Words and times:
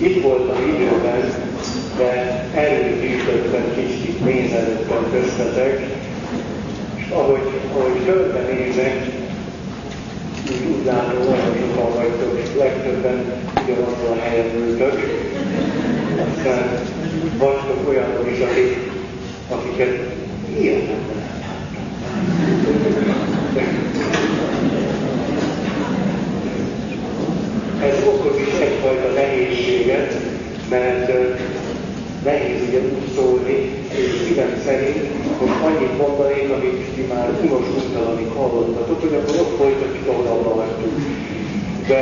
itt 0.00 0.22
voltam 0.22 0.56
időben, 0.68 1.32
de 1.96 2.44
előgyűjtöttem 2.54 3.74
kicsit 3.74 4.24
nézelődtem 4.24 5.06
köztetek, 5.12 5.86
és 6.94 7.10
ahogy, 7.10 7.48
ahogy 7.72 8.04
körbe 8.04 8.40
nézek, 8.40 9.04
úgy, 10.50 10.76
úgy 10.76 10.84
látom, 10.84 11.20
olyan 11.20 11.54
sokan 11.60 11.94
vagytok, 11.94 12.38
és 12.42 12.48
legtöbben 12.58 13.32
ugyanazon 13.64 14.18
a 14.18 14.20
helyen 14.20 14.54
ültök. 14.56 14.94
Aztán 16.36 16.78
vagytok 17.38 17.88
olyanok 17.88 18.30
is, 18.32 18.40
akik, 18.40 18.76
akiket 19.48 19.98
életemben 20.60 21.20
Ez 23.56 24.19
okoz 28.20 28.38
is 28.40 28.60
egyfajta 28.68 29.08
nehézséget, 29.14 30.12
mert 30.68 31.12
nehéz 32.24 32.60
ugye 32.68 32.80
úgy 32.92 33.08
szólni, 33.16 33.56
és 33.98 34.10
szívem 34.26 34.52
szerint 34.64 35.00
most 35.40 35.60
annyit 35.66 35.98
mondanék, 35.98 36.50
amit 36.56 36.80
ti 36.94 37.02
már 37.12 37.28
unos 37.44 37.66
amíg 38.12 38.30
hallottatok, 38.36 39.00
hogy 39.00 39.14
akkor 39.14 39.36
ott 39.40 39.56
folytatjuk, 39.58 40.08
ahol 40.08 40.26
abba 40.26 40.54
hagytuk. 40.60 40.94
De 41.88 42.00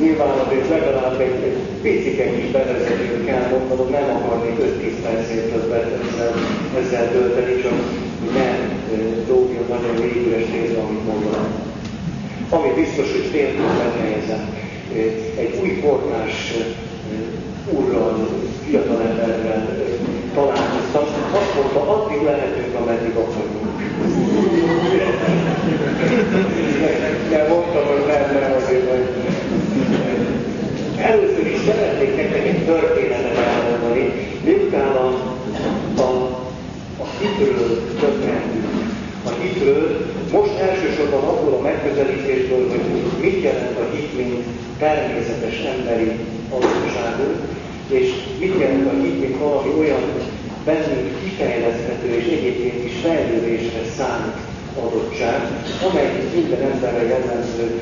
nyilván 0.00 0.38
azért 0.46 0.68
legalább 0.68 1.20
egy, 1.20 1.42
egy 1.48 1.58
picike 1.82 2.24
kis 2.34 2.50
bevezetőt 2.50 3.24
kell 3.24 3.46
mondanom, 3.50 3.90
nem 3.90 4.16
akarnék 4.16 4.56
5-10 4.58 5.02
percét 5.02 5.52
többet 5.52 5.86
ezzel, 6.02 6.34
ezzel 6.80 7.10
tölteni, 7.12 7.62
csak 7.62 7.76
ne 8.34 8.48
dobjon 9.26 9.64
nagyon 9.68 9.96
végüles 10.00 10.46
nézve, 10.50 10.80
amit 10.80 11.06
mondanom. 11.06 11.46
Ami 12.48 12.68
biztos, 12.82 13.10
hogy 13.12 13.28
fél 13.32 13.50
befejezem. 13.78 14.61
Egy 15.36 15.58
új 15.62 15.80
portás 15.80 16.52
úrral, 17.70 18.28
fiatalemberrel 18.66 19.68
találkoztam, 20.34 21.02
azt 21.32 21.54
mondta, 21.54 21.80
addig 21.94 22.22
lehetünk, 22.22 22.74
ameddig 22.74 23.14
akarunk. 23.14 23.82
De 27.30 27.46
mondtam, 27.48 27.84
hogy 27.86 28.04
nem, 28.06 28.40
nem 28.40 28.52
azért, 28.62 28.90
hogy 28.90 29.06
először 30.96 31.46
is 31.46 31.60
szeretnék 31.66 32.16
nektek 32.16 32.46
egy 32.46 32.64
történetet 32.64 33.36
elmondani, 33.36 34.12
miután 34.44 34.96
a, 34.96 35.06
a, 35.96 36.10
a 36.98 37.06
hitről 37.20 37.96
többentünk. 38.00 38.66
A 39.24 39.30
hitről 39.40 40.06
most 40.32 40.54
elsősorban 40.68 41.24
abból 41.24 41.54
a 41.54 41.62
megközelítésből, 41.62 42.68
hogy 42.68 42.80
mit 43.20 43.42
jelent 43.42 43.78
a 43.78 43.94
hit, 43.94 44.16
mint 44.16 44.44
természetes 44.78 45.58
emberi 45.74 46.10
adottságunk, 46.50 47.36
és 47.88 48.08
mit 48.38 48.58
jelent 48.58 48.86
a 48.92 49.02
hit, 49.02 49.20
mint 49.20 49.38
valami 49.38 49.70
olyan 49.78 50.02
bennünk 50.64 51.20
kifejleszthető 51.22 52.08
és 52.20 52.24
egyébként 52.24 52.84
is 52.84 52.92
fejlődésre 53.02 53.82
szánt 53.96 54.36
adottság, 54.84 55.40
amely 55.90 56.10
minden 56.34 56.60
emberre 56.70 57.02
jellemző 57.06 57.80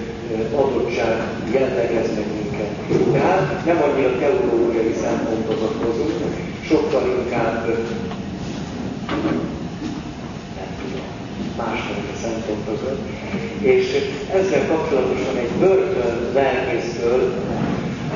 adottság 0.55 1.17
jellegez 1.53 2.09
minket. 2.09 2.71
Tehát 3.13 3.65
nem 3.65 3.83
annyira 3.83 4.19
teológiai 4.19 4.95
szempontokhoz 5.03 5.71
hozunk, 5.83 6.35
sokkal 6.69 7.23
inkább 7.25 7.69
másfajta 11.57 12.15
szempontokon. 12.23 12.99
És 13.61 13.87
ezzel 14.39 14.67
kapcsolatosan 14.67 15.37
egy 15.37 15.55
börtön 15.59 16.31
lelkésztől 16.35 17.21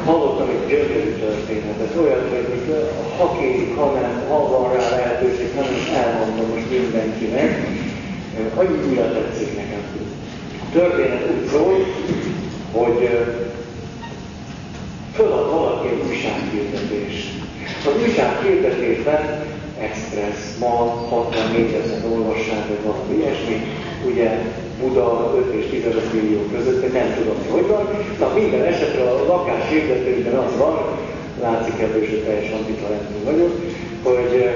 hallottam 0.04 0.48
egy 0.48 0.66
gyönyörű 0.68 1.12
történetet, 1.24 1.96
olyan, 2.02 2.22
hogy 2.30 2.86
ha 3.18 3.36
kérik, 3.38 3.76
ha 3.76 3.92
nem, 3.92 4.22
ha 4.28 4.48
van 4.48 4.72
rá 4.72 4.90
lehetőség, 4.90 5.54
nem 5.54 5.68
is 5.80 5.86
elmondom 5.88 6.48
most 6.54 6.70
mindenkinek, 6.70 7.66
annyira 8.54 9.12
tetszik 9.12 9.56
nekem. 9.56 9.82
A 10.60 10.72
történet 10.72 11.30
úgy 11.30 11.48
szól, 11.48 11.86
hogy 12.72 13.08
fölad 15.14 15.50
valaki 15.50 15.88
egy 15.88 16.02
újsághirdetést. 16.08 17.42
Az 17.86 18.02
újsághirdetésben 18.02 19.44
Express, 19.78 20.58
ma 20.60 20.66
64 21.08 21.72
ezer 21.84 22.04
olvassák, 22.12 22.68
vagy 22.68 22.82
valami 22.84 23.14
ilyesmi, 23.16 23.56
ugye 24.06 24.28
Buda 24.80 25.34
5 25.36 25.54
és 25.54 25.66
15 25.70 26.12
millió 26.12 26.40
között, 26.54 26.92
nem 26.92 27.14
tudom, 27.16 27.36
hogy 27.50 27.66
van. 27.66 27.88
Na 28.18 28.32
minden 28.34 28.62
esetre 28.62 29.02
a 29.02 29.26
lakás 29.26 29.68
hirdetőben 29.68 30.34
az 30.34 30.56
van, 30.58 30.78
látszik 31.40 31.80
ebből, 31.80 31.98
hogy 31.98 32.22
teljesen 32.24 32.58
antitalentű 32.58 33.24
vagyok, 33.24 33.52
hogy 34.02 34.40
eh, 34.40 34.54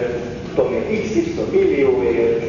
tudom 0.55 0.73
én, 0.73 1.03
XY 1.03 1.35
millióért, 1.51 2.43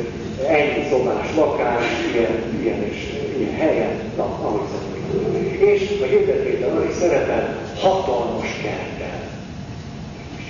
ennyi 0.47 0.84
szobás 0.90 1.35
lakás, 1.35 1.84
ilyen, 2.13 2.62
ilyen 2.62 2.84
és 2.84 3.13
ilyen 3.38 3.53
helyen, 3.53 3.91
na, 4.18 4.24
ahogy 4.24 4.68
szoktuk. 4.72 4.97
És 5.68 6.02
a 6.02 6.06
hirdetésben 6.06 6.78
az 6.78 6.84
is 6.90 6.96
szerepel 6.96 7.58
hatalmas 7.79 8.47
kerttel. 8.62 8.98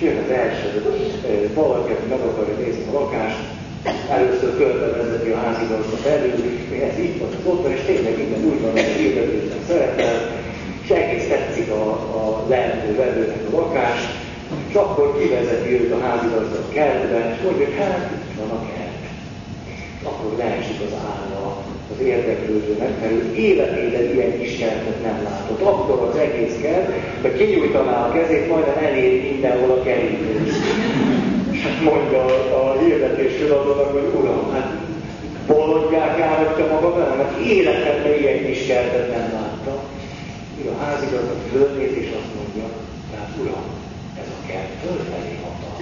És 0.00 0.06
jön 0.06 0.24
az 0.24 0.30
első, 0.44 0.66
eh, 0.76 1.50
valaki, 1.54 1.92
aki 1.92 2.06
meg 2.08 2.20
akarja 2.20 2.56
nézni 2.56 2.84
a 2.90 2.98
lakást, 3.00 3.40
először 4.16 4.50
körbevezeti 4.56 5.30
a 5.30 5.42
házigazda 5.44 5.96
felül, 6.06 6.30
hogy 6.68 6.82
ez 6.88 6.98
így 6.98 7.18
van, 7.18 7.28
ott 7.50 7.62
van, 7.62 7.72
és 7.72 7.82
tényleg 7.86 8.16
minden 8.16 8.42
úgy 8.50 8.60
van, 8.60 8.70
hogy 8.70 8.90
a 8.92 8.98
hirdetésben 8.98 9.62
szerepel, 9.68 10.18
és 10.82 10.90
egész 10.90 11.28
tetszik 11.28 11.70
a, 11.70 11.82
a 12.20 12.44
lehető 12.48 12.96
vevőnek 12.96 13.42
a 13.50 13.56
lakást, 13.56 14.10
és 14.68 14.74
akkor 14.74 15.18
kivezeti 15.18 15.70
őt 15.80 15.92
a 15.92 16.00
házigazda 16.06 16.60
kertbe, 16.68 17.18
és 17.34 17.42
mondja, 17.44 17.64
hogy 17.64 17.78
hát 17.78 18.10
itt 18.14 18.40
van 18.40 18.50
a 18.58 18.60
kert. 18.70 19.04
Akkor 20.08 20.30
leesik 20.38 20.80
az 20.86 20.94
álla 21.12 21.39
az 22.00 22.06
érdeklődőnek, 22.06 23.00
mert 23.00 23.12
ő 23.12 23.34
életében 23.34 24.14
ilyen 24.14 24.38
kis 24.38 24.56
kertet 24.56 25.02
nem 25.02 25.22
látott. 25.24 25.60
Akkor 25.60 26.08
az 26.08 26.16
egész 26.16 26.56
kert, 26.62 26.92
de 27.22 27.32
kinyújtaná 27.32 28.06
a 28.06 28.12
kezét, 28.12 28.48
majdnem 28.48 28.84
elér 28.84 29.32
mindenhol 29.32 29.70
a 29.70 29.82
kerítés 29.82 30.52
mondja 31.82 32.24
a 32.56 32.78
hirdetés 32.78 33.32
feladónak, 33.36 33.92
hogy 33.92 34.10
Uram, 34.20 34.52
hát 34.52 34.70
bolondják 35.46 36.20
állítja 36.20 36.66
maga 36.66 36.94
vele, 36.94 37.14
mert 37.14 37.38
életemben 37.38 38.18
ilyen 38.18 38.44
kis 38.44 38.66
kertet 38.66 39.10
nem 39.10 39.32
látta. 39.32 39.82
Így 40.60 40.66
a 40.66 40.82
házigazda 40.84 41.34
fölnéz 41.52 41.96
és 41.96 42.08
azt 42.18 42.34
mondja, 42.36 42.66
hát 43.16 43.28
Uram, 43.40 43.64
ez 44.20 44.26
a 44.26 44.46
kert 44.46 44.72
fölfelé 44.82 45.38
hatal. 45.42 45.74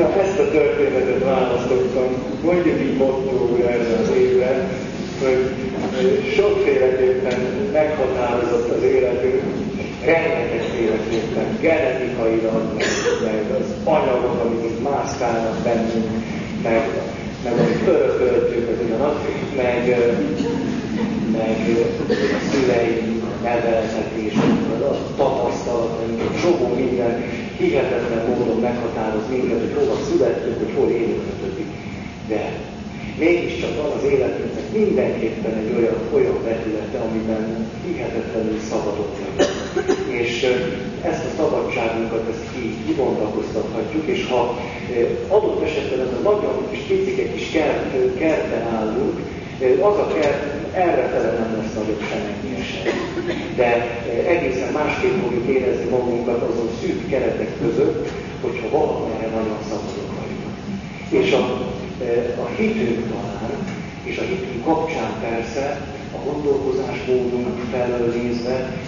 Na, 0.00 0.20
ezt 0.20 0.38
a 0.38 0.50
történetet 0.50 1.24
választottam, 1.24 2.08
mondjuk 2.44 2.80
így 2.80 2.96
mottóra 2.96 3.70
erre 3.70 3.98
az 4.02 4.10
évre, 4.16 4.68
hogy 5.22 5.50
sokféleképpen 6.36 7.40
meghatározott 7.72 8.70
az 8.76 8.82
életünk, 8.82 9.42
rengetegféleképpen, 10.04 11.58
genetikailag, 11.60 12.62
meg, 13.24 13.44
az 13.60 13.66
anyagok, 13.84 14.44
amik 14.44 14.82
mászkálnak 14.82 15.58
bennünk, 15.62 16.10
meg, 16.62 16.88
meg 17.44 17.52
amit 17.52 17.88
örököltünk, 17.88 18.68
az 18.68 18.84
ugyanaz, 18.86 19.14
meg, 19.56 19.96
meg 21.32 21.56
szüleink, 22.50 23.22
neveltetés, 23.42 24.34
a 24.34 25.14
tapasztalataink, 25.16 26.40
csomó 26.40 26.74
minden 26.74 27.24
hihetetlen 27.60 28.22
módon 28.26 28.60
meghatároz 28.60 29.26
minket, 29.30 29.60
hogy 29.60 29.74
hova 29.78 29.96
születtünk, 30.08 30.58
hogy 30.58 30.72
hol 30.76 30.90
élünk, 30.90 31.22
stb. 31.28 31.58
De 32.28 32.42
mégiscsak 33.18 33.82
van 33.82 33.90
az 33.96 34.04
életünknek 34.12 34.66
mindenképpen 34.72 35.54
egy 35.60 35.72
olyan, 35.78 35.98
olyan 36.14 36.38
vetülete, 36.44 36.98
amiben 36.98 37.70
hihetetlenül 37.86 38.58
szabadok 38.70 39.10
vagyunk. 39.18 39.40
És 40.20 40.46
ezt 41.02 41.24
a 41.24 41.36
szabadságunkat 41.36 42.28
ezt 42.32 42.52
ki, 42.52 42.76
kibontakoztathatjuk, 42.86 44.06
és 44.06 44.26
ha 44.26 44.58
adott 45.28 45.62
esetben 45.64 46.00
ez 46.00 46.12
a 46.18 46.28
nagyon 46.30 46.66
kis 46.70 46.80
picike 46.80 47.32
kis 47.32 47.50
kert, 47.50 48.18
kertben 48.18 48.62
állunk, 48.76 49.16
az 49.80 49.96
a 49.98 50.06
kert 50.20 50.42
errefele 50.74 51.32
nem 51.38 51.56
lesz 51.56 51.74
nagyobb 51.74 52.02
semmi 52.10 52.49
sem. 52.62 52.92
De 53.56 54.00
egészen 54.28 54.72
másképp 54.72 55.22
fogjuk 55.22 55.48
érezni 55.48 55.88
magunkat 55.90 56.42
azon 56.42 56.68
szűk 56.80 57.08
keretek 57.08 57.58
között, 57.58 58.08
hogyha 58.40 58.68
valamire 58.68 59.28
nagyon 59.28 59.58
szabadok 59.68 60.10
vagyunk. 60.18 60.56
És 61.08 61.32
a 61.32 61.70
a 62.44 62.46
hitünk 62.56 63.08
talán, 63.08 63.50
és 64.02 64.18
a 64.18 64.22
hitünk 64.22 64.64
kapcsán 64.64 65.12
persze 65.20 65.80
a 66.16 66.18
gondolkozásmódunk 66.30 67.58
felől 67.70 68.12
nézve 68.22 68.78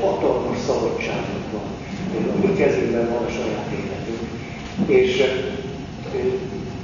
hatalmas 0.00 0.58
szabadságunk 0.66 1.46
van. 1.52 1.70
A 2.34 2.46
mi 2.46 2.52
kezünkben 2.52 3.08
van 3.08 3.24
a 3.24 3.30
saját 3.30 3.70
életünk. 3.70 4.28
És 4.86 5.22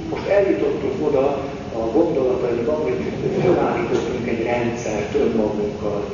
most 0.09 0.27
eljutottunk 0.27 1.07
oda 1.07 1.25
a 1.73 1.91
gondolataiban, 1.93 2.75
hogy 2.75 2.97
felállítottunk 3.41 4.27
egy 4.27 4.43
rendszert 4.43 5.15
önmagunkkal 5.15 6.05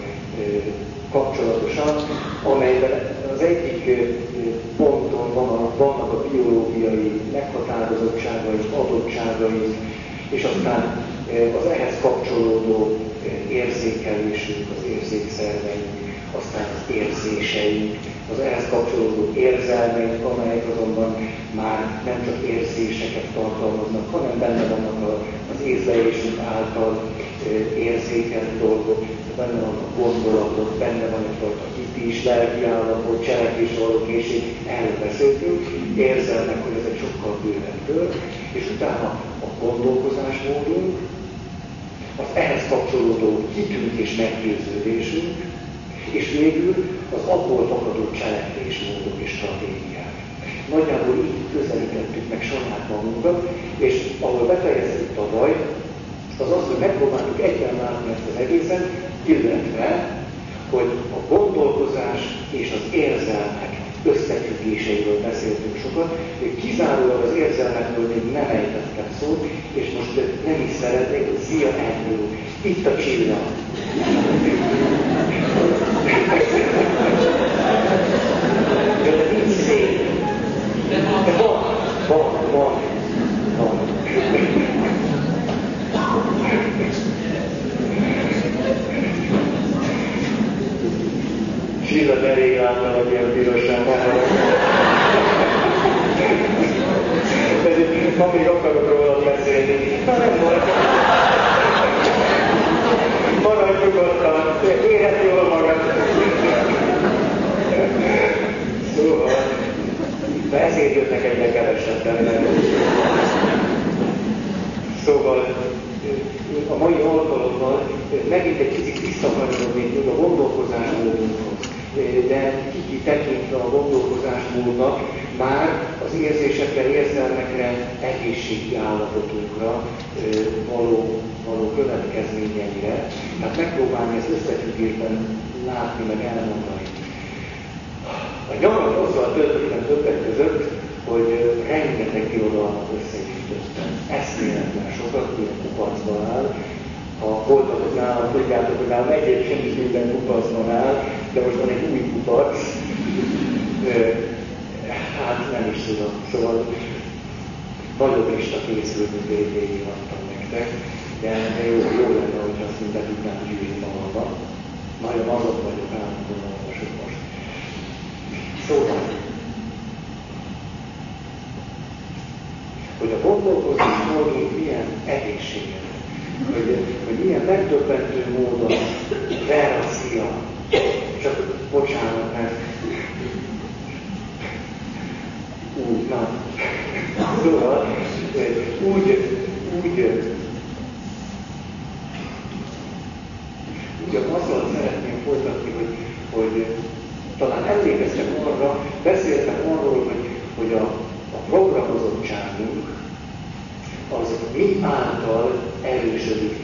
kapcsolatosan, 1.11 1.95
amelyben 2.43 3.15
az 3.33 3.41
egyik 3.41 3.83
ponton 4.77 5.33
van 5.33 5.47
a, 5.47 5.71
vannak 5.77 6.13
a 6.13 6.27
biológiai 6.31 7.21
meghatározottságai, 7.31 8.59
adottságai, 8.73 9.75
és 10.29 10.43
aztán 10.43 11.05
az 11.59 11.65
ehhez 11.65 11.93
kapcsolódó 12.01 12.97
érzékelésünk, 13.49 14.67
az 14.77 14.83
érzékszerveink, 14.89 15.87
aztán 16.37 16.65
az 16.75 16.95
érzéseink, 16.95 17.97
az 18.33 18.39
ehhez 18.39 18.69
kapcsolódó 18.69 19.33
érzelmeink, 19.35 20.25
amelyek 20.25 20.65
azonban 20.75 21.15
már 21.51 22.01
nem 22.05 22.25
csak 22.25 22.49
érzéseket 22.49 23.27
tartalmaznak, 23.33 24.11
hanem 24.11 24.39
benne 24.39 24.67
vannak 24.67 25.23
az 25.53 25.65
észlelésünk 25.65 26.39
által 26.39 27.01
érzékelt 27.77 28.59
dolgok, 28.59 29.05
benne 29.35 29.59
vannak 29.59 29.95
gondolatok, 29.97 30.69
benne 30.77 31.07
van 31.13 31.23
egyfajta 31.29 31.65
hit 31.75 32.05
is, 32.07 32.23
lelki 32.23 32.63
állapot, 32.63 33.25
cselekvés 33.25 33.77
való 33.79 34.05
készség, 34.05 34.43
erről 34.67 34.97
beszéltünk, 34.99 35.61
érzelmek, 35.97 36.63
hogy 36.63 36.77
ez 36.79 36.91
egy 36.91 36.99
sokkal 37.03 37.39
bővebb 37.43 37.79
kör, 37.85 38.09
és 38.51 38.65
utána 38.75 39.07
a 39.45 39.65
gondolkozásmódunk, 39.65 40.97
az 42.17 42.29
ehhez 42.33 42.67
kapcsolódó 42.69 43.47
hitünk 43.55 43.93
és 43.99 44.15
meggyőződésünk, 44.15 45.35
és 46.11 46.31
végül 46.31 46.75
az 47.15 47.23
abból 47.27 47.67
fakadó 47.67 48.11
cselekvésmódok 48.11 49.17
és 49.23 49.29
stratégiák. 49.29 50.13
Nagyjából 50.69 51.15
így 51.15 51.41
közelítettük 51.53 52.29
meg 52.29 52.41
saját 52.41 52.89
magunkat, 52.89 53.49
és 53.77 54.11
ahol 54.19 54.47
befejeztük 54.47 55.15
tavaly, 55.15 55.55
az 56.39 56.51
az, 56.51 56.67
hogy 56.67 56.79
megpróbáltuk 56.79 57.41
egyben 57.41 57.75
látni 57.75 58.11
ezt 58.11 58.29
az 58.33 58.41
egészet, 58.41 58.89
illetve, 59.25 60.17
hogy 60.69 60.89
a 61.13 61.33
gondolkozás 61.35 62.19
és 62.51 62.71
az 62.71 62.93
érzelmek 62.93 63.73
összefüggéseiről 64.03 65.21
beszéltünk 65.21 65.77
sokat, 65.81 66.19
hogy 66.39 66.55
kizárólag 66.55 67.23
az 67.23 67.35
érzelmekről 67.35 68.07
még 68.07 68.31
nem 68.31 68.49
ejtettem 68.49 69.05
szót, 69.19 69.45
és 69.73 69.85
most 69.97 70.15
nem 70.45 70.61
is 70.67 70.75
szeretnék, 70.81 71.25
hogy 71.27 71.39
szia 71.47 71.67
Andrew, 71.67 72.25
itt 72.61 72.85
a 72.85 72.97
csillag. 72.97 73.47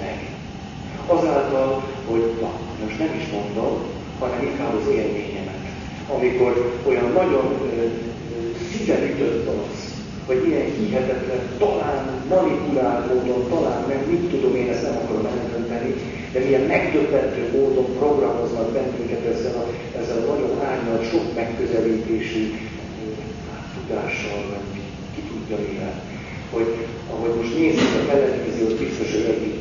Meg. 0.04 0.18
Azáltal, 1.08 1.84
hogy 2.10 2.24
na, 2.42 2.52
most 2.84 3.00
nem 3.00 3.14
is 3.20 3.26
mondom, 3.38 3.74
hanem 4.20 4.42
inkább 4.42 4.74
az 4.82 4.88
élményemet. 4.88 5.64
Amikor 6.16 6.80
olyan 6.88 7.12
nagyon 7.12 7.46
szíven 8.70 9.04
ütött 9.04 9.48
az, 9.48 9.92
vagy 10.28 10.48
ilyen 10.48 10.70
hihetetlen, 10.78 11.42
talán 11.58 12.24
manipulált 12.30 13.14
módon, 13.14 13.50
talán 13.50 13.82
nem, 13.88 14.02
mit 14.10 14.30
tudom 14.30 14.56
én, 14.56 14.70
ezt 14.70 14.84
nem 14.84 14.98
akarom 15.04 15.26
eldönteni, 15.26 15.94
de 16.34 16.40
milyen 16.40 16.62
megdöbbentő 16.62 17.44
módon 17.58 17.96
programoznak 18.00 18.72
bennünket 18.72 19.26
ezzel 19.26 19.56
a, 19.62 19.66
ezzel 20.00 20.18
a 20.18 20.32
nagyon 20.32 20.62
árnyalt, 20.70 21.10
sok 21.10 21.36
megközelítésű 21.36 22.44
hát, 23.50 23.66
tudással, 23.74 24.42
vagy 24.50 24.82
ki 25.16 25.22
tudja 25.22 25.58
mivel. 25.68 26.04
Hogy 26.52 26.88
ahogy 27.14 27.36
most 27.36 27.58
nézzük 27.58 27.94
a 28.02 28.12
televíziót, 28.12 28.80
biztos, 28.80 29.12
hogy 29.12 29.61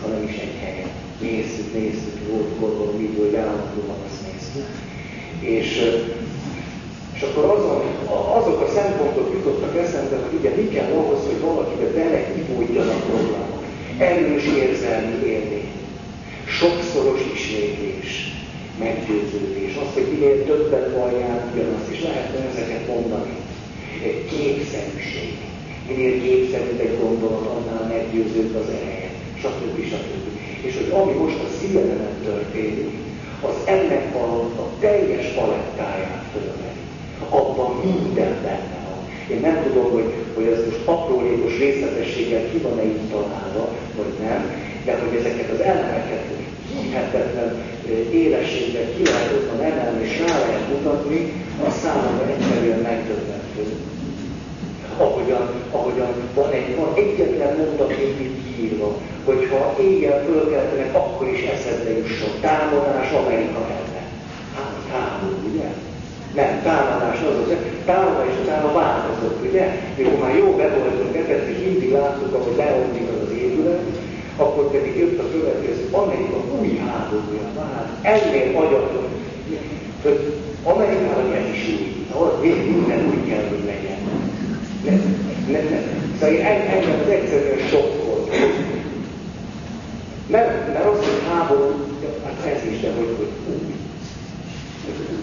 együtt 0.00 0.08
nézzük, 0.08 0.08
ha 0.08 0.08
nem 0.08 0.28
is 0.28 0.36
egy 0.36 0.56
helyen. 0.60 0.90
Nézzük, 1.20 1.72
nézzük, 1.74 2.28
volt 2.30 2.58
gondolom, 2.58 3.16
hogy 3.18 3.34
állandóan 3.34 4.00
azt 4.06 4.22
nézzük. 4.26 4.68
És 5.40 5.68
és 7.14 7.26
akkor 7.26 7.44
azon, 7.44 7.82
azok 8.38 8.60
a 8.60 8.72
szempontok 8.74 9.32
jutottak 9.32 9.76
eszembe, 9.76 10.16
hogy 10.16 10.38
ugye 10.38 10.50
mi 10.56 10.68
kell 10.68 10.90
ahhoz, 10.92 11.26
hogy 11.26 11.40
valakibe 11.40 11.88
belehívódjanak 11.90 13.00
programok. 13.10 13.62
Erős 13.98 14.44
érzelmi 14.44 15.26
élmény, 15.26 15.70
sokszoros 16.46 17.20
ismétlés, 17.34 18.10
meggyőződés, 18.78 19.72
az, 19.82 19.94
hogy 19.94 20.08
minél 20.12 20.44
többet 20.44 20.92
valljál 20.96 21.50
ugyanazt, 21.52 21.88
és 21.90 22.02
lehetne 22.02 22.48
ezeket 22.50 22.86
mondani. 22.86 23.34
Képszerűség. 24.30 25.30
Minél 25.88 26.22
képszerűbb 26.22 26.80
egy 26.80 26.98
gondolat, 27.02 27.46
annál 27.46 27.86
meggyőzőbb 27.88 28.54
az 28.54 28.68
ereje, 28.80 29.09
stb. 29.42 29.76
stb. 29.92 30.24
És 30.66 30.74
hogy 30.76 30.90
ami 31.00 31.12
most 31.12 31.38
a 31.46 31.48
szívemen 31.58 32.14
történik, 32.24 32.92
az 33.48 33.54
ennek 33.64 34.14
a, 34.14 34.26
a 34.62 34.66
teljes 34.80 35.26
palettáját 35.26 36.24
fölveti 36.32 36.80
abban 37.28 37.70
minden 37.84 38.34
benne 38.42 38.78
van. 38.88 39.00
Én 39.30 39.40
nem 39.40 39.62
tudom, 39.62 39.90
hogy, 39.92 40.14
hogy 40.34 40.44
ez 40.44 40.64
most 40.64 40.80
aprólékos 40.84 41.58
részletességgel 41.58 42.50
ki 42.50 42.58
van-e 42.58 42.84
így 42.84 43.08
találva, 43.10 43.68
vagy 43.96 44.12
nem, 44.22 44.40
de 44.84 44.98
hogy 44.98 45.18
ezeket 45.18 45.50
az 45.50 45.60
elemeket 45.60 46.24
hihetetlen 46.82 47.62
élességgel 48.12 48.94
ki 48.96 49.02
lehet 49.02 49.48
emelni, 49.60 50.04
és 50.04 50.18
rá 50.18 50.38
lehet 50.38 50.68
mutatni, 50.68 51.32
az 51.66 51.74
számomra 51.82 52.26
egyszerűen 52.26 52.78
megdöbbentő. 52.78 53.64
Ahogyan, 55.00 55.44
ahogyan 55.70 56.12
van, 56.34 56.50
egy, 56.50 56.76
van 56.76 56.92
egyetlen 56.94 57.56
mondat 57.56 57.90
itt 57.90 58.60
írva, 58.60 58.88
hogyha 59.24 59.74
éjjel 59.80 60.24
fölkeltenek, 60.24 60.94
akkor 60.94 61.28
is 61.28 61.42
eszedbe 61.42 61.90
jusson. 61.98 62.32
Támadás 62.40 63.10
Amerika 63.22 63.60
ellen. 63.78 64.06
Hát 64.56 64.74
háború, 64.92 65.36
ugye? 65.50 65.68
Nem, 66.34 66.62
támadás 66.62 67.20
az 67.28 67.36
az, 67.42 67.56
támadás 67.84 68.34
utána 68.42 68.72
változott, 68.72 69.38
ugye? 69.48 69.64
Mikor 69.96 70.18
már 70.18 70.34
jó 70.36 70.48
be 70.56 70.68
voltunk 70.68 71.16
ebben, 71.16 71.48
és 71.48 71.58
mindig 71.64 71.92
láttuk, 71.92 72.34
ahogy 72.34 72.56
leomlik 72.56 73.08
az 73.08 73.20
az 73.26 73.32
épület, 73.36 73.82
akkor 74.36 74.70
pedig 74.70 74.96
jött 74.96 75.18
a 75.18 75.30
következő, 75.32 75.88
Amerika 75.90 76.38
új 76.58 76.70
háborúja 76.86 77.46
már, 77.56 77.84
ennél 78.02 78.56
agyatok. 78.56 79.08
Amerikában 80.64 81.32
ez 81.32 81.54
is 81.54 81.68
új, 81.68 82.06
ahol 82.12 82.38
minden 82.42 83.00
úgy 83.10 83.28
kell, 83.28 83.44
hogy 83.48 83.64
legyen. 83.66 84.09
Nem, 84.84 85.00
nem, 85.50 85.64
nem. 85.70 85.84
Szóval 86.20 86.36
engem 86.40 87.00
az 87.04 87.10
egyszerűen 87.10 87.68
sok 87.70 88.04
volt. 88.04 88.30
Mert, 90.26 90.72
mert 90.72 90.84
az, 90.84 90.98
hogy 90.98 91.22
háború, 91.28 91.70
hát 92.24 92.54
ez 92.54 92.72
is, 92.72 92.80
de 92.80 92.90
hogy, 92.96 93.14
hogy 93.18 93.32
új. 93.48 93.74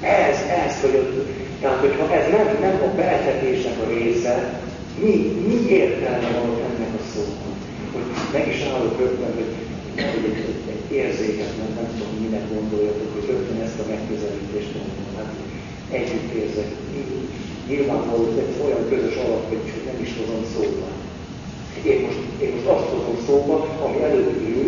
Ez, 0.02 0.38
ez, 0.66 0.82
hogy 0.82 0.96
ott, 0.96 1.28
tehát 1.62 1.80
hogyha 1.80 2.14
ez 2.14 2.26
nem, 2.32 2.48
nem 2.62 2.78
a 2.88 2.96
beltetésnek 2.96 3.78
a 3.84 3.90
része, 3.94 4.60
mi, 5.04 5.16
mi 5.48 5.70
értelme 5.70 6.30
van 6.40 6.50
ennek 6.68 6.94
a 7.00 7.04
szónak? 7.14 7.56
Hogy 7.94 8.08
meg 8.34 8.48
is 8.48 8.62
állok 8.74 9.00
rögtön, 9.00 9.34
hogy 9.36 9.52
egy, 9.96 10.26
egy, 10.26 10.58
egy 10.76 10.96
érzéket, 10.96 11.58
nem, 11.58 11.72
nem 11.76 11.88
tudom, 11.94 12.14
minek 12.24 12.46
gondoljatok, 12.54 13.14
hogy 13.14 13.26
rögtön 13.30 13.62
ezt 13.66 13.80
a 13.80 13.90
megközelítést 13.90 14.72
mondom. 14.76 15.08
Hát 15.18 15.32
együtt 15.92 16.34
érzek. 16.42 16.70
Nyilvánvaló, 17.70 18.24
hogy 18.24 18.44
ez 18.44 18.66
olyan 18.66 18.84
közös 18.90 19.16
alap, 19.16 19.44
hogy 19.50 19.62
nem 19.90 20.00
is 20.06 20.12
hozom 20.20 20.44
szóba. 20.54 20.88
Én 21.92 22.00
most, 22.06 22.20
én 22.44 22.52
most 22.56 22.68
azt 22.76 22.90
hozom 22.94 23.18
szóba, 23.28 23.56
ami 23.86 23.98
előtt 24.08 24.42
ül, 24.56 24.68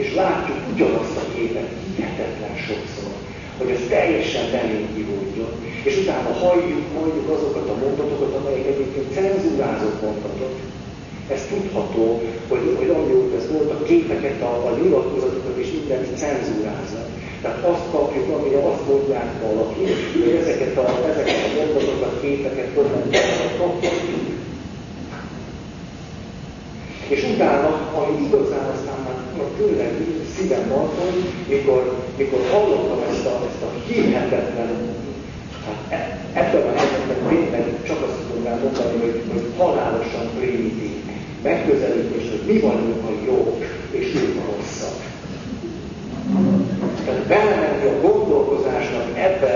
és 0.00 0.14
látjuk 0.14 0.58
ugyanazt 0.72 1.16
a 1.22 1.24
képet 1.34 1.70
hihetetlen 1.96 2.56
sokszor, 2.66 3.12
hogy 3.58 3.70
ez 3.76 3.82
teljesen 3.88 4.50
belém 4.50 4.86
kivódjon, 4.94 5.52
és 5.88 5.94
utána 6.02 6.32
halljuk, 6.42 6.84
halljuk 6.96 7.28
azokat 7.36 7.68
a 7.68 7.80
mondatokat, 7.82 8.32
amelyek 8.34 8.66
egyébként 8.66 9.12
cenzúrázott 9.16 10.02
mondatok. 10.02 10.54
Ez 11.34 11.42
tudható, 11.52 12.22
hogy, 12.48 12.64
hogy 12.78 12.88
amióta 12.88 13.36
ez 13.36 13.50
volt, 13.52 13.70
a 13.70 13.82
képeket, 13.82 14.42
a, 14.42 14.52
a 14.68 14.78
nyilatkozatokat 14.80 15.56
és 15.56 15.70
mindent 15.70 16.18
cenzúráznak. 16.22 17.09
Tehát 17.42 17.64
azt 17.72 17.86
kapjuk, 17.92 18.28
amire 18.36 18.60
azt 18.72 18.86
mondják 18.88 19.30
valaki, 19.42 19.80
hogy 20.12 20.36
ezeket 20.42 20.76
a, 20.76 20.84
ezeket 21.10 21.40
a 21.46 21.54
mondatokat, 21.56 22.20
képeket, 22.20 22.74
kommentárokat 22.74 23.52
kapjuk. 23.58 24.38
És 27.08 27.22
utána, 27.34 27.70
ami 27.98 28.24
igazán 28.26 28.66
aztán 28.74 28.98
már 29.06 29.46
tényleg 29.58 29.92
szívem 30.36 30.68
van, 30.68 30.88
mikor, 31.48 31.82
mikor 32.16 32.40
hallottam 32.52 33.02
ezt 33.10 33.26
a, 33.26 33.34
ezt 33.48 33.62
a 33.62 33.70
hihetetlen, 33.86 34.70
hát 35.66 35.80
e, 35.88 36.18
ebben 36.40 36.62
a 36.68 36.78
helyzetben 36.78 37.28
tényleg 37.28 37.64
csak 37.86 38.02
azt 38.02 38.18
tudom 38.26 38.58
mondani, 38.62 38.98
hogy, 39.00 39.22
hogy 39.32 39.46
halálosan 39.58 40.26
primitív 40.38 40.94
megközelítés, 41.42 42.30
hogy 42.30 42.42
mi 42.46 42.58
vagyunk 42.60 43.04
a 43.08 43.12
jók, 43.26 43.64
és 43.90 44.14
ők 44.14 44.36
a 44.36 44.44
rosszak. 44.56 45.08
Tehát 47.04 47.26
belemenni 47.32 47.86
a 47.86 48.00
gondolkozásnak 48.06 49.06
ebbe 49.28 49.52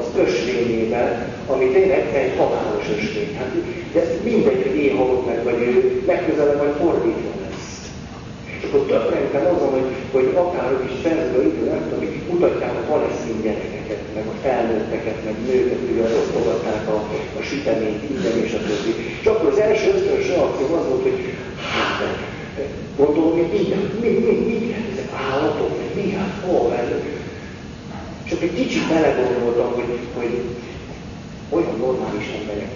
az 0.00 0.06
ösvényébe, 0.24 1.02
ami 1.46 1.66
tényleg 1.76 2.02
egy 2.22 2.36
halálos 2.38 2.86
ösvény. 2.96 3.32
Hát 3.38 3.50
de 3.92 4.00
ez 4.00 4.10
mindegy, 4.24 4.62
hogy 4.66 4.76
én 4.84 4.96
halok 4.96 5.26
meg, 5.26 5.44
vagy 5.44 5.60
ő 5.68 6.02
legközelebb 6.06 6.60
majd 6.62 6.76
fordítva 6.82 7.32
lesz. 7.44 7.68
És 8.56 8.62
akkor 8.66 8.80
többentem 8.90 9.44
azon, 9.54 9.70
hogy, 9.76 9.88
hogy 10.12 10.28
akárhogy 10.44 10.84
is 10.90 10.96
szerzve 11.02 11.40
idő, 11.50 11.64
tudom, 11.84 11.98
hogy 12.04 12.14
mutatják 12.30 12.74
a 12.80 12.84
palesztin 12.90 13.38
gyerekeket, 13.44 14.02
meg 14.16 14.26
a 14.34 14.36
felnőtteket, 14.42 15.18
meg 15.24 15.36
nőket, 15.46 15.80
hogy 15.86 15.98
osztogatták 16.20 16.84
a, 16.94 16.96
a 17.40 17.42
süteményt, 17.48 18.02
minden 18.08 18.36
és 18.44 18.52
a 18.58 18.62
többi. 18.68 18.92
És 19.20 19.26
akkor 19.26 19.48
az 19.52 19.58
első 19.58 19.86
ösztönös 19.94 20.28
reakció 20.28 20.66
az 20.78 20.86
volt, 20.88 21.02
hogy 21.08 21.18
hát, 21.72 21.98
gondolom, 22.96 23.32
hogy 23.38 23.50
minden, 23.56 23.82
mi, 24.00 24.08
mi, 24.08 24.60
mi, 25.10 25.16
mi, 25.16 25.32
állatok, 25.32 25.94
mi, 25.94 26.10
hát 26.10 26.34
hol, 26.46 26.74
ez, 26.74 26.88
csak 28.28 28.42
egy 28.42 28.54
kicsit 28.54 28.88
belegondoltam, 28.88 29.72
hogy, 29.72 29.98
hogy 30.14 30.40
olyan 31.48 31.76
normális 31.78 32.26
emberek, 32.40 32.70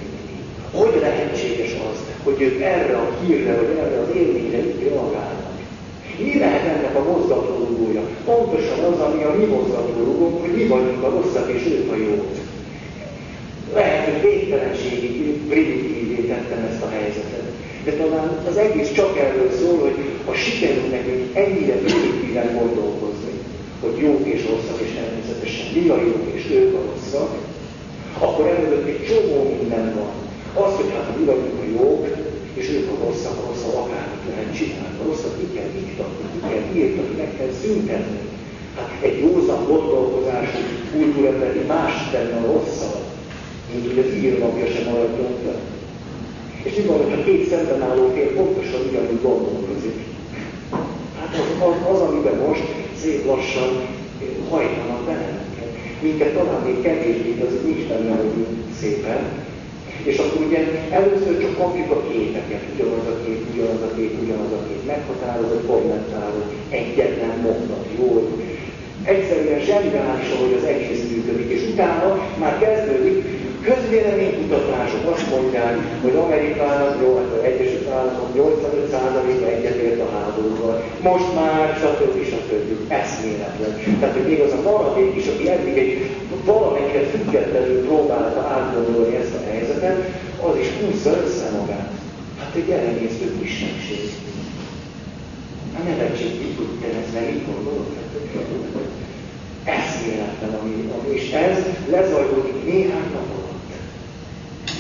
hogy 0.72 1.00
lehetséges 1.00 1.72
az, 1.72 1.98
hogy 2.22 2.40
ők 2.42 2.60
erre 2.60 2.96
a 2.96 3.10
hírre, 3.20 3.56
vagy 3.56 3.76
erre 3.76 4.00
az 4.00 4.16
élményre 4.16 4.58
így 4.58 4.88
reagálnak? 4.88 5.52
Mi 6.18 6.38
lehet 6.38 6.66
ennek 6.66 6.96
a 6.96 7.12
mozgatórugója? 7.12 8.00
Pontosan 8.24 8.84
az, 8.84 9.00
ami 9.00 9.22
a 9.22 9.34
mi 9.38 9.44
mozgatórugónk, 9.44 10.40
hogy 10.40 10.54
mi 10.56 10.66
vagyunk 10.66 11.02
a 11.02 11.10
rosszak, 11.10 11.50
és 11.52 11.64
ők 11.66 11.92
a 11.92 11.96
jók. 11.96 12.26
Lehet, 13.74 14.04
hogy 14.04 14.30
végtelenségig 14.30 15.46
primitívé 15.48 16.22
tettem 16.22 16.68
ezt 16.70 16.82
a 16.82 16.88
helyzetet. 16.88 17.52
De 17.84 17.92
talán 17.92 18.28
az 18.48 18.56
egész 18.56 18.92
csak 18.92 19.18
erről 19.18 19.50
szól, 19.60 19.78
hogy 19.78 19.98
ha 20.26 20.34
sikerül 20.34 20.88
nekünk 20.90 21.36
ennyire 21.36 21.74
primitíven 21.74 22.48
gondolkozni, 22.58 23.34
hogy 23.80 23.96
jók 24.06 24.26
és 24.34 24.40
rosszak, 24.50 24.78
és 24.86 24.92
természetesen 25.00 25.66
mi 25.74 25.88
a 25.88 25.96
jók, 26.08 26.26
és 26.38 26.44
ők 26.58 26.74
a 26.74 26.82
rosszak, 26.88 27.30
akkor 28.18 28.46
előtt 28.46 28.86
egy 28.86 29.04
csomó 29.08 29.36
minden 29.58 29.86
van. 29.98 30.12
Az, 30.64 30.72
hogy 30.76 30.90
hát 30.94 31.18
mi 31.18 31.24
vagyunk 31.24 31.58
a 31.64 31.66
jók, 31.78 32.06
és 32.54 32.66
ők 32.76 32.86
a 32.94 33.04
rosszak, 33.04 33.36
a 33.42 33.46
rosszak 33.48 33.74
akármit 33.82 34.24
lehet 34.30 34.56
csinálni. 34.58 34.96
A 35.02 35.06
rosszak 35.08 35.34
ki 35.38 35.46
kell 35.56 35.70
iktatni, 35.82 36.24
ki 36.32 36.40
kell 36.50 36.64
írtani, 36.78 37.14
meg 37.22 37.30
kell 37.38 37.52
szüntetni. 37.62 38.20
Hát 38.76 38.90
egy 39.08 39.18
józan 39.24 39.62
gondolkozású 39.72 40.58
kultúra 40.92 41.32
pedig 41.42 41.66
más 41.66 41.94
tenne 42.12 42.36
a 42.42 42.46
rosszal, 42.52 43.00
mint 43.70 43.86
hogy 43.86 43.98
az 44.04 44.10
írnapja 44.22 44.66
sem 44.74 44.84
maradjon. 44.90 45.32
És 46.64 46.74
mi 46.76 46.82
van, 46.82 46.98
hogyha 47.02 47.24
két 47.24 47.48
szemben 47.48 47.82
álló 47.82 48.10
fél 48.14 48.30
pontosan 48.36 48.80
ugyanúgy 48.88 49.22
gondolkozik? 49.22 49.98
Hát 51.20 51.32
az, 51.40 51.48
az, 51.68 51.94
az, 51.94 52.00
amiben 52.00 52.36
most 52.46 52.64
szép 53.02 53.26
lassan 53.26 53.70
hajtanak 54.50 55.02
bennünket. 55.06 55.70
Minket 56.02 56.32
talán 56.34 56.62
még 56.66 56.82
kevésbé, 56.82 57.30
az 57.40 57.54
nincs 57.64 57.84
benne, 57.90 58.14
hogy 58.16 58.46
szépen, 58.80 59.22
és 60.04 60.16
akkor 60.18 60.46
ugye 60.46 60.60
először 60.90 61.40
csak 61.40 61.56
kapjuk 61.56 61.90
a 61.90 62.06
képeket, 62.10 62.62
ugyanaz 62.74 63.06
a 63.06 63.16
kép, 63.24 63.40
ugyanaz 63.52 63.82
a 63.88 63.94
kép, 63.96 64.12
ugyanaz 64.22 64.52
a 64.52 64.66
kép, 64.68 64.86
meghatározott, 64.86 65.66
kommentáló, 65.66 66.40
egyetlen 66.68 67.36
mondat, 67.42 67.86
jó. 67.98 68.38
Egyszerűen 69.04 69.60
zseniális, 69.60 70.28
ahogy 70.34 70.54
az 70.58 70.64
egész 70.64 71.02
működik, 71.10 71.50
és 71.50 71.62
utána 71.72 72.28
már 72.38 72.58
kezdődik, 72.58 73.43
közvéleménykutatások 73.68 75.04
azt 75.14 75.30
mondják, 75.34 75.74
hogy 76.02 76.14
Amerikának, 76.14 76.92
jó, 77.02 77.16
hát 77.16 77.32
az 77.38 77.44
Egyesült 77.50 77.88
Államok 77.88 78.30
85%-a 78.36 79.46
egyetért 79.56 80.00
a 80.00 80.08
háborúval. 80.14 80.82
Most 81.00 81.34
már, 81.34 81.76
stb. 81.80 82.14
stb. 82.30 82.92
eszméletlen. 83.00 83.72
Tehát, 84.00 84.14
hogy 84.16 84.28
még 84.30 84.40
az 84.40 84.52
a 84.52 84.62
maradék 84.70 85.16
is, 85.16 85.26
aki 85.26 85.48
eddig 85.48 85.76
egy 85.78 85.92
valamennyire 86.44 87.04
függetlenül 87.12 87.86
próbálta 87.86 88.40
átgondolni 88.40 89.16
ezt 89.16 89.34
a 89.34 89.50
helyzetet, 89.50 89.98
az 90.48 90.56
is 90.62 90.68
húzza 90.78 91.12
össze 91.24 91.50
magát. 91.58 91.90
Hát 92.38 92.54
egy 92.54 92.70
elenyésztő 92.70 93.26
kisebbség. 93.40 94.04
Hát 95.74 95.84
nevetség, 95.88 96.32
így 96.46 96.56
hogy 96.56 96.74
te 96.80 96.86
ezt 96.98 97.12
meg 97.14 97.34
így 97.34 97.46
gondolod. 97.46 97.86
Eszméletlen, 99.64 100.54
ami, 100.60 100.90
ami, 100.96 101.14
és 101.14 101.30
ez 101.30 101.58
lezajlódik 101.90 102.64
néhány 102.64 103.10
nap 103.12 103.43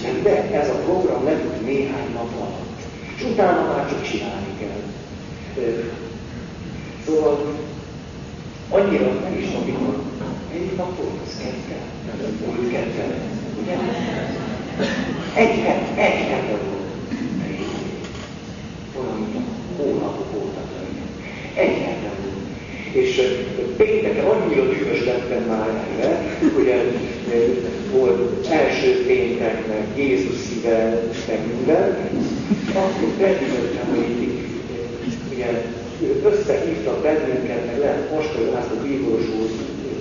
Nem, 0.04 0.22
de 0.22 0.60
ez 0.60 0.68
a 0.68 0.72
program 0.72 1.24
lefut 1.24 1.64
néhány 1.64 2.12
nap 2.12 2.30
alatt. 2.36 2.80
És 3.16 3.22
utána 3.22 3.72
már 3.72 3.88
csak 3.88 4.02
csinálni 4.02 4.52
kell. 4.58 4.82
Szóval 7.06 7.54
annyira 8.70 9.12
nem 9.12 9.38
is 9.38 9.46
tudom, 9.46 9.64
mikor 9.64 10.02
Melyik 10.54 10.76
nap 10.76 10.96
volt 10.96 11.20
az 11.26 11.36
kedve? 11.42 11.78
Múlt 12.46 12.72
kedve, 12.72 13.04
ugye? 13.62 13.76
Egy 15.34 15.58
het, 15.58 15.98
egy 15.98 16.28
hete 16.28 16.56
volt. 16.56 16.90
Olyan, 18.96 19.18
mint 19.18 19.36
a 19.36 19.82
hónapok 19.82 20.34
óta 20.34 20.60
Egy 21.54 21.78
hete 21.78 22.10
volt. 22.22 22.33
És 22.94 23.20
pénteken 23.76 24.24
annyira 24.24 24.62
dühös 24.62 25.04
lettem 25.04 25.42
már 25.48 25.86
erre, 26.00 26.38
ugye 26.58 26.76
volt 27.92 28.46
első 28.46 29.04
péntek, 29.06 29.66
meg 29.68 29.86
Jézus 29.96 30.36
szíve, 30.36 31.02
meg 31.28 31.40
minden, 31.46 31.96
akkor 32.74 33.08
bedühöttem, 33.18 33.88
hogy 33.94 34.28
ugye 35.32 35.64
összehívtak 36.24 37.02
bennünket, 37.02 37.66
meg 37.66 37.78
lehet 37.78 38.08
Pastor 38.08 38.54
a 38.54 38.86
bíboros 38.86 39.26
úr 39.40 39.50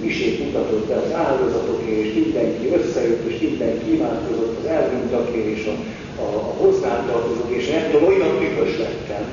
misét 0.02 0.40
mutatott 0.40 0.88
be 0.88 0.96
az 0.96 1.14
áldozatokért, 1.14 2.06
és 2.06 2.14
mindenki 2.14 2.68
összejött, 2.68 3.32
és 3.32 3.40
mindenki 3.42 3.94
imádkozott 3.94 4.58
az 4.60 4.70
elhunytakért, 4.70 5.58
és 5.58 5.66
a 5.66 5.76
a, 6.20 6.22
a 6.22 6.54
hozzátartozók, 6.58 7.52
és 7.56 7.70
tudom, 7.92 8.08
olyan 8.08 8.40
tükös 8.40 8.78
lettem. 8.78 9.24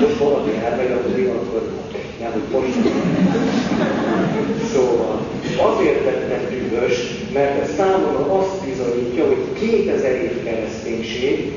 Most 0.00 0.18
valaki 0.18 0.50
elmegy, 0.64 0.90
akkor 0.90 1.62
nem, 2.20 2.32
hogy 2.32 2.60
most. 2.60 2.76
Szóval 4.72 5.20
azért 5.56 6.04
lettem 6.04 6.48
tükös, 6.48 6.94
mert 7.32 7.62
ez 7.62 7.74
számomra 7.76 8.38
azt 8.38 8.64
bizonyítja, 8.66 9.26
hogy 9.26 9.42
2000 9.58 10.12
év 10.12 10.44
kereszténység 10.44 11.52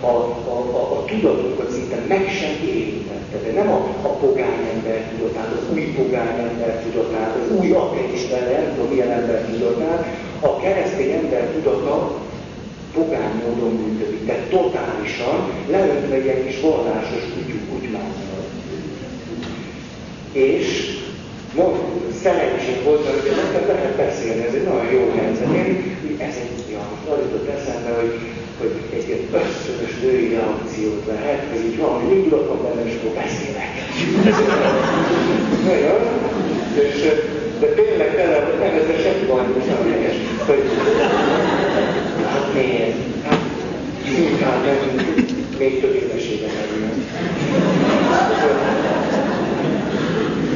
a, 0.00 0.06
a, 0.06 0.56
a, 0.78 0.98
a 0.98 1.04
tudatunkat 1.04 1.70
szinte 1.70 1.96
meg 2.08 2.28
sem 2.40 2.68
érintette. 2.68 3.36
De 3.44 3.52
nem 3.52 3.68
a, 3.72 3.78
a 4.02 4.08
pogány 4.08 4.62
ember 4.74 5.00
tudatát, 5.10 5.52
az 5.52 5.74
új 5.74 5.82
pogány 5.82 6.38
ember 6.48 6.82
tudatát, 6.82 7.36
az 7.42 7.56
új 7.58 7.70
ateista, 7.70 8.36
nem 8.36 8.74
tudom 8.74 8.90
milyen 8.90 9.10
ember 9.10 9.44
tudatát, 9.50 10.06
a 10.40 10.56
keresztény 10.60 11.10
ember 11.10 11.44
tudata 11.54 12.18
pogány 12.94 13.34
módon 13.44 13.74
működik, 13.74 14.26
de 14.26 14.46
totálisan 14.50 15.52
leöntve 15.70 16.22
ilyen 16.22 16.46
kis 16.46 16.60
vallásos. 16.60 17.22
És 20.38 20.66
szerencsém 22.22 22.78
volt, 22.84 23.06
hogy 23.06 23.32
nekem 23.42 23.66
lehet 23.74 23.96
beszélni, 23.96 24.42
ez 24.46 24.54
egy 24.54 24.68
nagyon 24.70 24.92
jó 24.92 25.02
helyzet. 25.16 25.54
Én, 25.60 25.68
ez 26.26 26.34
egy, 26.42 26.76
most 26.90 27.06
arra 27.10 27.22
jutott 27.22 27.48
eszembe, 27.56 27.90
hogy 28.00 28.12
hogy 28.60 28.74
egy 28.96 29.08
ilyen 29.08 29.20
ösztönös 29.32 29.94
női 30.02 30.28
reakciót 30.34 31.06
lehet, 31.06 31.42
hogy 31.50 31.64
így 31.68 31.78
valami 31.78 32.14
indulok 32.14 32.48
van 32.48 32.60
benne, 32.62 32.88
és 32.88 32.94
akkor 32.98 33.14
beszélek. 33.22 33.72
Nagyon. 35.68 36.00
És, 36.84 36.98
de 37.60 37.66
tényleg 37.66 38.14
tele, 38.16 38.38
nem 38.60 38.72
ezzel 38.78 38.98
semmi 39.02 39.26
baj, 39.26 39.46
most 39.54 39.66
nem 39.66 39.92
helyes, 39.92 40.16
hogy 40.46 40.62
hát 42.32 42.54
miért? 42.54 42.96
Hát 43.28 43.40
inkább 44.18 44.64
nem, 44.64 44.78
még 45.58 45.80
több 45.80 45.94
évesége 45.94 46.46
merülnek. 46.54 46.96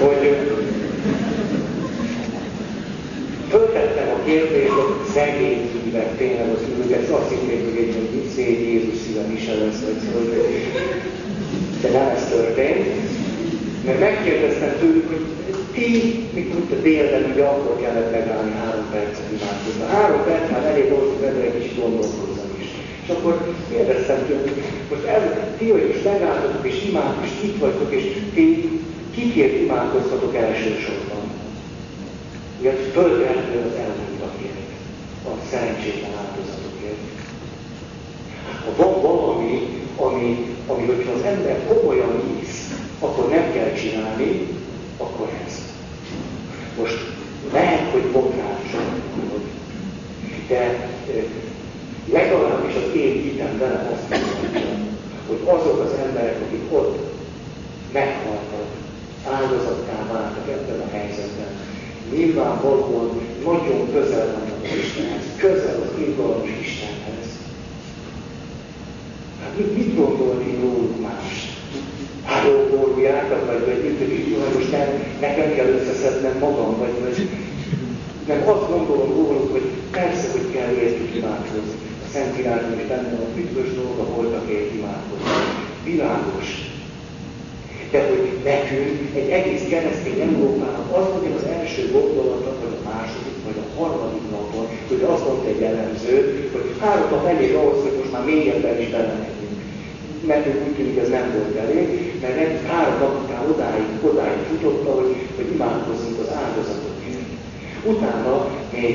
Hogy 0.02 0.37
föltettem 3.50 4.09
a 4.09 4.25
kérdést, 4.25 4.71
hogy 4.71 5.12
szegény 5.14 5.71
hívek 5.85 6.16
tényleg 6.16 6.49
az 6.49 6.62
ülőket, 6.75 7.11
azt 7.11 7.30
hitték, 7.30 7.64
hogy 7.64 7.78
egy 7.82 7.94
egy 8.18 8.30
szép 8.35 8.59
Jézus 8.68 8.99
szíve 9.02 9.25
is 9.37 9.47
lesz, 9.47 9.80
vagy 9.85 10.00
szóval, 10.04 10.25
de 11.82 11.88
nem 11.88 12.09
ez 12.16 12.28
történt. 12.28 12.87
Mert 13.85 14.00
megkérdeztem 14.00 14.73
tőlük, 14.80 15.09
hogy 15.09 15.25
ti, 15.73 15.90
mikor 16.35 16.61
a 16.71 16.82
délben, 16.82 17.30
ugye 17.32 17.44
akkor 17.44 17.80
kellett 17.80 18.12
megállni 18.12 18.52
három 18.62 18.87
percet 18.92 19.30
imádkozni. 19.37 19.82
Három 19.97 20.25
perc 20.25 20.50
már 20.50 20.64
elég 20.64 20.88
volt, 20.90 21.11
hogy 21.14 21.26
ebben 21.28 21.42
egy 21.42 21.56
kicsit 21.59 21.80
gondolkozzam 21.80 22.50
is. 22.61 22.68
És 23.04 23.09
akkor 23.09 23.35
kérdeztem 23.71 24.26
tőlük, 24.26 24.59
hogy 24.88 25.04
el, 25.06 25.54
ti, 25.59 25.71
hogy 25.71 25.87
most 25.87 26.04
megálltatok 26.04 26.66
és 26.66 26.78
imád, 26.88 27.14
és 27.25 27.49
itt 27.49 27.59
vagytok, 27.59 27.92
és 27.94 28.04
ti 28.35 28.47
kikért 29.14 29.61
imádkoztatok 29.61 30.35
elsősorban? 30.35 31.23
Ugye 32.61 32.73
föltehető 32.73 33.59
az 33.69 33.75
elmondtakért, 33.75 34.71
a 35.25 35.31
szerencsétlen 35.50 36.11
áldozatokért. 36.11 36.99
Ha 38.64 38.83
van 38.83 39.02
valami, 39.02 39.69
ami, 39.97 40.57
ami 40.66 40.87
hogyha 40.87 41.12
az 41.12 41.23
ember 41.23 41.66
komolyan 41.66 42.23
hisz, 42.38 42.75
akkor 42.99 43.28
nem 43.28 43.52
kell 43.52 43.73
csinálni, 43.73 44.47
akkor 44.97 45.28
ez. 45.47 45.62
Most 46.78 46.99
lehet, 47.52 47.90
hogy 47.92 48.02
botrácson, 48.02 49.02
de 50.49 50.88
legalábbis 52.12 52.75
az 52.75 52.95
én 52.97 53.12
hitem 53.23 53.59
vele 53.59 53.90
azt 53.92 54.09
mondja, 54.11 54.61
hogy 55.28 55.40
azok 55.45 55.81
az 55.81 55.92
emberek, 56.07 56.37
akik 56.47 56.73
ott 56.73 57.12
áldozattá 59.52 60.12
váltak 60.12 60.49
ebben 60.49 60.80
a 60.80 60.90
helyzetben, 60.97 61.52
nyilvánvalóan 62.15 63.21
nagyon 63.45 63.93
közel 63.93 64.26
vannak 64.26 64.58
az 64.62 64.78
Istenhez, 64.84 65.25
közel 65.36 65.80
az 65.82 66.00
irgalmas 66.00 66.49
Istenhez. 66.60 67.28
Hát 69.43 69.56
mit, 69.56 69.76
mit 69.76 69.97
gondolni 69.97 70.54
róluk 70.60 71.00
más? 71.00 71.50
Hálóború 72.25 73.00
jártak, 73.00 73.47
vagy, 73.47 73.65
vagy 73.67 73.82
mit, 73.84 73.99
hogy 73.99 74.54
most 74.54 74.71
nem, 74.71 74.88
nekem 75.21 75.54
kell 75.54 75.67
összeszednem 75.67 76.38
magam, 76.38 76.78
vagy, 76.78 76.95
vagy 77.02 77.28
nem 78.26 78.49
azt 78.49 78.69
gondolom 78.69 79.08
róluk, 79.08 79.52
hogy 79.52 79.71
persze, 79.91 80.30
hogy 80.30 80.52
kell 80.52 80.71
értük 80.71 81.15
imádkozni. 81.15 81.76
A 82.04 82.08
Szent 82.12 82.36
Királyban 82.36 82.78
is 82.80 82.86
benne 82.86 83.19
a 83.19 83.38
üdvös 83.38 83.75
dolga 83.75 84.04
voltak 84.15 84.50
ért 84.50 84.75
imádkozni. 84.75 85.30
Világos, 85.84 86.72
de 87.93 88.00
hogy 88.09 88.25
nekünk 88.50 88.99
egy 89.21 89.31
egész 89.39 89.65
keresztény 89.73 90.21
Európának 90.28 90.87
az 90.99 91.07
volt 91.11 91.37
az 91.41 91.47
első 91.57 91.83
gondolata, 91.97 92.50
vagy 92.61 92.75
a 92.78 92.89
második, 92.91 93.37
vagy 93.47 93.59
a 93.65 93.71
harmadik 93.78 94.26
napon, 94.31 94.67
hogy 94.89 95.02
azt 95.13 95.26
mondta 95.26 95.49
egy 95.49 95.61
jellemző, 95.67 96.17
hogy 96.52 96.67
három 96.81 97.09
nap 97.11 97.26
elég 97.33 97.55
ahhoz, 97.55 97.81
hogy 97.83 97.97
most 98.00 98.13
már 98.13 98.25
mélyebben 98.25 98.81
is 98.81 98.91
belemegyünk. 98.97 99.59
Nekünk 100.33 100.59
úgy 100.67 100.75
tűnik, 100.76 100.99
ez 100.99 101.09
nem 101.09 101.26
volt 101.37 101.57
elég, 101.65 101.87
mert 102.23 102.37
nekünk 102.41 102.67
három 102.71 102.97
nap 102.99 103.15
után 103.23 103.43
odáig, 103.52 103.89
odáig 104.11 104.43
futotta, 104.49 104.91
hogy, 105.00 105.13
hogy 105.37 105.49
imádkozzunk 105.55 106.19
az 106.25 106.31
áldozatokért. 106.43 107.31
Utána 107.93 108.35
még, 108.76 108.95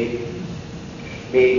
még 1.32 1.54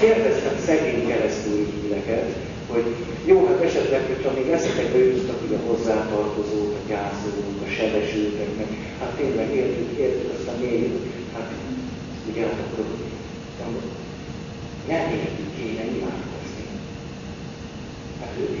kérdeztem 0.00 0.56
szegény 0.66 1.02
keresztül 1.08 1.66
híveket, 1.82 2.28
hogy 2.72 2.86
jó, 3.24 3.46
hát 3.46 3.60
esetleg, 3.68 4.02
hogyha 4.06 4.32
még 4.38 4.48
eszetekbe 4.50 4.98
jutottak 4.98 5.40
hogy 5.40 5.54
a 5.58 5.66
hozzátartozók, 5.68 6.72
a 6.78 6.82
gyászolók, 6.88 7.58
a 7.66 7.70
sebesültek, 7.76 8.50
meg 8.56 8.68
hát 9.00 9.12
tényleg 9.20 9.54
értük, 9.54 9.98
értük, 9.98 10.30
aztán 10.38 10.56
még, 10.60 10.92
hát 11.34 11.48
ugye 12.30 12.42
hát 12.42 12.60
akkor 12.66 12.84
nem 14.88 15.04
értük 15.18 15.50
kéne 15.58 15.84
imádkozni. 15.96 16.64
Hát 18.20 18.34
ők, 18.40 18.56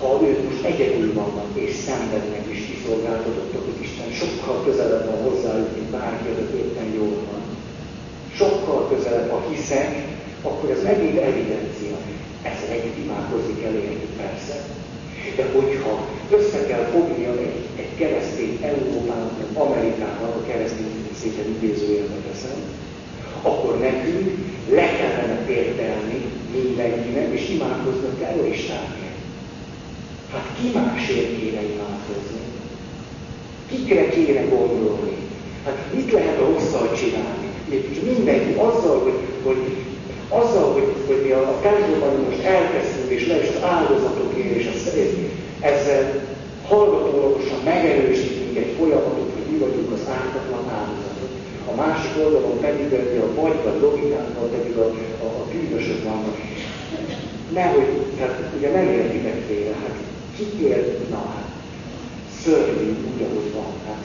ha 0.00 0.20
ők 0.28 0.50
most 0.50 0.64
egyedül 0.64 1.12
vannak 1.12 1.50
és 1.52 1.74
szenvednek 1.74 2.44
és 2.46 2.60
kiszolgáltatottak, 2.70 3.64
hogy 3.64 3.82
Isten 3.82 4.10
sokkal 4.12 4.64
közelebb 4.64 5.06
van 5.06 5.22
hozzájuk, 5.22 5.76
mint 5.76 5.90
bárki, 5.90 6.28
az 6.28 6.54
éppen 6.56 6.92
jól 6.94 7.16
van. 7.30 7.42
Sokkal 8.34 8.88
közelebb, 8.88 9.30
ha 9.30 9.46
hiszek, 9.50 9.90
akkor 10.42 10.70
ez 10.70 10.82
megint 10.82 11.18
evidencia. 11.18 11.96
Ezzel 12.42 12.70
együtt 12.76 13.04
imádkozni 13.04 13.54
kell 13.62 13.72
érni, 13.72 14.08
persze. 14.16 14.56
De 15.36 15.44
hogyha 15.54 16.08
össze 16.30 16.66
kell 16.66 16.84
fognia 16.84 17.30
egy, 17.38 17.60
egy 17.76 17.94
keresztény 17.96 18.58
Európának, 18.62 19.32
vagy 19.38 19.62
Amerikának, 19.66 20.34
a 20.36 20.46
keresztény 20.46 21.08
szépen 21.20 21.48
idézőjelbe 21.48 22.14
teszem, 22.30 22.58
akkor 23.42 23.78
nekünk 23.78 24.38
le 24.70 24.86
kellene 24.96 25.44
térdelni 25.46 26.24
mindenkinek, 26.54 27.28
és 27.32 27.48
imádkoznunk 27.48 28.18
kell 28.18 28.46
Istenért. 28.46 29.20
Hát 30.32 30.48
ki 30.60 30.70
másért 30.74 31.38
kéne 31.38 31.62
imádkozni? 31.62 32.40
Kikre 33.70 34.08
kéne 34.08 34.40
gondolni? 34.40 35.16
Hát 35.64 35.92
mit 35.94 36.12
lehet 36.12 36.40
a 36.40 36.44
rosszal 36.44 36.92
csinálni? 36.92 37.48
És 37.68 38.00
mindenki 38.04 38.52
azzal, 38.52 39.00
hogy, 39.02 39.18
hogy 39.42 39.76
azzal, 40.40 40.72
hogy, 40.72 40.88
hogy 41.06 41.20
mi 41.24 41.30
a 41.30 41.58
templomban 41.62 42.14
most 42.28 42.42
elkezdtünk, 42.56 43.10
és 43.10 43.26
le 43.26 43.42
is 43.42 43.48
az 43.48 43.62
áldozatokért, 43.62 44.56
és 44.60 44.66
az, 44.74 44.82
ezzel 45.60 46.02
hallgatólagosan 46.68 47.60
megerősítünk 47.64 48.56
egy 48.56 48.74
folyamatot, 48.78 49.30
hogy 49.34 49.46
mi 49.52 49.58
vagyunk 49.64 49.92
az 49.92 50.04
ártatlan 50.16 50.64
áldozatok. 50.78 51.32
A 51.70 51.74
másik 51.82 52.14
oldalon 52.24 52.58
pedig 52.60 52.92
a 53.26 53.40
vagy 53.40 53.58
vagy 53.64 53.80
logikánkkal 53.80 54.48
pedig 54.54 54.76
a, 54.76 54.86
a, 55.24 55.28
a 55.40 55.44
bűnösök 55.52 56.00
vannak. 56.04 56.36
Nehogy, 57.52 57.90
tehát 58.16 58.38
ugye 58.56 58.70
nem 58.70 58.86
értitek 58.98 59.38
félre, 59.48 59.74
hát 59.82 59.96
ki 60.36 60.44
ér, 60.66 60.98
na 61.10 61.22
hát, 61.34 61.48
szörnyű 62.42 62.88
úgy, 63.08 63.22
ahogy 63.26 63.50
van, 63.54 63.72
hát 63.86 64.02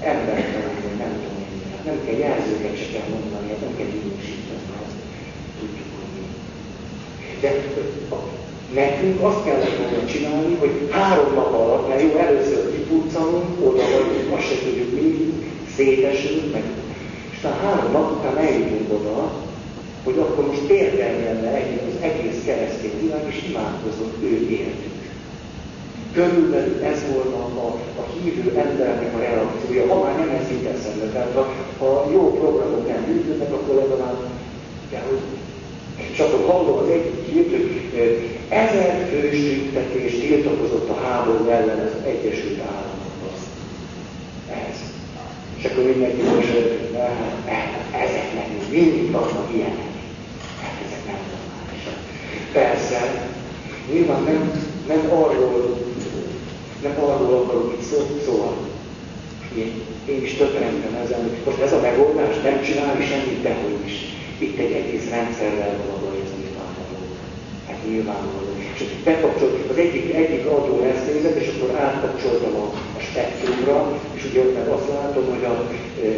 embertelen, 0.00 0.76
vagy 0.84 0.98
nem 0.98 1.12
tudom 1.22 1.38
én, 1.52 1.70
hát 1.72 1.84
nem 1.84 1.98
kell 2.04 2.18
jelzőket 2.26 2.76
se 2.80 2.86
kell 2.92 3.08
mondani, 3.14 3.48
hát 3.48 3.60
nem 3.66 3.74
kell 3.78 3.90
minősíteni. 3.94 4.45
De 7.40 7.50
nekünk 8.74 9.22
azt 9.22 9.44
kellett 9.44 9.76
volna 9.76 10.06
csinálni, 10.06 10.54
hogy 10.58 10.88
három 10.90 11.34
nap 11.34 11.54
alatt, 11.54 11.88
mert 11.88 12.02
jó, 12.02 12.16
először 12.16 12.72
kipuccanunk, 12.74 13.66
oda 13.68 13.82
vagyunk, 13.92 14.36
azt 14.36 14.48
se 14.48 14.58
tudjuk 14.64 14.92
mi, 14.92 15.32
szétesünk, 15.76 16.52
meg. 16.52 16.64
És 17.30 17.36
aztán 17.36 17.60
három 17.60 17.92
nap 17.92 18.10
után 18.18 18.36
eljutunk 18.36 18.92
oda, 19.00 19.32
hogy 20.04 20.18
akkor 20.18 20.46
most 20.46 20.66
térdeljen 20.66 21.44
együtt 21.44 21.88
az 21.88 22.02
egész 22.08 22.40
keresztény 22.44 23.00
világ, 23.00 23.24
és 23.28 23.48
imádkozott 23.48 24.22
ő 24.22 24.48
értük. 24.50 24.94
Körülbelül 26.12 26.84
ez 26.84 27.00
volt 27.12 27.32
a, 27.34 27.44
a, 27.66 27.68
a 28.00 28.04
hívő 28.12 28.58
embernek 28.58 29.14
a 29.14 29.18
reakciója, 29.18 29.94
ha 29.94 30.02
már 30.02 30.18
nem 30.18 30.30
ez 30.40 30.50
jut 30.50 30.66
eszembe. 30.74 31.06
Tehát 31.12 31.32
ha, 31.34 31.52
ha 31.78 32.08
jó 32.12 32.38
programok 32.38 32.88
nem 32.88 33.02
működnek, 33.08 33.52
akkor 33.52 33.74
legalább 33.74 34.18
kell, 34.90 35.02
hogy 35.08 35.20
És 35.96 36.18
akkor 36.18 36.46
hallom 36.46 36.78
az 36.78 36.88
egyik 36.88 37.32
hírt, 37.32 37.50
hogy 37.50 38.28
ezer 38.48 39.08
fős 39.10 39.38
tüntetés 39.38 40.12
tiltakozott 40.12 40.88
a 40.88 41.00
háború 41.04 41.48
ellen 41.48 41.78
az 41.78 42.06
Egyesült 42.06 42.60
Államokban. 42.60 43.36
Ez. 44.50 44.76
És 45.58 45.64
akkor 45.64 45.84
mindenki 45.84 46.22
most, 46.22 46.50
hogy 46.52 46.76
ezeknek 47.92 48.48
mindig 48.70 49.10
vannak 49.10 49.48
ilyenek. 49.54 49.92
Hát 50.60 50.74
ezek 50.86 51.04
nem 51.06 51.20
normálisak. 51.32 51.98
Persze, 52.52 53.28
nyilván 53.92 54.22
nem, 54.22 54.62
nem 54.86 55.10
arról, 55.10 55.78
nem 56.82 57.04
arról 57.04 57.42
akarok 57.42 57.76
itt 57.78 57.88
szó, 57.90 58.20
szóval. 58.24 58.56
Én, 59.56 59.82
én 60.08 60.22
is 60.22 60.34
többentem 60.34 60.94
ezen, 61.04 61.22
hogy 61.22 61.36
most 61.44 61.60
ez 61.60 61.72
a 61.72 61.80
megoldás 61.80 62.34
nem 62.42 62.62
csinálni 62.62 63.04
semmit, 63.04 63.42
dehogy 63.42 63.80
is. 63.86 63.94
Itt 64.38 64.58
egy 64.58 64.72
egész 64.72 65.08
rendszerrel 65.10 65.74
ez 66.24 66.32
nyilvánvaló. 66.40 66.98
Hát 67.68 67.80
nyilvánvaló. 67.88 68.50
És 68.74 68.82
bekapcsolt, 69.04 69.70
az 69.70 69.76
egyik, 69.76 70.14
egyik 70.14 70.46
adó 70.46 70.74
nézett, 70.80 71.40
és 71.42 71.48
akkor 71.54 71.70
átkapcsoltam 71.80 72.54
a, 72.54 72.66
a 72.98 73.00
spektrumra, 73.00 74.00
és 74.16 74.22
ugye 74.30 74.40
ott 74.40 74.54
meg 74.54 74.68
azt 74.68 74.88
látom, 74.88 75.24
hogy 75.34 75.44
a, 75.44 75.54
e, 76.04 76.08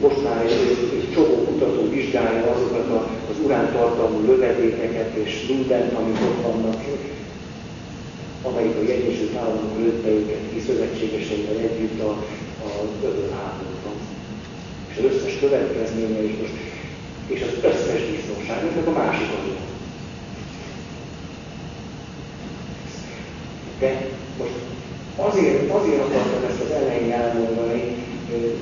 most 0.00 0.22
már 0.24 0.44
egy, 0.44 0.52
egy 0.98 1.10
csomó 1.14 1.34
kutató 1.46 1.90
vizsgálja 1.90 2.44
azokat 2.54 2.88
a, 2.90 3.00
az 3.30 3.36
urántartalmú 3.44 4.26
lövedékeket 4.26 5.14
és 5.24 5.46
mindent, 5.48 5.92
amik 5.92 6.20
ott 6.28 6.42
vannak, 6.42 6.80
amerikai 8.42 8.90
Egyesült 8.90 9.36
Államok 9.36 9.78
lőtte 9.78 10.08
őket 10.08 10.42
ki 10.52 10.60
szövetségeseivel 10.66 11.56
együtt 11.56 12.00
a, 12.00 12.10
a 12.64 13.34
háborúban. 13.36 13.96
És 14.90 14.96
az 14.98 15.04
összes 15.14 15.38
következménye 15.40 16.22
is 16.22 16.34
most, 16.40 16.52
és 17.26 17.40
az 17.42 17.64
összes 17.70 18.00
biztonság, 18.10 18.58
ez 18.80 18.86
a 18.86 18.90
másik 18.90 19.28
oldal. 19.38 19.64
De 23.78 24.08
most 24.38 24.56
azért, 25.16 25.70
azért 25.70 26.00
akartam 26.00 26.44
ezt 26.50 26.60
az 26.64 26.70
elején 26.70 27.12
elmondani, 27.12 27.82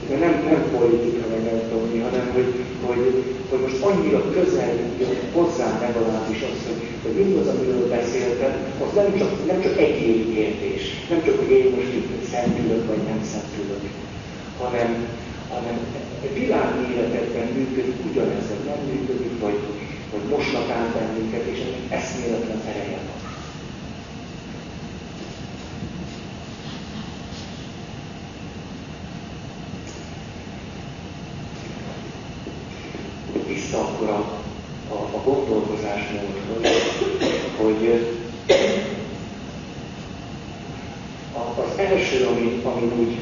mert 0.08 0.20
nem, 0.20 0.34
nem 0.50 0.62
politika, 0.76 1.24
meg 1.30 1.42
nem 1.42 1.60
tudom 1.68 2.02
hanem 2.02 2.30
hogy, 2.34 2.50
hogy, 2.86 3.24
hogy 3.50 3.60
most 3.60 3.82
annyira 3.82 4.30
közel 4.30 4.72
jön 5.00 5.16
hozzám 5.32 5.80
legalábbis 5.80 6.40
az, 6.42 6.58
hogy, 6.66 6.82
hogy 7.02 7.24
mindaz, 7.24 7.46
amiről 7.46 7.88
beszéltem, 7.88 8.52
az 8.84 8.94
nem 8.94 9.18
csak, 9.18 9.46
nem 9.46 9.62
csak 9.62 9.78
egyéni 9.78 10.34
kérdés, 10.34 10.82
nem 11.10 11.24
csak, 11.24 11.38
hogy 11.38 11.50
én 11.50 11.72
most 11.76 11.92
itt 11.98 12.28
szentülök, 12.30 12.86
vagy 12.86 13.02
nem 13.10 13.20
szentülök, 13.32 13.84
hanem, 14.62 15.08
hanem 15.54 15.78
világéletekben 16.34 17.46
működik 17.46 17.96
ugyanez, 18.10 18.48
vagy 18.48 18.64
nem 18.66 18.78
működik, 18.86 19.40
vagy, 19.40 19.58
vagy 20.12 20.28
mosnak 20.28 20.70
át 20.70 20.94
bennünket, 20.94 21.46
és 21.46 21.60
eszméletlen 21.88 22.60
ereje 22.66 22.96
van. 22.96 23.14
vissza 33.46 33.78
akkor 33.78 34.08
a, 34.08 34.18
a, 34.88 34.94
a 34.94 35.20
gondolkozásmódhoz, 35.24 36.66
hogy 37.56 38.14
az 41.56 41.78
első, 41.78 42.26
ami, 42.26 42.60
ami 42.64 42.92
úgy, 42.98 43.18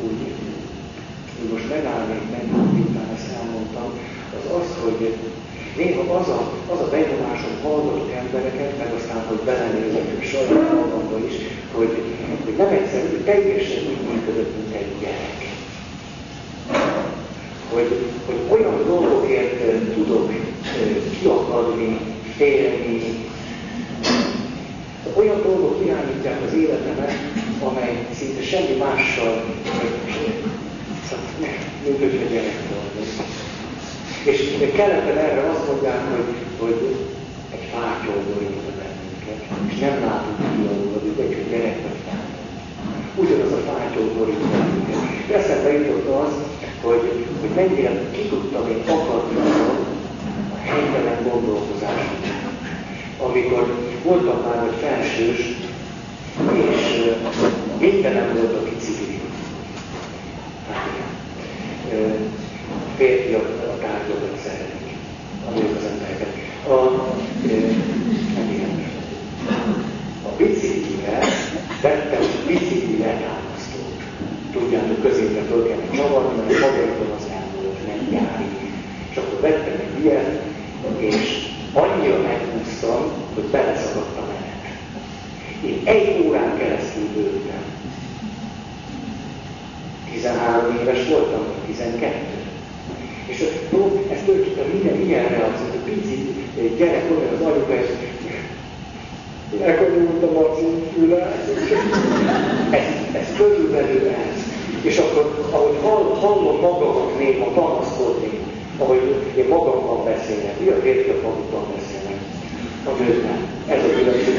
úgy, 0.00 0.32
úgy 1.42 1.52
most 1.52 1.68
megállnék 1.74 2.24
meg, 2.34 2.44
miután 2.74 3.10
ezt 3.16 3.32
elmondtam, 3.38 3.88
az 4.38 4.46
az, 4.58 4.68
hogy 4.84 5.00
néha 5.76 6.14
az 6.18 6.28
a, 6.28 6.40
az 6.72 6.80
a 6.80 6.88
benyomásom 6.90 7.54
hallgatok 7.62 8.10
embereket, 8.22 8.78
meg 8.78 8.90
aztán, 8.98 9.22
hogy 9.28 9.40
belenézek 9.44 10.06
hogy 10.14 10.26
saját 10.28 10.72
magamba 10.74 11.16
is, 11.28 11.34
hogy, 11.76 11.92
hogy 12.44 12.56
nem 12.56 12.68
egyszerű, 12.68 13.08
hogy 13.08 13.24
teljesen 13.24 13.82
úgy 13.90 14.02
működött, 14.12 14.52
mint 14.56 14.74
egy 14.74 14.92
gyerek. 15.00 15.40
Hogy, 17.72 17.90
hogy 18.26 18.40
olyan 18.48 18.84
dolgokért 18.86 19.94
tudok 19.94 20.32
kiakadni, 21.20 21.98
félni, 22.36 23.26
olyan 25.14 25.42
dolgok 25.42 25.80
irányítják 25.84 26.40
az 26.46 26.54
életemet, 26.54 27.12
amely 27.62 28.06
szinte 28.18 28.42
semmi 28.42 28.76
mással 28.78 29.44
mint 31.84 31.98
hogy 31.98 32.20
a 32.26 32.32
gyerek 32.32 32.58
És 34.24 34.38
keleten 34.76 35.18
erre 35.18 35.50
azt 35.50 35.66
mondják, 35.66 36.00
hogy, 36.10 36.34
hogy 36.58 36.96
egy 37.54 37.68
fátyol 37.72 38.20
borítja 38.28 38.72
bennünket, 38.78 39.40
és 39.70 39.78
nem 39.78 39.96
látunk 40.06 40.38
kialul, 40.38 40.90
hogy 40.92 41.24
egy 41.24 41.50
gyerek 41.50 41.78
vagy 41.82 42.00
fátyol. 42.06 42.44
Ugyanaz 43.22 43.52
a 43.52 43.62
fátyol 43.68 44.08
borítja 44.16 44.48
bennünket. 44.52 45.36
Eszembe 45.38 45.72
jutott 45.72 46.08
az, 46.22 46.32
hogy, 46.82 47.04
hogy 47.40 47.50
mennyire 47.54 47.92
ki 48.12 48.22
tudtam 48.28 48.70
én 48.70 48.82
akadni 48.86 49.36
a 50.54 50.58
helytelen 50.68 51.18
gondolkozást. 51.30 52.10
Amikor 53.18 53.64
voltam 54.04 54.38
már 54.46 54.68
egy 54.68 54.78
felsős, 54.80 55.40
és 56.52 57.12
végtelen 57.78 58.34
volt 58.34 58.54
a 58.54 58.62
bicikli. 58.62 59.05
Férfiak 62.96 63.48
a 63.74 63.78
tárgyakat 63.78 64.38
szeretik, 64.44 64.96
a 65.48 65.50
nők 65.58 65.76
az 65.76 65.84
embereket. 65.92 66.32
A, 66.68 66.74
nem 68.34 68.50
ilyen. 68.54 68.84
A 70.22 70.36
biciklivel 70.36 71.24
vettem 71.82 72.22
bicikli 72.46 72.98
letámasztót. 72.98 74.00
Tudjátok, 74.52 75.02
középre 75.02 75.42
föl 75.42 75.66
kellene 75.68 75.90
csavarni, 75.96 76.36
mert 76.36 76.60
magadban 76.60 77.10
az 77.18 77.26
elmúlt 77.30 77.86
nem 77.86 78.08
gyári. 78.10 78.44
És 79.10 79.16
akkor 79.16 79.40
vettem 79.40 79.80
egy 79.80 80.04
ilyet, 80.04 80.42
és 80.98 81.46
annyira 81.72 82.18
meghúztam, 82.22 83.12
hogy 83.34 83.44
beleszakadt 83.44 84.16
a 84.16 84.24
menet. 84.26 84.78
Én 85.64 85.80
egy 85.84 86.26
órán 86.26 86.58
keresztül 86.58 87.08
bőltem. 87.14 87.75
13 90.16 90.78
éves 90.80 91.08
voltam, 91.08 91.42
12. 91.66 92.14
És 93.26 93.38
ezt 94.12 94.24
tulajdonképpen 94.24 94.66
minden 94.72 95.00
ilyen 95.06 95.28
reakció, 95.28 95.66
hogy 95.70 95.92
pici 95.92 96.16
gyerek 96.76 97.04
olyan 97.10 97.34
az 97.34 97.40
anyuka, 97.46 97.74
és 97.74 97.88
elkanyultam 99.60 100.36
a 100.36 100.54
füle, 100.94 101.32
ez, 102.70 102.86
ez 103.12 103.26
körülbelül 103.36 104.08
ez. 104.08 104.38
És 104.82 104.98
akkor, 104.98 105.48
ahogy 105.50 105.76
hall, 105.82 106.16
hallom 106.20 106.60
magamat 106.60 107.18
néha 107.18 107.44
panaszkodni, 107.44 108.30
ahogy 108.78 109.14
én 109.36 109.46
magamban 109.48 110.04
beszélek, 110.04 110.60
mi 110.60 110.68
a 110.68 110.80
férfiak 110.82 111.22
magukban 111.22 111.64
beszélnek? 111.76 112.20
A 112.84 112.90
nők 113.02 113.22
nem. 113.22 113.48
Ez 113.68 113.84
a 113.84 113.88
különbség. 113.96 114.34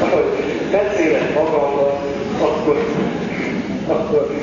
Ahogy 0.00 0.24
beszélek 0.70 1.34
magamban, 1.34 1.98
akkor, 2.40 2.86
akkor 3.86 4.36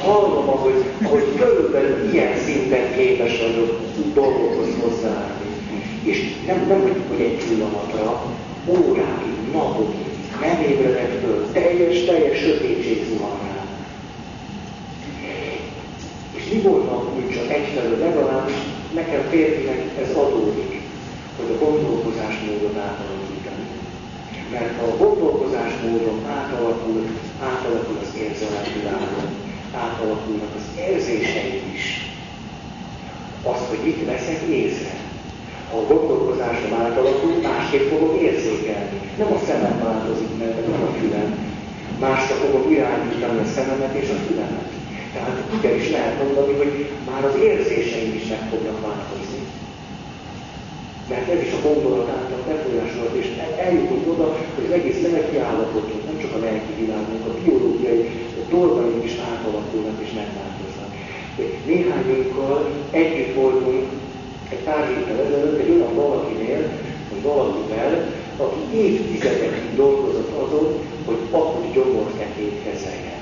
hallom, 0.00 0.48
ahogy, 0.48 0.84
ahogy 1.02 1.24
körülbelül 1.36 2.12
ilyen 2.12 2.38
szinten 2.38 2.92
képes 2.96 3.40
vagyok 3.40 3.80
dolgokhoz 4.14 4.68
hozzáállni. 4.80 5.46
És 6.02 6.34
nem, 6.46 6.66
nem 6.68 7.04
hogy 7.08 7.20
egy 7.20 7.44
pillanatra, 7.44 8.22
órákig, 8.66 9.52
napokig, 9.52 10.06
nem 10.40 10.62
ébredek 10.70 11.20
föl, 11.20 11.46
teljes, 11.52 12.04
teljes 12.04 12.38
sötétség 12.38 13.06
zuhan 13.08 13.38
rá. 13.42 13.64
És 16.36 16.52
mi 16.52 16.60
volna, 16.60 16.90
hogy 16.90 17.30
csak 17.34 17.50
egyfelől 17.52 17.98
legalábbis 17.98 18.54
nekem 18.94 19.20
férfinek 19.30 19.82
ez 20.02 20.16
adódik, 20.16 20.80
hogy 21.36 21.56
a 21.56 21.64
gondolkozásmódot 21.64 22.76
átalakítani. 22.76 23.27
Mert 24.52 24.82
a 24.82 24.96
gondolkozásmódon 24.96 26.18
átalakul, 26.38 27.06
átalakul 27.42 27.98
az 28.02 28.12
érzelemvilágom, 28.26 29.28
átalakulnak 29.84 30.52
az 30.58 30.66
érzéseim 30.88 31.62
is. 31.74 31.84
Azt, 33.42 33.66
hogy 33.70 33.82
mit 33.84 34.04
veszek 34.04 34.40
észre. 34.48 34.94
Ha 35.70 35.76
a 35.78 35.86
gondolkozásom 35.86 36.72
átalakul, 36.84 37.32
másképp 37.42 37.90
fogok 37.92 38.20
érzékelni. 38.20 39.00
Nem 39.18 39.32
a 39.32 39.38
szemem 39.46 39.78
változik 39.84 40.32
meg, 40.38 40.54
nem 40.70 40.82
a 40.88 40.92
fülem. 41.00 41.30
Másra 42.00 42.34
fogok 42.34 42.70
irányítani 42.70 43.38
a 43.40 43.52
szememet 43.54 43.94
és 43.94 44.08
a 44.08 44.18
fülemet. 44.26 44.70
Tehát 45.12 45.42
ugye 45.58 45.74
is 45.76 45.90
lehet 45.90 46.22
mondani, 46.22 46.52
hogy 46.52 46.90
már 47.10 47.24
az 47.24 47.36
érzéseim 47.42 48.14
is 48.14 48.26
meg 48.28 48.42
fognak 48.50 48.80
változni. 48.86 49.27
Mert 51.08 51.28
ez 51.34 51.42
is 51.46 51.52
a 51.52 51.66
gondolat 51.68 52.08
által 52.08 52.42
befolyásolt, 52.48 53.14
és 53.22 53.28
eljutunk 53.66 54.12
oda, 54.12 54.26
hogy 54.54 54.64
az 54.64 54.76
egész 54.78 55.00
lelki 55.02 55.36
állapotunk, 55.38 56.04
nem 56.04 56.18
csak 56.18 56.34
a 56.34 56.38
lelki 56.38 56.72
világunk, 56.80 57.26
a 57.26 57.34
biológiai 57.42 58.02
dolgaink 58.50 59.04
is 59.04 59.16
átalakulnak 59.30 59.98
és 60.04 60.10
megváltoznak. 60.20 60.90
Néhányunkkal 61.66 62.70
együtt 62.90 63.34
voltunk 63.34 63.86
egy 64.48 64.58
pár 64.58 64.86
héttel 64.88 65.24
ezelőtt 65.26 65.60
egy 65.60 65.70
olyan 65.70 65.94
valakinél, 65.94 66.62
vagy 67.10 67.22
valakivel, 67.22 68.12
aki 68.36 68.76
évtizedekig 68.76 69.76
dolgozott 69.76 70.32
azon, 70.44 70.68
hogy 71.04 71.18
akut 71.30 71.72
gyomorfekét 71.72 72.62
kezelje. 72.64 73.16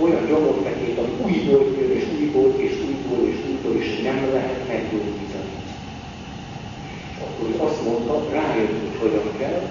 Olyan 0.00 0.26
gyomorfekét, 0.26 0.98
ami 0.98 1.12
újból 1.24 1.66
jön, 1.78 1.90
és 1.90 2.04
újból, 2.20 2.54
és 2.56 2.72
újból, 2.86 3.28
és 3.28 3.36
újból, 3.48 3.82
és 3.82 4.00
nem 4.02 4.28
lehet 4.32 4.60
meggyógyítani. 4.68 5.35
Akkor 7.24 7.66
azt 7.68 7.84
mondta, 7.84 8.14
rájött, 8.32 8.80
hogy 8.80 8.98
hogyan 9.00 9.28
kell, 9.38 9.62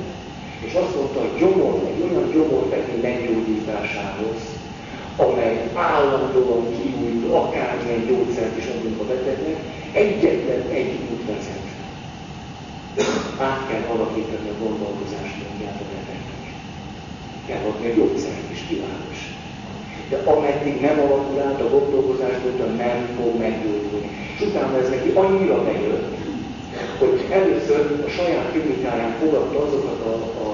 és 0.66 0.74
azt 0.74 0.96
mondta, 0.96 1.20
hogy 1.20 1.40
gyomor, 1.40 1.74
egy 1.92 2.02
olyan 2.08 2.32
gyomorfekő 2.32 3.02
meggyógyításához, 3.02 4.40
amely 5.18 5.70
állandóan 5.74 6.64
kiújt, 6.78 7.34
akármilyen 7.34 8.06
gyógyszert 8.08 8.58
is 8.58 8.66
adunk 8.66 9.00
a 9.00 9.04
betegnek, 9.04 9.60
egyetlen 9.92 10.64
egy 10.80 10.94
út 11.12 11.26
vezet. 11.28 11.66
Át 13.40 13.68
kell 13.70 13.86
alakítani 13.96 14.50
a 14.50 14.64
gondolkozást 14.64 15.36
módját 15.42 15.82
a 15.84 15.86
betegnek. 15.92 16.46
Kell 17.48 17.64
adni 17.70 17.90
a 17.90 17.94
gyógyszert 17.94 18.52
is, 18.52 18.62
kívános. 18.68 19.20
De 20.10 20.18
ameddig 20.32 20.82
nem 20.82 21.00
alakul 21.00 21.40
át 21.40 21.62
a 21.62 21.70
gondolkozás 21.70 22.36
nem 22.78 23.00
fog 23.18 23.40
meggyógyulni. 23.40 24.10
És 24.36 24.42
utána 24.42 24.78
ez 24.78 24.90
neki 24.90 25.10
annyira 25.10 25.64
bejött, 25.64 26.25
hogy 27.00 27.26
először 27.30 28.04
a 28.08 28.10
saját 28.10 28.52
klinikáján 28.52 29.16
fogadta 29.20 29.66
azokat 29.66 30.00
a, 30.12 30.14
a, 30.46 30.50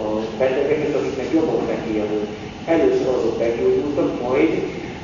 a 0.00 0.20
betegeket, 0.38 0.94
akiknek 0.94 1.32
jobban 1.32 1.64
neki 1.66 1.92
volt. 1.98 2.26
Először 2.64 3.08
azok 3.08 3.38
meggyógyultak, 3.38 4.20
majd 4.22 4.50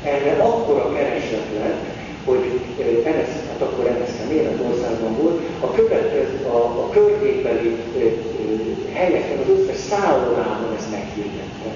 erre 0.05 0.42
akkora 0.42 0.92
kereslet 0.92 1.49
lett, 1.59 1.85
hogy 2.25 2.61
NSZ, 3.05 3.35
hát 3.49 3.61
akkor 3.61 3.85
NSZ 3.85 4.29
Németországban 4.29 5.16
volt, 5.16 5.40
a 5.61 5.70
következő, 5.72 6.46
a, 6.49 6.57
a 6.57 6.88
környékbeli 6.90 7.77
helyeken, 8.92 9.38
az 9.38 9.59
összes 9.59 9.77
szállodában 9.77 10.75
ezt 10.79 10.90
meghirdette. 10.90 11.70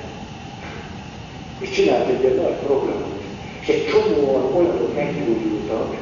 És 1.59 1.71
csinált 1.71 2.09
egy 2.09 2.23
ilyen 2.23 2.35
nagy 2.35 2.59
programot. 2.67 3.21
És 3.61 3.69
egy 3.69 3.87
csomóan 3.87 4.55
olyanok 4.57 4.95
meggyógyultak, 4.95 5.97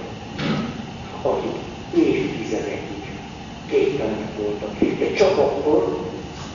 akik 1.23 1.57
évtizedekig 1.95 2.98
képtelenek 3.71 4.33
voltak. 4.43 4.73
De 4.99 5.13
csak 5.13 5.39
akkor, 5.39 5.99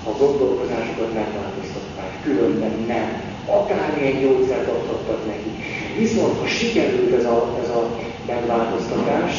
ha 0.04 0.12
gondolkozásokat 0.18 1.14
megváltoztatták, 1.14 2.22
különben 2.24 2.86
nem. 2.88 3.22
Akármilyen 3.46 4.22
gyógyszert 4.22 4.68
adhattak 4.68 5.26
neki. 5.28 5.50
Viszont, 5.98 6.40
ha 6.40 6.48
sikerült 6.48 7.14
ez 7.14 7.26
a, 7.26 7.58
ez 7.64 7.70
a 7.70 7.82
megváltoztatás, 8.28 9.34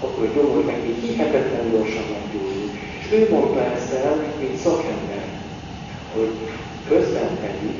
akkor 0.00 0.32
gyomor 0.34 0.64
neki 0.64 0.94
hihetetlen 1.00 1.70
gyorsan 1.70 2.04
meggyógyul. 2.12 2.70
És 3.00 3.12
ő 3.12 3.28
mondta 3.30 3.60
ezt 3.60 3.92
el, 3.92 4.14
mint 4.40 4.56
szakember, 4.56 5.24
hogy 6.14 6.32
közben 6.88 7.30
pedig 7.40 7.76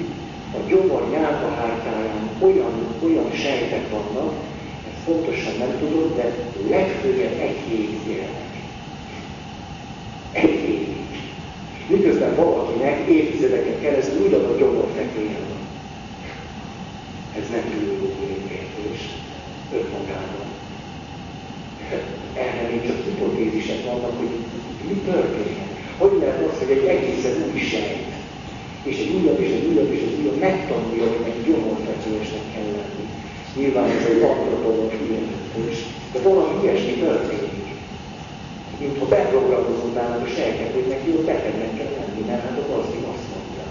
a 0.54 0.68
gyomor 0.68 1.10
nyálkahártyáján 1.10 2.30
olyan, 2.40 2.96
olyan 3.04 3.30
sejtek 3.32 3.90
vannak, 3.90 4.32
ezt 4.88 5.04
pontosan 5.04 5.52
nem 5.58 5.78
tudod, 5.78 6.16
de 6.16 6.34
legfőjebb 6.70 7.40
egy 7.40 7.56
hétig 7.68 8.00
élnek. 8.08 8.45
Miközben 11.88 12.34
valakinek 12.34 13.08
évtizedeken 13.08 13.80
keresztül 13.80 14.26
ugyanaz 14.26 14.58
gyomorfekvője 14.58 15.38
van. 15.48 15.62
Ez 17.38 17.46
nem 17.50 17.64
biológiai 17.72 18.40
kérdés 18.50 19.00
önmagában. 19.78 20.46
Erre 22.34 22.62
még 22.70 22.86
csak 22.86 23.04
hipotézisek 23.04 23.84
vannak, 23.84 24.18
hogy 24.18 24.32
mi 24.88 24.94
történhet. 25.10 25.72
Hogy 25.98 26.14
lehet 26.20 26.48
az, 26.48 26.58
hogy 26.58 26.70
egy 26.76 26.86
egészen 26.94 27.36
új 27.52 27.60
sejt, 27.60 28.06
és 28.82 28.96
egy 28.98 29.12
újabb, 29.20 29.40
és 29.40 29.52
egy 29.56 29.66
újabb, 29.70 29.92
és 29.92 30.00
egy 30.00 30.18
újabb 30.20 30.38
megtanulja, 30.38 31.06
hogy 31.12 31.26
egy 31.30 31.44
gyomorfekvősnek 31.46 32.46
kell 32.54 32.70
lenni. 32.76 33.04
Nyilván 33.56 33.88
ez 33.90 34.06
egy 34.10 34.22
akrotóval 34.22 34.90
hihetetős, 34.90 35.78
de 36.12 36.18
valami 36.28 36.62
ilyesmi 36.62 36.92
történik. 36.92 37.55
Mint 38.80 38.98
ha 38.98 39.06
beprogramozódnának 39.06 40.26
a 40.26 40.30
sejtek, 40.36 40.72
hogy 40.72 41.24
betegnek 41.24 41.76
kell 41.76 41.92
lenni, 41.98 42.22
mert 42.26 42.42
hát 42.42 42.58
a 42.58 42.72
gazdi 42.72 42.98
azt 43.12 43.28
mondja. 43.32 43.64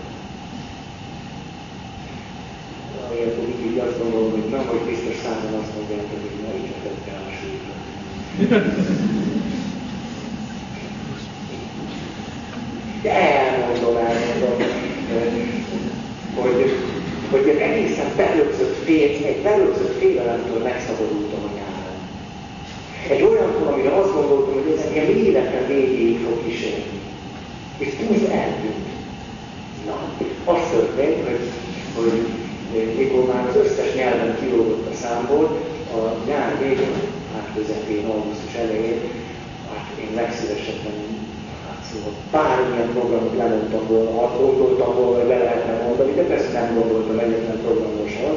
Amiért 3.05 3.37
úgy 3.43 3.65
így 3.65 3.77
azt 3.77 3.99
gondolom, 4.01 4.31
hogy 4.31 4.49
nem, 4.49 4.65
hogy 4.67 4.83
biztos 4.89 5.15
százan 5.23 5.59
azt 5.61 5.73
mondják, 5.75 6.05
hogy 6.11 6.25
ma 6.43 6.49
így 6.57 6.71
vetette 6.73 7.11
a 7.25 7.29
súlyra. 7.37 7.73
De 13.01 13.11
elmondom, 13.11 13.95
elmondom, 13.95 14.57
hogy, 16.35 16.59
hogy 17.31 17.47
egészen 17.47 18.11
belőzött 18.15 18.83
fél, 18.83 19.25
egy 19.25 19.41
belőzött 19.41 19.97
félelemtől 19.99 20.63
megszabadultam 20.63 21.43
a. 21.43 21.54
Egy 23.09 23.21
olyankor, 23.21 23.67
amire 23.67 23.95
azt 23.95 24.13
gondoltam, 24.13 24.53
hogy 24.53 24.71
ez 24.77 24.85
engem 24.85 25.17
életem 25.17 25.67
végéig 25.67 26.19
fog 26.19 26.45
kísérni. 26.45 26.99
És 27.77 27.93
úgy 28.09 28.27
eltűnt. 28.31 28.85
Na, 29.85 29.95
azt 30.53 30.71
történt, 30.71 31.27
hogy, 31.27 31.49
hogy 31.95 32.95
mikor 32.97 33.25
már 33.33 33.47
az 33.47 33.55
összes 33.55 33.93
nyelven 33.95 34.37
kilógott 34.39 34.91
a 34.91 34.95
számból, 34.95 35.57
a 35.93 36.27
nyár 36.27 36.57
végén, 36.61 36.93
hát 37.33 37.49
közepén, 37.55 38.05
augusztus 38.05 38.53
elején, 38.53 38.99
hát 39.69 39.87
én 40.01 40.15
legszívesebben 40.15 41.15
Szóval 41.91 42.13
bármilyen 42.31 42.89
programot 42.91 43.37
lemondtam 43.37 43.87
volna, 43.87 44.37
gondoltam 44.39 44.95
volna, 44.95 45.19
hogy 45.19 45.27
le 45.27 45.37
lehetne 45.37 45.85
mondani, 45.85 46.13
de 46.13 46.21
persze 46.21 46.51
nem 46.51 46.73
gondoltam 46.73 47.19
egyetlen 47.19 47.59
programról 47.65 48.07
sem. 48.07 48.33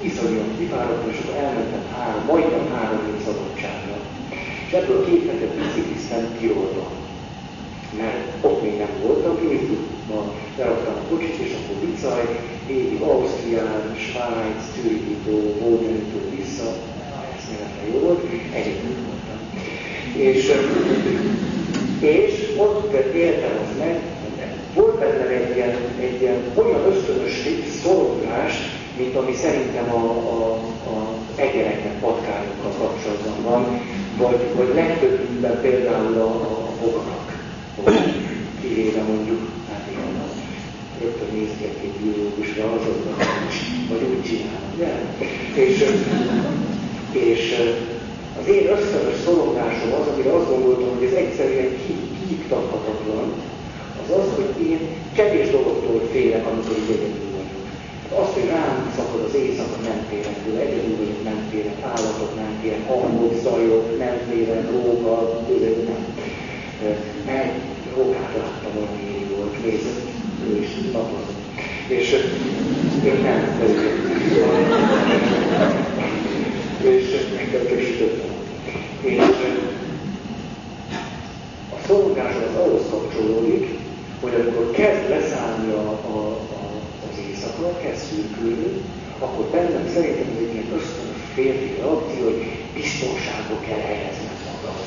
Iszonyúan 0.00 0.56
kifáradtam, 0.58 1.10
és 1.10 1.18
akkor 1.22 1.36
elmentem 1.44 1.84
három, 1.92 2.22
majdnem 2.26 2.66
három 2.74 3.00
hét 3.06 3.24
szabadságra. 3.24 3.87
És 4.68 4.74
ebből 4.74 5.04
két 5.04 5.30
hetet 5.30 5.54
bicikliztem 5.54 6.36
Tirolba. 6.38 6.86
Mert 7.98 8.44
ott 8.44 8.62
még 8.62 8.76
nem 8.78 8.92
voltam, 9.02 9.38
ma 10.10 10.32
leraktam 10.58 10.94
a 10.94 11.08
kocsit, 11.10 11.38
és 11.38 11.52
akkor 11.52 11.76
bicaj, 11.84 12.40
végig 12.66 13.00
Ausztrián, 13.00 13.96
Svájc, 13.96 14.60
Zürichitől, 14.74 15.54
Bodenitől 15.60 16.30
vissza, 16.36 16.68
eszméletlen 17.36 17.86
jó 17.92 17.98
volt, 17.98 18.22
egyébként 18.52 18.98
voltam. 19.06 19.38
És 20.12 20.52
és 22.00 22.54
ott 22.56 23.14
éltem 23.14 23.50
az 23.62 23.78
meg, 23.78 24.00
volt 24.74 24.98
bennem 24.98 25.28
egy 25.28 25.56
ilyen, 25.56 25.76
egy 26.00 26.20
ilyen 26.20 26.42
olyan 26.54 26.92
ösztönös 26.92 27.48
szorongás, 27.82 28.52
mint 28.96 29.16
ami 29.16 29.32
szerintem 29.34 29.90
a, 29.90 30.04
a, 30.04 30.52
a 30.90 31.08
egereknek, 31.36 32.00
patkányokkal 32.00 32.72
kapcsolatban 32.78 33.42
van, 33.42 33.80
vagy, 34.18 34.40
vagy 34.54 34.74
legtöbbünkben 34.74 35.60
például 35.60 36.14
a, 36.20 36.30
a 36.30 36.72
bogarak, 36.80 37.28
kivéve 38.60 39.02
mondjuk, 39.02 39.40
hát 39.70 39.82
igen, 39.90 40.22
rögtön 41.00 41.28
néztek 41.32 41.74
egy 41.82 41.96
biológusra, 42.00 42.64
azokban 42.64 43.16
vagy 43.88 44.02
úgy 44.10 44.22
csinálnak, 44.28 44.74
nem? 44.78 45.00
És, 45.54 45.84
és 47.12 47.54
az 48.40 48.48
én 48.48 48.66
összönös 48.66 49.16
szorongásom 49.24 49.92
az, 50.00 50.06
amire 50.12 50.32
azt 50.32 50.50
gondoltam, 50.50 50.88
hogy 50.96 51.06
ez 51.06 51.12
egyszerűen 51.12 51.70
kiiktathatatlan, 51.86 53.32
az 54.02 54.16
az, 54.18 54.28
hogy 54.36 54.66
én 54.66 54.78
kevés 55.12 55.50
dologtól 55.50 56.08
félek, 56.12 56.46
amikor 56.46 56.76
így 56.78 56.90
egyedül. 56.90 57.27
Az, 58.14 58.28
hogy 58.34 58.48
rám 58.48 58.92
szakad 58.96 59.20
az 59.28 59.34
éjszaka, 59.34 59.76
nem 59.82 60.06
félek 60.08 60.44
tőle, 60.44 60.60
egyedül 60.60 60.96
vagyok, 60.96 61.24
nem 61.24 61.48
félek, 61.50 61.82
állatok 61.82 62.34
nem 62.36 62.58
félek, 62.60 62.86
hangok, 62.86 63.34
zajok, 63.42 63.98
nem 63.98 64.16
félek, 64.30 64.70
róka, 64.70 65.42
nem. 65.86 66.04
Egy 67.26 67.52
rókát 67.96 68.32
láttam, 68.36 68.76
olyan 68.76 68.98
éri 69.00 69.24
volt, 69.36 69.64
nézett, 69.64 70.08
ő 70.48 70.60
is 70.62 70.68
napozott. 70.92 71.36
És 71.88 72.12
én 73.04 73.20
nem, 73.22 73.60
és 76.82 77.26
engem 77.38 77.66
kösítettem. 77.66 78.30
És 79.00 79.18
a 81.70 81.86
szorongás 81.86 82.34
az 82.34 82.60
ahhoz 82.60 82.82
kapcsolódik, 82.90 83.78
hogy 84.20 84.34
amikor 84.34 84.70
kezd 84.70 85.08
leszállni 85.08 85.72
a, 85.72 85.98
a, 86.14 86.18
a, 86.18 86.57
éjszaka, 87.38 87.78
kezd 87.82 88.02
szürkülni, 88.08 88.72
akkor 89.18 89.44
bennem 89.54 89.84
szerintem 89.94 90.28
egy 90.42 90.52
ilyen 90.54 90.70
ösztönös 90.78 91.22
férfi 91.34 91.70
reakció, 91.80 92.24
hogy 92.24 92.40
biztonságba 92.74 93.56
kell 93.66 93.82
helyezni 93.90 94.28
magam. 94.46 94.78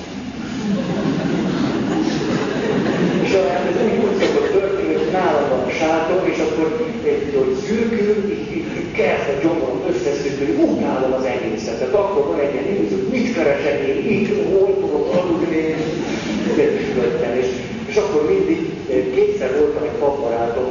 És 3.26 3.32
ez 3.70 3.78
úgy, 3.86 3.98
úgy 4.06 4.18
szokott 4.22 4.52
történni, 4.58 4.94
hogy 4.94 5.12
nálam 5.12 5.50
van 5.50 5.64
a 5.70 5.72
sátor, 5.80 6.22
és 6.34 6.40
akkor 6.46 6.68
hogy 7.38 7.56
szürkül, 7.66 8.32
így, 8.32 8.52
így 8.56 8.92
kezd 9.00 9.28
a 9.34 9.42
gyomrom 9.42 9.80
összeszűkülni, 9.92 10.64
utálom 10.64 11.14
az 11.14 11.26
egészet. 11.36 11.78
Tehát 11.80 11.94
akkor 11.94 12.24
van 12.28 12.40
egy 12.40 12.54
ilyen 12.54 12.68
néző, 12.70 12.98
mit 13.12 13.34
keresek 13.34 13.78
én 13.88 14.00
itt, 14.16 14.30
hol 14.52 14.78
fogok 14.82 15.08
aludni, 15.16 15.76
és, 17.42 17.50
és 17.88 17.96
akkor 17.96 18.22
mindig 18.30 18.60
kétszer 19.16 19.52
voltam 19.60 19.84
egy 19.84 20.00
paparátommal, 20.00 20.71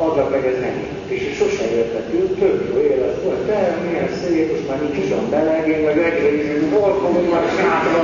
adnak 0.00 0.30
meg 0.30 0.44
ez 0.46 0.58
nem 0.60 0.76
És, 1.06 1.22
sose 1.38 1.64
értető, 1.76 2.18
tök 2.38 2.58
jó 2.70 2.80
élet 2.80 3.22
volt, 3.24 3.46
de 3.46 3.78
milyen 3.84 4.08
szép, 4.22 4.50
most 4.52 4.68
már 4.68 4.78
nincs 4.80 5.10
olyan 5.10 5.26
meleg, 5.30 5.68
én 5.68 5.82
meg 5.84 5.98
egyre 5.98 6.30
is, 6.34 6.46
hol 6.72 6.92
fogom 7.02 7.26
már 7.32 7.46
sátra, 7.56 8.00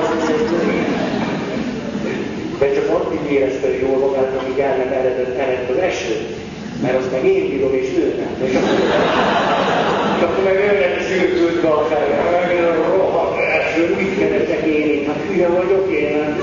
de 2.59 2.73
csak 2.75 2.89
addig 2.97 3.33
érezte 3.33 3.79
jól 3.79 3.99
magát, 3.99 4.41
amíg 4.41 4.59
el 4.59 4.77
nem 4.77 4.93
eredett, 4.93 5.39
eredt 5.39 5.71
az 5.71 5.77
eső. 5.77 6.15
Mert 6.83 6.99
azt 6.99 7.13
meg 7.13 7.25
én 7.27 7.49
bírom, 7.49 7.75
és 7.75 7.89
ő 7.99 8.15
nem. 8.19 8.49
És 10.17 10.23
akkor, 10.23 10.45
meg 10.45 10.55
őnek 10.55 11.03
szürkült 11.03 11.61
be 11.61 11.69
a 11.69 11.85
feje. 11.85 12.23
Meg 12.31 12.61
rohadt 12.97 13.39
eső, 13.39 13.95
mit 13.99 14.19
keresek 14.19 14.67
én? 14.67 15.07
Hát 15.07 15.21
hülye 15.29 15.49
vagyok 15.49 15.93
én. 15.93 16.17
Nem? 16.17 16.41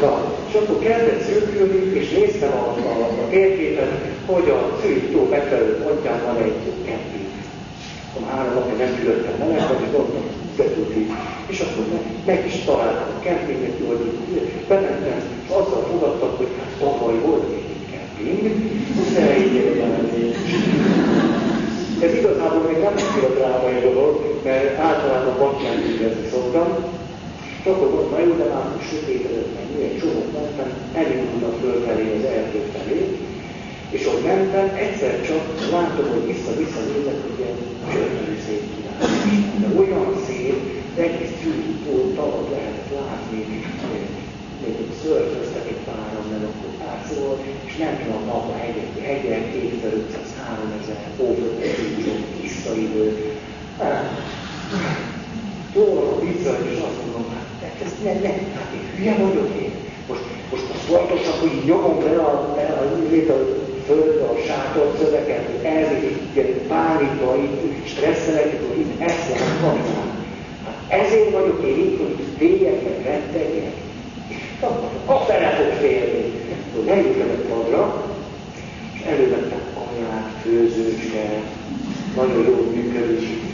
Na, 0.00 0.27
és 0.48 0.54
akkor 0.54 0.78
kezdett 0.78 1.22
szürkülni, 1.26 1.98
és 2.00 2.10
néztem 2.10 2.52
a, 2.52 2.64
a, 2.92 3.04
a 3.22 3.28
térképen, 3.30 3.88
hogy 4.26 4.48
a 4.48 4.58
Szűz 4.82 5.02
tó 5.12 5.26
megfelelő 5.30 5.74
pontján 5.82 6.20
van 6.24 6.36
egy 6.42 6.58
kemping. 6.86 7.28
Akkor 8.08 8.28
három 8.30 8.54
napja 8.54 8.76
nem 8.76 8.94
küldöttem 8.96 9.36
meleg, 9.38 9.60
hogy 9.60 9.94
ott 10.00 10.16
betudni. 10.56 11.06
És 11.46 11.60
akkor 11.60 11.84
meg, 11.92 12.04
meg 12.26 12.46
is 12.46 12.56
találtam 12.64 13.08
a 13.16 13.20
kempinget, 13.20 13.78
hogy 13.88 14.02
bementem, 14.68 15.20
és 15.44 15.48
azzal 15.48 15.82
fogadtak, 15.90 16.36
hogy 16.36 16.52
hát 16.58 16.72
tavaly 16.78 17.18
volt 17.26 17.44
még 17.50 17.64
egy 17.74 17.86
kemping, 17.92 18.42
de 19.14 19.38
így 19.38 19.56
Ez 22.02 22.14
igazából 22.14 22.62
még 22.68 22.78
nem 22.82 22.94
annyira 23.02 23.34
drámai 23.34 23.80
dolog, 23.80 24.40
mert 24.44 24.78
általában 24.78 25.38
bakkempingezni 25.38 26.28
szoktam, 26.30 26.68
volt 27.76 28.10
na 28.10 28.18
jó, 28.18 28.32
de 28.36 28.44
már 28.44 28.66
sötétedett 28.90 29.54
meg, 29.54 29.66
milyen 29.74 29.98
csomót 30.00 30.32
mentem, 30.32 30.68
elindultam 30.94 31.54
fölfelé 31.60 32.04
az 32.18 32.24
erdő 32.24 32.60
felé, 32.72 33.18
és 33.90 34.06
ott 34.06 34.24
mentem, 34.24 34.66
egyszer 34.84 35.22
csak 35.28 35.44
látom, 35.70 36.06
hogy 36.12 36.26
vissza-vissza 36.32 36.80
nézek, 36.90 37.18
hogy 37.24 37.38
ilyen 37.38 37.56
gyönyörű 37.92 38.36
szép 38.46 38.62
király. 38.74 38.98
De 39.62 39.68
olyan 39.80 40.10
szép, 40.26 40.58
de 40.94 41.02
egész 41.02 41.34
gyűjtó 41.42 41.94
tavat 42.16 42.48
lehetett 42.50 42.90
látni, 43.00 43.40
még 44.62 44.74
ott 44.80 44.94
szörföztek 45.02 45.66
egy 45.72 45.82
páran, 45.88 46.24
mert 46.30 46.46
akkor 46.50 46.70
táncolt, 46.82 47.40
és 47.66 47.76
nem 47.76 47.94
tudom, 47.98 48.22
a 48.22 48.24
nap 48.24 48.44
a 48.52 48.56
hegyek, 48.62 48.90
hegyek 49.08 49.44
2500-3000 49.54 51.20
óvöldön, 51.20 52.24
visszaidő. 52.42 53.06
Tól 55.72 56.20
vissza, 56.20 56.58
és 56.70 56.78
azt 56.86 57.00
mondom, 57.02 57.14
hát 57.16 57.17
ezt 57.84 58.02
ne, 58.04 58.12
ne, 58.12 58.32
hát 58.56 58.68
én 58.74 58.84
hülye 58.96 59.14
vagyok 59.14 59.50
én. 59.62 59.72
Most, 60.08 60.20
most 60.50 60.64
az 60.74 60.80
fontosak, 60.88 61.40
hogy 61.40 61.62
nyomom 61.64 61.98
be 61.98 62.16
a, 62.16 62.54
be 62.56 62.62
a, 62.62 62.82
a, 62.82 63.32
a 63.32 63.38
földre 63.86 64.24
a 64.24 64.36
sátor 64.46 64.94
szöveket, 64.98 65.44
hogy 65.46 66.20
ilyen 66.34 66.66
pánikba, 66.68 67.36
így 67.36 67.86
stresszelek, 67.86 68.50
hogy 68.68 68.78
itt 68.78 69.00
ezt 69.00 69.28
lehet 69.28 69.60
kapni. 69.60 70.16
Ezért 70.88 71.30
vagyok 71.30 71.62
én 71.64 71.78
itt, 71.78 71.98
hogy 71.98 72.24
féljek, 72.38 72.82
meg. 73.04 73.72
A 75.06 75.14
fele 75.14 75.50
fog 75.50 75.72
félni. 75.80 76.32
Akkor 76.72 76.84
leültem 76.84 77.28
egy 77.30 77.46
padra, 77.48 78.04
és 78.92 79.00
elővettem 79.00 79.60
kaját, 79.74 80.30
főzőcske, 80.42 81.42
nagyon 82.16 82.44
jó 82.44 82.70
működik, 82.74 83.47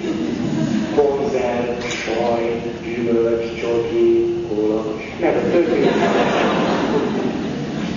többi. 5.54 5.80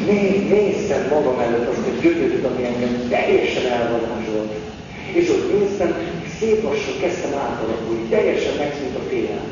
Né, 0.06 0.22
néztem 0.56 1.02
magam 1.10 1.39
előtt 1.39 1.70
azt 1.70 1.88
a 1.91 2.02
gyönyörűt, 2.02 2.46
ami 2.46 2.62
engem 2.65 2.93
teljesen 3.10 3.65
elvarázsolt. 3.72 4.52
És 5.20 5.30
ott 5.30 5.60
néztem, 5.60 5.91
szép 6.39 6.63
lassan 6.63 6.98
kezdtem 7.02 7.34
átalakulni, 7.46 8.04
teljesen 8.10 8.56
megszűnt 8.58 8.96
a 8.96 9.04
félelem. 9.10 9.52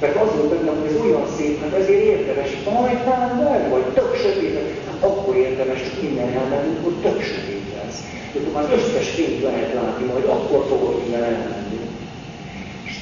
Mert 0.00 0.16
az 0.22 0.30
volt 0.36 0.50
bennem, 0.54 0.76
hogy 0.80 0.90
ez 0.90 1.00
olyan 1.04 1.26
szép, 1.36 1.60
hát 1.62 1.74
ezért 1.80 2.04
érdemes, 2.14 2.50
majd 2.64 3.00
már 3.08 3.28
meg 3.44 3.70
vagy, 3.70 3.86
tök 3.98 4.12
sötét, 4.22 4.58
akkor 5.00 5.36
érdemes 5.36 5.80
csak 5.82 6.02
innen 6.02 6.28
elmenni, 6.38 6.74
hogy 6.84 6.96
tök 7.06 7.22
sötét 7.22 7.66
lesz. 7.78 8.00
Akkor 8.36 8.52
már 8.52 8.68
összes 8.78 9.08
fényt 9.08 9.42
lehet 9.42 9.74
látni, 9.74 10.04
majd 10.06 10.24
akkor 10.24 10.64
fogok 10.68 11.02
innen 11.06 11.22
elmenni. 11.22 11.65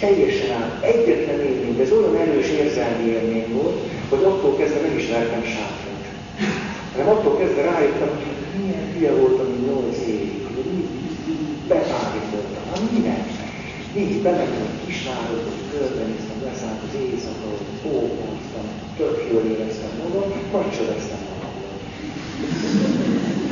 Teljesen 0.00 0.50
át, 0.60 0.84
egyetlen 0.92 1.40
élmény, 1.40 1.80
ez 1.80 1.92
olyan 1.92 2.16
erős 2.16 2.48
érzelmi 2.48 3.04
élmény 3.10 3.52
volt, 3.52 3.78
hogy 4.08 4.22
attól 4.22 4.56
kezdve 4.56 4.80
nem 4.80 4.96
is 4.98 5.08
vertem 5.08 5.44
sátrat. 5.54 6.02
Hanem 6.92 7.08
attól 7.08 7.36
kezdve 7.38 7.62
rájöttem, 7.62 8.10
hogy 8.14 8.24
milyen 8.60 8.84
hülye 8.92 9.12
voltam, 9.20 9.46
mint 9.52 9.66
8 9.66 9.98
évig, 10.08 10.34
hogy 10.54 10.70
beállítottam. 11.68 12.64
Hát 12.70 12.90
minek? 12.96 13.24
Így 14.02 14.22
bementem 14.22 14.66
a 14.70 14.86
kisvárosba, 14.86 15.52
körbenéztem, 15.72 16.38
leszállt 16.48 16.80
az 16.86 16.94
éjszaka, 17.02 17.46
hogy 17.50 17.92
óvóztam, 17.92 18.66
tök 18.98 19.16
jól 19.30 19.44
éreztem 19.52 19.92
magam, 20.02 20.28
majd 20.52 20.70
csöveztem 20.76 21.20
magamról. 21.28 21.74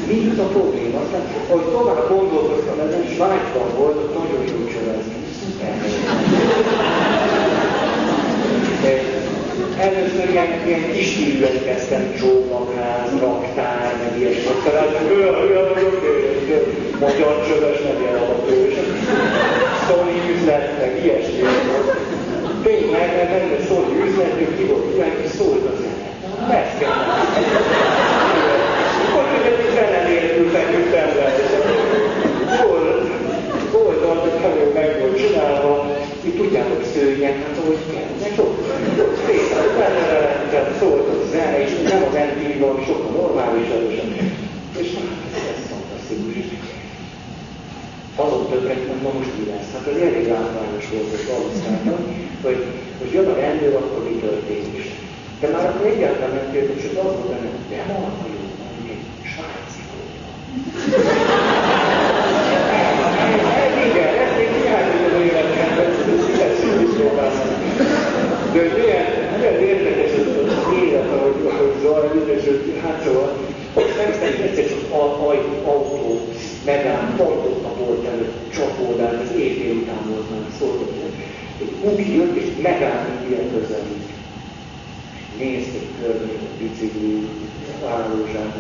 Mi 0.09 0.16
a 0.46 0.48
probléma? 0.57 0.98
Aztán, 1.05 1.24
ahogy 1.48 1.68
tovább 1.76 2.02
gondolkoztam, 2.14 2.76
ez 2.85 2.90
nem 2.94 3.07
Svájcban 3.14 3.68
volt, 3.78 3.96
ott 4.02 4.14
nagyon 4.20 4.42
jó 4.52 4.59
csövezni. 4.74 5.18
Szuper. 5.38 5.74
Először 9.83 10.31
ilyen, 10.31 10.46
ilyen 10.66 10.92
kis 10.92 11.16
hívőt 11.16 11.64
kezdtem, 11.64 12.14
csónakház, 12.18 13.11
raktár, 13.20 13.94
meg 14.03 14.20
ilyesmi. 14.20 14.42
Vagyok, 15.31 15.72
magyar 17.01 17.46
csöves, 17.46 17.79
ilyen 18.01 18.16
alapős. 18.22 18.75
Sony 19.87 20.37
üzlet, 20.37 20.79
meg 20.81 21.05
ilyesmi. 21.05 21.42
Tényleg, 22.62 23.09
mert 23.16 23.51
de 23.51 23.64
Sony 23.66 23.90
üzlet, 24.07 24.40
ő 24.40 24.57
ki 24.57 24.62
volt 24.62 24.85
és 25.25 25.31
szólt 25.31 25.64
a 25.66 25.75
zene. 25.81 26.59
Ezt 26.59 26.79
kell. 26.79 26.90
Hogy 29.14 29.46
egy 29.46 29.75
zene 29.75 30.09
nélkül 30.09 30.51
feküdtem 30.51 31.09
le. 31.16 31.35
Volt, 32.66 33.12
az, 33.75 34.19
hogy 34.25 34.37
nagyon 34.47 34.71
meg 34.75 34.89
volt 35.01 35.17
csinálva, 35.23 35.73
így 36.27 36.37
tudjátok 36.37 36.83
szőnyek, 36.95 37.37
hát 37.43 37.57
ahogy 37.61 37.83
kell, 37.93 38.11
de 38.21 38.29
sok, 38.37 38.51
szépen 39.27 39.67
belelettem, 39.79 40.67
szólt 40.79 41.09
a 41.15 41.17
zene, 41.33 41.59
és 41.65 41.73
nem 41.91 42.01
az 42.09 42.15
MTV, 42.29 42.63
ami 42.71 42.85
sokkal 42.89 43.13
normálisabb, 43.21 43.91
és 44.81 44.89
ez 45.51 45.61
fantasztikus. 45.71 46.37
Azon 48.17 48.49
többet, 48.51 49.03
na 49.03 49.11
most 49.19 49.33
mi 49.39 49.45
lesz? 49.51 49.71
Hát 49.75 49.87
az 49.93 50.01
elég 50.07 50.27
látványos 50.29 50.87
volt, 50.93 51.11
hogy 51.15 51.27
valószínűleg, 51.33 51.83
hogy, 52.47 52.61
hogy 52.99 53.13
jön 53.13 53.29
a 53.33 53.35
rendőr, 53.43 53.75
akkor 53.75 54.01
mi 54.09 54.15
történik. 54.27 54.85
De 55.41 55.49
már 55.49 55.65
akkor 55.69 55.87
egyáltalán 55.87 56.35
nem 56.35 56.53
kérdés, 56.53 56.83
csak 56.83 56.97
az 57.05 57.13
volt 57.17 57.29
benne, 57.31 57.51
de 57.71 57.79
marha 57.89 58.27
jó, 58.35 58.43
mondjuk 58.61 58.89
egy 58.95 59.05
svájci 59.33 59.81
kóta. 59.91 60.29
Igen, 63.87 64.11
ezt 64.23 64.37
még 64.39 64.51
hiányzik 64.59 65.03
az 65.09 65.21
életemben, 65.29 65.91
ez. 67.27 67.37
De 68.53 68.59
hogy 68.61 68.75
milyen, 68.81 69.07
milyen 69.38 69.59
érdekes 69.71 70.12
az 70.12 70.75
élet, 70.83 71.09
ahogy, 71.17 71.37
ahogy 71.53 71.75
zajlik, 71.83 72.27
és 72.37 72.45
hogy 72.45 72.81
hát 72.83 73.03
szóval, 73.05 73.29
nem 73.75 74.11
egyszer 74.47 74.67
csak 74.69 74.93
autó 75.65 76.21
megáll, 76.65 77.15
pont 77.17 77.45
ott 77.47 77.65
a 77.65 77.73
bolt 77.79 78.07
előtt 78.07 78.53
csapódás, 78.55 79.15
az 79.23 79.38
éjfél 79.38 79.75
után 79.75 80.03
volt 80.09 80.31
már 80.31 80.41
szólt, 80.59 80.91
egy 81.61 81.72
kuki 81.83 82.16
jött, 82.16 82.37
és 82.37 82.49
megállt 82.62 83.29
ilyen 83.29 83.51
közelít. 83.53 84.09
Nézték 85.39 85.89
körbe, 86.01 86.33
a 86.33 86.51
bicikli, 86.59 87.29
a 87.85 87.89
állózsák, 87.89 88.55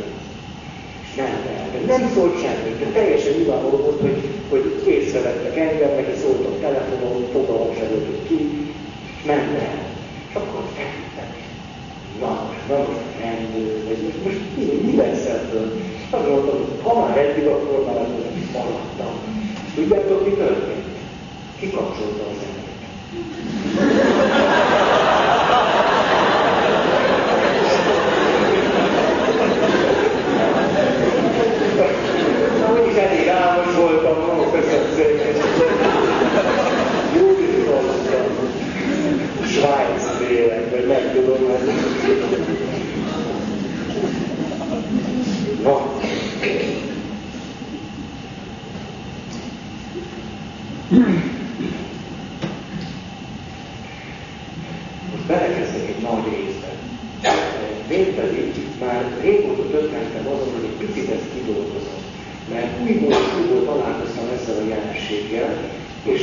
és 1.12 1.18
nem 1.18 1.26
el. 1.56 1.98
Nem 1.98 2.10
szólt 2.14 2.40
semmit, 2.42 2.78
de 2.78 2.84
teljesen 2.84 3.32
nyilvánvaló 3.32 3.76
volt, 3.76 4.00
hogy, 4.00 4.18
hogy 4.50 4.64
észrevettek 4.86 5.56
engem, 5.56 5.94
neki 5.96 6.14
szóltak 6.20 6.60
telefonon, 6.60 7.26
fogalmam 7.32 7.74
sem 7.78 7.88
volt, 7.88 8.26
ki, 8.28 8.38
és 9.16 9.24
ment 9.26 9.54
el. 9.68 9.80
És 10.28 10.34
akkor 10.34 10.62
feküdtek. 10.76 11.32
Na, 12.20 12.32
na 12.68 12.76
most 12.76 13.04
rendőr, 13.22 13.84
vagy 13.88 14.12
most, 14.24 14.40
mi, 14.56 14.64
mi 14.64 14.96
lesz 14.96 15.26
ebből? 15.26 15.66
Azt 16.10 16.28
mondtam, 16.28 16.56
hogy 16.58 16.82
ha 16.82 17.00
már 17.00 17.18
eddig, 17.18 17.46
akkor 17.46 17.84
már 17.86 18.06
maradtam. 18.52 19.14
Tudjátok, 19.74 20.24
mi 20.26 20.32
történt? 20.32 20.86
Kikapcsolta 21.58 22.22
a 22.30 22.34
zenét. 22.38 22.62
Mégpedig 57.92 58.50
már 58.84 59.00
régóta 59.20 59.64
tökkentem 59.74 60.26
azon, 60.32 60.50
hogy 60.54 60.68
egy 60.70 60.80
picit 60.82 61.08
ezt 61.16 61.32
kidolgozom. 61.34 62.00
Mert 62.52 62.70
újból 62.82 63.12
és 63.22 63.30
újból 63.38 63.62
találkoztam 63.70 64.26
ezzel 64.36 64.58
a 64.62 64.68
jelenséggel, 64.72 65.52
és 66.14 66.22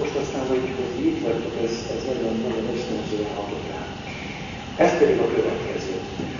most 0.00 0.14
aztán, 0.22 0.44
hogy, 0.50 0.64
hogy 0.78 1.06
itt 1.08 1.20
vagytok, 1.26 1.54
ez, 1.64 1.74
ez 1.94 2.02
nagyon, 2.10 2.34
nagyon 2.46 2.64
ösztönzően 2.74 3.34
hatott 3.36 3.66
rá. 3.72 3.82
Ez 4.84 4.92
pedig 5.00 5.18
a 5.24 5.32
következő, 5.34 5.94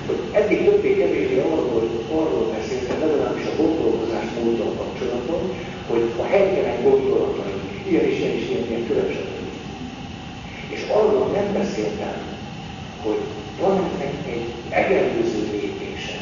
hogy 0.06 0.20
eddig 0.40 0.58
többé-kevésbé 0.66 1.38
arról, 1.52 1.84
arról 2.20 2.46
beszéltem, 2.56 2.98
legalábbis 3.04 3.46
a 3.48 3.58
gondolkozás 3.62 4.26
móddal 4.36 4.72
kapcsolatban, 4.80 5.42
hogy 5.90 6.04
a 6.22 6.24
helytelen 6.32 6.82
gondolatai, 6.86 7.56
ilyen 7.90 8.06
is, 8.12 8.18
ilyen 8.18 8.36
is, 8.40 8.46
ilyen, 8.48 8.64
ilyen 8.68 8.86
kövessetek. 8.88 9.46
És 10.74 10.82
arról 10.98 11.26
nem 11.38 11.48
beszéltem, 11.60 12.16
hogy 13.04 13.20
van 13.60 13.76
ennek 13.76 14.14
egy 14.26 14.46
megelőző 14.70 15.48
lépése, 15.52 16.18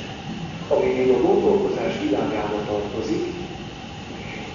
ami 0.69 0.89
még 0.99 1.11
a 1.11 1.21
gondolkozás 1.21 1.93
világába 2.03 2.59
tartozik, 2.67 3.25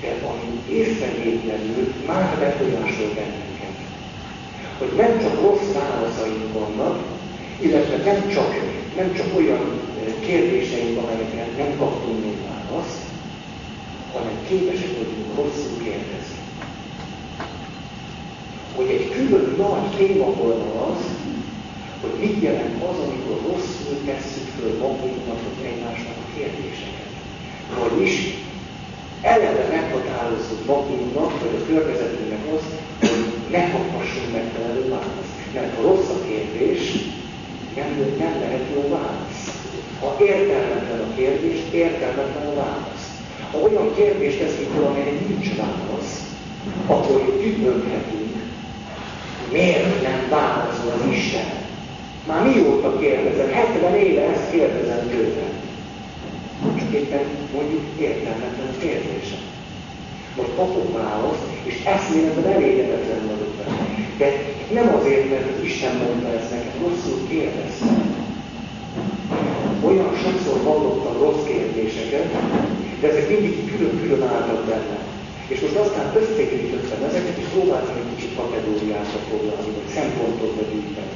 de 0.01 0.27
ami 0.31 0.77
észrevétlenül 0.79 1.93
már 2.07 2.37
befolyásol 2.39 3.09
bennünket. 3.15 3.77
Hogy 4.77 4.93
nem 4.97 5.19
csak 5.21 5.41
rossz 5.41 5.71
válaszaink 5.73 6.53
vannak, 6.53 7.03
illetve 7.59 7.97
nem 8.11 8.29
csak, 8.29 8.49
nem 8.95 9.13
csak 9.13 9.37
olyan 9.37 9.81
kérdéseink, 10.25 10.97
amelyekre 10.97 11.47
nem 11.57 11.77
kaptunk 11.77 12.23
még 12.23 12.37
választ, 12.47 12.99
hanem 14.13 14.37
képesek 14.47 14.97
vagyunk 14.97 15.35
rosszul 15.35 15.77
kérdezni. 15.83 16.43
Hogy 18.75 18.89
egy 18.95 19.09
külön 19.15 19.55
nagy 19.57 19.87
téma 19.97 20.29
volna 20.41 20.69
az, 20.89 21.01
hogy 22.01 22.19
mit 22.19 22.41
jelent 22.41 22.83
az, 22.89 22.97
amikor 23.05 23.37
rosszul 23.47 23.97
tesszük 24.05 24.47
föl 24.57 24.73
magunknak, 24.77 25.39
vagy 25.45 25.65
egymásnak 25.71 26.17
a 26.23 26.27
kérdéseket. 26.35 27.09
Vagyis 27.79 28.15
eleve 29.21 29.65
meghatározzuk 29.75 30.65
magunknak, 30.65 31.31
vagy 31.41 31.55
a 31.59 31.65
környezetünknek 31.69 32.43
azt, 32.55 32.71
hogy 32.99 33.25
ne 33.55 33.71
kaphassunk 33.71 34.31
megfelelő 34.31 34.83
választ. 34.89 35.35
Mert 35.53 35.75
ha 35.75 35.81
rossz 35.81 36.09
a 36.17 36.19
kérdés, 36.29 36.81
nem, 37.75 37.89
nem 38.23 38.35
lehet 38.43 38.65
jó 38.73 38.81
válasz. 38.97 39.43
Ha 39.99 40.17
értelmetlen 40.19 40.99
a 40.99 41.15
kérdés, 41.15 41.57
értelmetlen 41.71 42.45
a 42.51 42.55
válasz. 42.55 43.05
Ha 43.51 43.57
olyan 43.57 43.95
kérdést 43.95 44.39
teszünk 44.39 44.69
fel, 44.73 44.83
amelyre 44.83 45.11
nincs 45.27 45.55
válasz, 45.55 46.13
akkor 46.87 47.21
tükröghetünk. 47.41 48.24
Miért 49.55 50.01
nem 50.01 50.27
válaszol 50.29 50.91
az 50.97 51.11
Isten? 51.11 51.49
Már 52.27 52.43
mióta 52.47 52.99
kérdezem? 52.99 53.51
70 53.51 53.95
éve 53.95 54.21
ezt 54.21 54.51
kérdezem 54.51 55.09
tőlem. 55.09 55.53
Csak 56.79 56.91
éppen 56.93 57.23
mondjuk 57.53 57.83
értelmetlen 57.99 58.73
kérdésem. 58.79 59.43
Most 60.37 60.55
kapok 60.55 60.97
választ, 60.97 61.45
és 61.63 61.83
eszméletben 61.85 62.53
elégedetlen 62.53 63.21
vagyok 63.27 63.53
vele. 63.57 63.77
De 64.17 64.27
nem 64.73 64.95
azért, 64.95 65.29
mert 65.29 65.63
Isten 65.63 65.95
mondta 65.95 66.27
ezt 66.37 66.51
nekem, 66.51 66.73
rosszul 66.81 67.27
kérdeztem. 67.27 68.15
Olyan 69.85 70.11
sokszor 70.23 70.59
hallottam 70.63 71.17
rossz 71.19 71.43
kérdéseket, 71.47 72.27
de 73.01 73.09
ezek 73.09 73.29
mindig 73.29 73.75
külön-külön 73.75 74.21
álltak 74.21 74.65
benne. 74.65 75.14
És 75.53 75.59
most 75.61 75.75
aztán 75.75 76.07
összegyűjtöttem 76.21 77.01
ezeket, 77.09 77.37
és 77.41 77.47
próbáltam 77.55 77.95
egy 78.01 78.09
kicsit 78.15 78.37
kategóriákat 78.39 79.25
foglalni, 79.31 79.71
vagy 79.77 79.93
szempontokba 79.97 80.63
gyűjteni. 80.71 81.15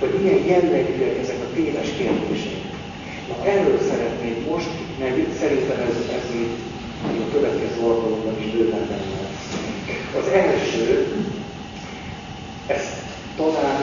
Hogy 0.00 0.12
milyen 0.20 0.42
jellegűek 0.52 1.16
ezek 1.22 1.40
a 1.46 1.52
téves 1.54 1.88
kérdések. 2.00 2.58
Na 3.28 3.36
erről 3.54 3.80
szeretnék 3.90 4.38
most, 4.50 4.70
mert 5.00 5.38
szerintem 5.40 5.78
ez, 5.88 5.96
ez 6.18 6.26
még 6.36 7.20
a 7.26 7.32
következő 7.34 7.80
alkalommal 7.88 8.36
is 8.40 8.50
bőven 8.52 8.86
benne. 8.90 9.20
Az 10.20 10.28
első, 10.28 11.06
ez 12.66 12.84
talán 13.36 13.82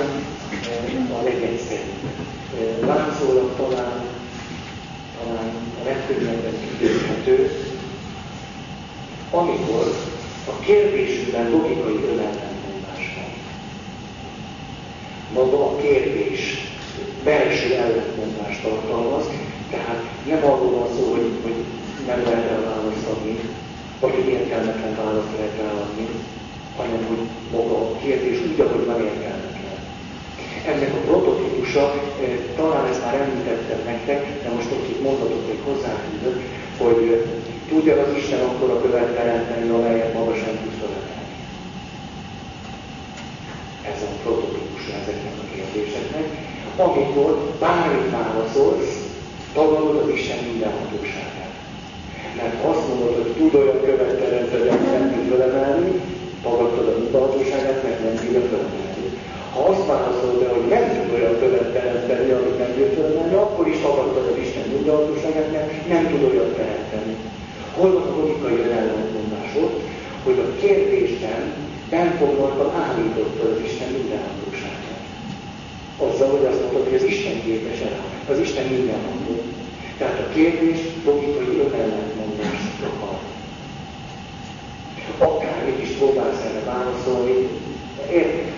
eh, 0.49 1.17
a 1.19 1.24
legegyszerűbb. 1.24 2.03
Eh, 2.59 2.88
látszólag 2.88 3.55
talán, 3.55 4.05
talán 5.19 5.51
a 5.82 5.84
legkönnyebben 5.86 6.53
kidőzhető, 6.61 7.51
amikor 9.34 9.86
a 10.48 10.60
kérdésünkben 10.60 11.50
logikai 11.52 11.98
önellentmondás 12.12 13.04
van. 13.16 13.32
Maga 15.34 15.66
a 15.66 15.76
kérdés 15.76 16.42
belső 17.24 17.74
ellentmondást 17.74 18.62
tartalmaz, 18.64 19.26
tehát 19.72 20.02
nem 20.28 20.44
arról 20.52 20.72
van 20.80 20.88
szó, 20.96 21.12
hogy, 21.12 21.32
hogy 21.44 21.60
nem 22.08 22.24
lehet 22.24 22.50
el 22.50 22.64
választ 22.70 23.08
adni, 23.14 23.40
vagy 24.00 24.14
hogy 24.14 24.28
értelmetlen 24.28 24.96
választ 24.96 25.36
lehet 25.38 25.58
ráadni, 25.62 26.08
hanem 26.78 27.06
hogy 27.08 27.24
maga 27.52 27.78
a 27.78 27.98
kérdés 28.04 28.38
úgy, 28.48 28.60
ahogy 28.60 28.86
nem 28.88 29.02
értelmetlen. 29.02 29.78
Ennek 30.72 30.94
a 30.94 31.06
prototípusa, 31.10 31.84
eh, 32.22 32.38
talán 32.56 32.86
ezt 32.88 33.04
már 33.06 33.16
említettem 33.16 33.80
nektek, 33.86 34.44
de 34.44 34.50
most 34.56 34.68
itt 34.90 35.02
mondatot 35.02 35.48
még 35.48 35.60
hozzáfűzök, 35.66 36.38
hogy 36.78 37.26
eh, 37.74 37.80
tudja 37.80 38.01
az 38.01 38.17
Isten 38.17 38.41
akkor 38.49 38.69
a 38.69 38.82
követ 38.82 39.15
teremteni, 39.15 39.69
amelyet 39.69 40.13
maga 40.13 40.34
sem 40.36 40.53
tud 40.61 40.76
felemelni. 40.82 41.36
Ez 43.91 43.99
a 44.07 44.09
prototípusa 44.24 44.91
ezeknek 45.01 45.36
a 45.43 45.45
kérdéseknek. 45.55 46.26
Amikor 46.88 47.32
bármit 47.59 48.11
válaszolsz, 48.17 48.93
tagadod 49.53 49.95
az 50.03 50.09
Isten 50.17 50.39
mindenhatóságát. 50.49 51.53
Mert 52.39 52.57
azt 52.71 52.88
mondod, 52.88 53.13
hogy 53.19 53.32
tud 53.38 53.53
olyan 53.61 53.80
követ 53.86 54.19
teremteni, 54.24 54.67
amit 54.69 54.91
nem 54.97 55.05
tud 55.13 55.26
felemelni, 55.32 55.91
tagadtad 56.43 56.88
a 56.88 56.97
mindenhatóságát, 56.99 57.84
mert 57.84 57.99
nem 58.05 58.15
tudja 58.21 58.41
felemelni. 58.51 59.07
Ha 59.53 59.61
azt 59.71 59.86
válaszolod 59.91 60.41
el, 60.45 60.53
hogy 60.57 60.67
nem 60.76 60.86
tud 60.95 61.09
olyan 61.17 61.36
követ 61.39 61.74
teremteni, 61.78 62.32
amit 62.32 62.57
nem 62.57 62.71
tud 62.76 62.91
felemelni, 62.97 63.36
akkor 63.36 63.67
is 63.67 63.80
tagadtad 63.82 64.26
az 64.32 64.38
Isten 64.45 64.65
mindenhatóságát, 64.74 65.51
mert 65.51 65.88
nem 65.88 66.03
tud 66.11 66.24
olyan 66.32 66.51
teremteni. 66.57 66.83
Hol 67.76 67.95
a 67.95 68.15
logikai 68.17 68.71
ellentmondás 68.71 69.55
ott, 69.63 69.82
hogy 70.24 70.39
a 70.39 70.59
kérdésben 70.61 71.53
nem 71.89 72.15
foglaltan 72.19 72.82
állította 72.82 73.43
az 73.51 73.59
Isten 73.65 73.89
mindenhatóságát. 73.97 75.01
Azzal, 75.97 76.30
hogy 76.30 76.45
azt 76.45 76.61
mondod, 76.61 76.84
hogy 76.84 76.95
az 76.95 77.03
Isten 77.03 77.41
képes 77.45 77.80
el, 77.80 77.97
az 78.32 78.39
Isten 78.39 78.65
mindenható. 78.65 79.41
Tehát 79.97 80.19
a 80.19 80.34
kérdés 80.34 80.80
logikai 81.05 81.59
önellentmondást 81.65 82.82
akar. 82.91 83.19
Akármit 85.17 85.82
is 85.82 85.89
próbálsz 85.89 86.43
erre 86.45 86.63
válaszolni, 86.65 87.47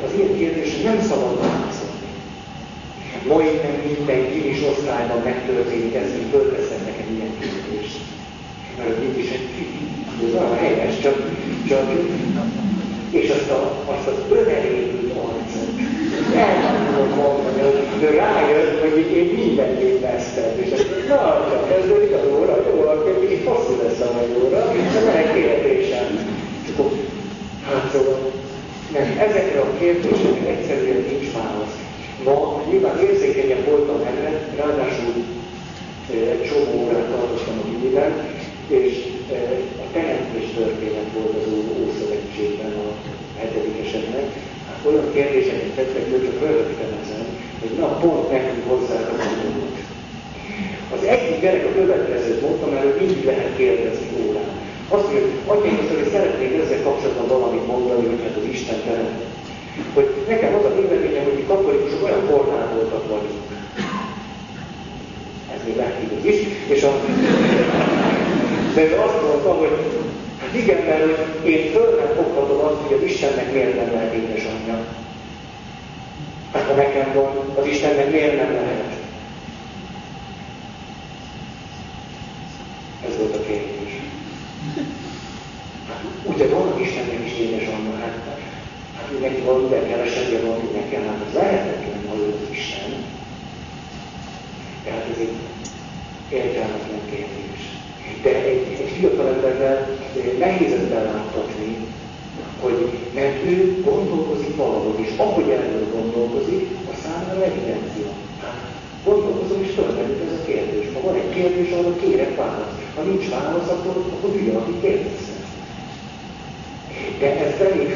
az 0.06 0.12
ilyen 0.18 0.38
kérdésre 0.38 0.90
nem 0.90 1.02
szabad 1.02 1.40
válaszolni. 1.40 1.94
Ma 3.28 3.38
nem 3.38 3.76
minden 3.86 4.32
gimis 4.32 4.62
osztályban 4.72 5.22
megtörténik 5.24 5.96
ez, 5.96 6.12
hogy 6.12 6.26
fölteszem. 6.32 6.75
Mert 8.78 9.00
mégis 9.00 9.30
egy 9.32 9.48
ez 10.28 10.34
olyan 10.34 10.58
helyes, 10.58 11.00
csak, 11.00 11.32
csak 11.68 11.92
és 13.10 13.30
azt, 13.30 13.50
a, 13.50 13.84
azt 13.86 14.08
az 14.08 14.38
önerényű 14.38 15.12
arcot 15.24 15.76
el 16.36 16.56
nem 16.62 16.76
tudom 16.88 17.10
mondani, 17.18 17.62
hogy 17.62 18.16
rájött, 18.16 18.80
hogy 18.82 19.12
én 19.18 19.28
mindenképp 19.46 20.02
vesztem, 20.02 20.52
és 20.64 20.72
azt 20.72 20.90
mondja, 20.90 21.16
na, 21.16 21.48
csak 21.50 21.70
kezdődik 21.70 22.14
az 22.14 22.26
óra, 22.38 22.56
jó, 22.68 22.82
akkor 22.82 23.20
kicsit 23.20 23.48
hosszú 23.48 23.74
lesz 23.84 24.00
a 24.00 24.10
óra, 24.44 24.62
de 24.94 25.00
van 25.06 25.16
egy 25.16 25.34
kérdésem. 25.34 26.08
Hát 27.68 27.92
szóval, 27.94 28.32
nem, 28.94 29.08
ezekre 29.28 29.60
a 29.60 29.78
kérdésekre 29.80 30.48
egyszerűen 30.50 31.06
nincs 31.10 31.34
válasz. 31.34 31.76
Ma 32.26 32.64
nyilván 32.70 33.00
érzékenyebb 33.00 33.66
voltam 33.70 34.00
erre, 34.12 34.50
ráadásul 34.58 35.14
egy 36.10 36.44
csomó 36.50 36.84
órát 36.84 37.08
tartottam 37.10 37.60
a 37.64 37.70
gimiben, 37.70 38.12
és 38.68 38.94
a 39.84 39.86
teremtés 39.94 40.48
történet 40.58 41.10
volt 41.16 41.36
az 41.40 41.48
Ószövetségben 41.84 42.74
a 42.86 42.88
hetedikeseknek. 43.40 44.28
Hát 44.68 44.80
olyan 44.90 45.14
kérdéseket 45.14 45.76
tettek, 45.76 46.06
hogy 46.12 46.24
csak 46.26 46.40
rögtön 46.42 46.94
ezen, 47.04 47.26
hogy 47.62 47.74
na, 47.80 47.88
pont 48.02 48.32
nekünk 48.32 48.64
hozzá 48.72 48.98
a 49.00 49.16
Az 50.96 51.04
egyik 51.14 51.42
gyerek 51.42 51.66
a 51.66 51.76
következőt 51.80 52.42
mondta, 52.42 52.66
mert 52.70 52.86
ő 52.86 52.96
mindig 53.00 53.26
lehet 53.26 53.56
kérdezni 53.58 54.08
órán. 54.28 54.52
Azt 54.90 55.08
mondja, 55.12 55.22
hogy 55.46 56.02
hogy 56.02 56.12
szeretnék 56.12 56.54
ezzel 56.62 56.84
kapcsolatban 56.84 57.28
valamit 57.28 57.68
mondani, 57.68 58.06
hogy 58.08 58.22
hát 58.24 58.38
az 58.38 58.50
Isten 58.56 58.80
teremtett. 58.86 59.34
Hogy 59.94 60.08
nekem 60.28 60.54
az 60.56 60.66
a 60.66 60.76
véleményem, 60.76 61.24
hogy 61.24 61.38
mi 61.40 61.46
katolikusok 61.48 62.04
olyan 62.04 62.26
voltak 62.76 63.08
vagyunk. 63.10 63.46
Ez 65.54 65.62
még 65.66 65.76
megtigaz 65.76 66.26
is. 66.26 66.40
És 66.68 66.84
a... 66.84 66.92
Mert 68.76 68.92
ő 68.92 69.00
azt 69.00 69.22
mondta, 69.22 69.54
hogy 69.54 69.70
hát 70.42 70.54
igen, 70.56 70.84
mert 70.86 71.06
hogy 71.42 71.50
én 71.50 71.72
föl 71.72 71.96
nem 71.96 72.16
foghatom 72.16 72.66
azt, 72.66 72.82
hogy 72.88 72.98
az 72.98 73.04
Istennek 73.04 73.52
miért 73.52 73.76
nem 73.76 73.94
lehet 73.94 74.14
édesanyja. 74.14 74.86
Hát 76.54 76.64
ha 76.64 76.74
nekem 76.74 77.14
van, 77.14 77.54
az 77.60 77.66
Istennek 77.66 78.12
miért 78.12 78.36
nem 78.36 78.54
lehet? 78.54 78.94
Ez 83.08 83.18
volt 83.18 83.36
a 83.36 83.42
kérdés. 83.42 84.00
Hát 85.88 86.04
ugye 86.24 86.48
van 86.48 86.82
Istennek 86.82 87.26
is 87.26 87.40
édesanyja, 87.40 87.96
hát, 88.00 88.18
hát 88.98 89.10
ő 89.12 89.20
neki 89.20 89.42
valamivel 89.42 89.88
kevesebbje 89.88 90.40
van, 90.40 90.58
mint 90.58 90.76
nekem, 90.76 91.08
hát 91.08 91.26
ez 91.28 91.34
lehetetlen, 91.34 92.10
ha 92.10 92.16
ő 92.16 92.28
az 92.28 92.50
Isten. 92.52 93.06
Tehát 94.84 95.06
ez 95.12 95.20
egy 95.20 95.36
értelmetlen 96.30 97.02
kérdés. 97.10 97.55
De 98.26 98.34
egy, 98.52 98.66
egy 98.84 98.92
fiatal 98.98 99.28
emberrel 99.28 99.80
nehéz 100.40 100.74
beláttatni, 100.90 101.72
hogy 102.62 102.80
mert 103.14 103.44
ő 103.52 103.82
gondolkozik 103.90 104.56
valahogy, 104.56 105.00
és 105.06 105.12
ahogy 105.18 105.50
erről 105.50 105.88
gondolkozik, 105.98 106.64
a 106.92 106.96
számára 107.04 107.44
evidencia. 107.44 108.10
Hát 108.42 108.60
gondolkozom, 109.04 109.64
és 109.64 109.72
fölmerült 109.74 110.22
ez 110.28 110.40
a 110.40 110.46
kérdés. 110.46 110.86
Ha 110.94 111.00
van 111.08 111.16
egy 111.16 111.34
kérdés, 111.38 111.72
arra 111.72 111.96
kérek 111.96 112.36
választ. 112.36 112.78
Ha 112.96 113.02
nincs 113.02 113.30
válasz, 113.30 113.70
akkor, 113.76 113.96
akkor 114.14 114.32
hülye, 114.36 114.58
aki 114.58 114.74
kérdezte. 114.82 115.34
De 117.20 117.28
ez 117.46 117.58
velük 117.58 117.94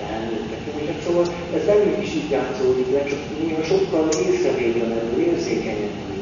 felnőttek. 0.00 0.58
Szóval 1.06 1.26
ez 1.56 1.64
velük 1.64 2.02
is 2.02 2.14
így 2.14 2.30
játszódik 2.30 2.92
le, 2.92 3.04
csak 3.04 3.18
néha 3.42 3.62
sokkal 3.62 4.08
észrevétlenül, 4.26 5.20
érzékenyebbül. 5.28 6.16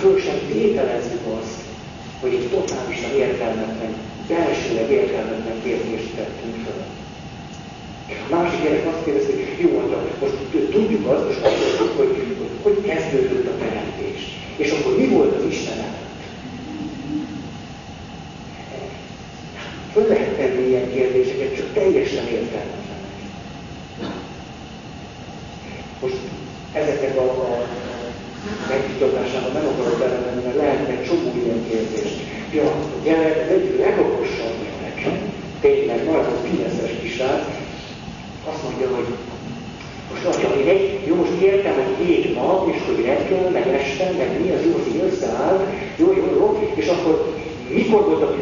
Föl 0.00 0.18
sem 0.18 0.38
tételezzük 0.52 1.24
azt, 1.40 1.63
hogy 2.24 2.34
egy 2.34 2.48
totálisan 2.48 3.12
értelmetlen, 3.24 3.92
belsőleg 4.28 4.90
értelmetlen 4.90 5.58
kérdést 5.64 6.10
tettünk 6.16 6.56
fel. 6.64 6.82
A 8.26 8.34
másik 8.34 8.62
gyerek 8.62 8.86
azt 8.86 9.04
kérdezi, 9.04 9.32
hogy 9.32 9.58
jó, 9.64 9.70
hát 9.78 10.20
most 10.20 10.34
tudjuk 10.70 11.06
azt, 11.06 11.26
most 11.26 11.44
azt 11.44 11.54
tudjuk, 11.54 11.96
hogy, 11.96 12.12
hogy 12.38 12.54
hogy 12.64 12.78
kezdődött 12.86 13.46
a 13.46 13.58
teremtés. 13.58 14.20
És 14.56 14.70
akkor 14.70 14.96
mi 14.96 15.06
volt 15.06 15.36
az 15.36 15.44
Isten 15.50 15.78
előtt? 15.78 16.22
Föl 19.92 20.06
lehet 20.08 20.36
tenni 20.36 20.68
ilyen 20.68 20.92
kérdéseket, 20.92 21.56
csak 21.56 21.72
teljesen 21.72 22.26
értelmetlenek. 22.26 23.14
Most 26.00 26.16
ezeket 26.72 27.16
a, 27.16 27.22
a 27.22 27.66
megvitatásában 28.72 29.52
nem 29.52 29.66
akarok 29.72 29.98
belemenni, 29.98 30.42
mert 30.44 30.60
lehetne 30.62 30.94
csomó 31.06 31.28
ilyen 31.40 31.60
kérdést. 31.68 32.16
Ja, 32.56 32.66
a 32.96 32.98
gyerek 33.04 33.36
az 33.44 33.50
egyik 33.56 33.78
legokosabb 33.84 34.56
gyerek, 34.62 34.98
tényleg 35.60 36.00
nagyon 36.04 36.36
fineszes 36.46 36.92
kisrác, 37.02 37.44
azt 38.50 38.62
mondja, 38.66 38.88
hogy 38.96 39.08
most 40.10 40.24
atya, 40.24 40.60
én 40.60 40.68
egy, 40.68 41.00
jó, 41.06 41.14
most 41.14 41.40
értem, 41.40 41.74
hogy 41.74 42.06
hét 42.06 42.34
nap, 42.34 42.74
és 42.74 42.80
hogy 42.86 43.04
reggel, 43.04 43.50
meg 43.50 43.66
este, 43.68 44.10
meg 44.18 44.40
mi 44.40 44.50
az 44.50 44.64
jó, 44.64 44.72
hogy 44.72 45.10
összeáll, 45.10 45.66
jó, 45.96 46.06
jó, 46.16 46.26
jó, 46.38 46.72
és 46.74 46.86
akkor 46.86 47.34
mikor 47.68 48.04
volt 48.04 48.22
a? 48.22 48.34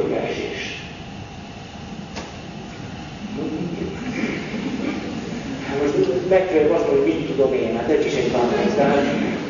Hát 5.69 5.81
most 5.81 6.29
megfelelő 6.29 6.71
azt 6.71 6.85
hogy 6.85 7.03
mit 7.05 7.27
tudom 7.27 7.53
én, 7.53 7.77
hát 7.77 7.91
ez 7.91 8.05
is 8.05 8.15
egy 8.15 8.33
válasz. 8.33 9.42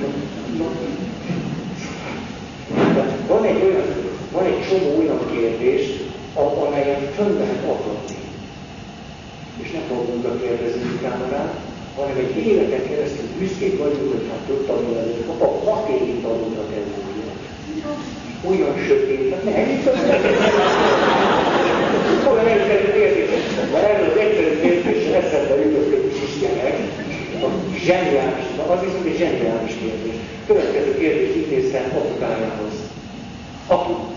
Tehát, 2.75 3.19
van 3.27 3.45
egy 3.45 3.63
olyan, 3.63 3.87
van 4.33 4.45
egy 4.45 4.63
csomó 4.69 4.99
olyan 4.99 5.21
kérdés, 5.35 5.83
amelyen 6.35 7.01
fönn 7.17 7.39
lehet 7.39 7.65
akadni. 7.65 8.17
És 9.63 9.71
nem 9.71 9.83
fogunk 9.89 10.43
kérdezni 10.43 10.99
kamerát, 11.03 11.55
hanem 11.97 12.17
egy 12.17 12.37
életen 12.47 12.85
keresztül 12.89 13.29
büszkék 13.39 13.79
vagyunk, 13.79 14.13
hogy 14.13 14.27
hát 14.31 14.43
több 14.47 14.67
tanul 14.67 14.97
előtt, 14.99 15.29
apa, 15.29 15.71
hat 15.71 15.89
évig 15.89 16.23
tanultak 16.23 16.71
előtt. 16.79 17.11
Olyan 18.51 18.77
sötét, 18.87 19.45
ne, 19.45 19.73
itt 19.73 19.87
az 19.87 19.99
olyan 22.33 22.47
egyszerű 22.47 22.93
kérdés, 22.99 23.29
mert 23.73 23.85
erről 23.85 24.11
az 24.11 24.17
egyszerű 24.17 24.61
kérdésre 24.61 25.17
eszembe 25.17 25.55
jutott 25.65 25.93
egy 25.93 26.13
kis 26.21 26.41
gyerek, 26.41 26.77
a 27.43 27.49
zseniális, 27.85 28.47
az 28.73 28.81
viszont 28.85 29.07
egy 29.07 29.17
zseniális 29.17 29.75
kérdés. 29.83 30.17
Következő 30.47 30.97
kérdést 30.99 31.35
intéztem 31.37 31.85
apukájához. 31.97 32.73
Apu, 33.67 34.12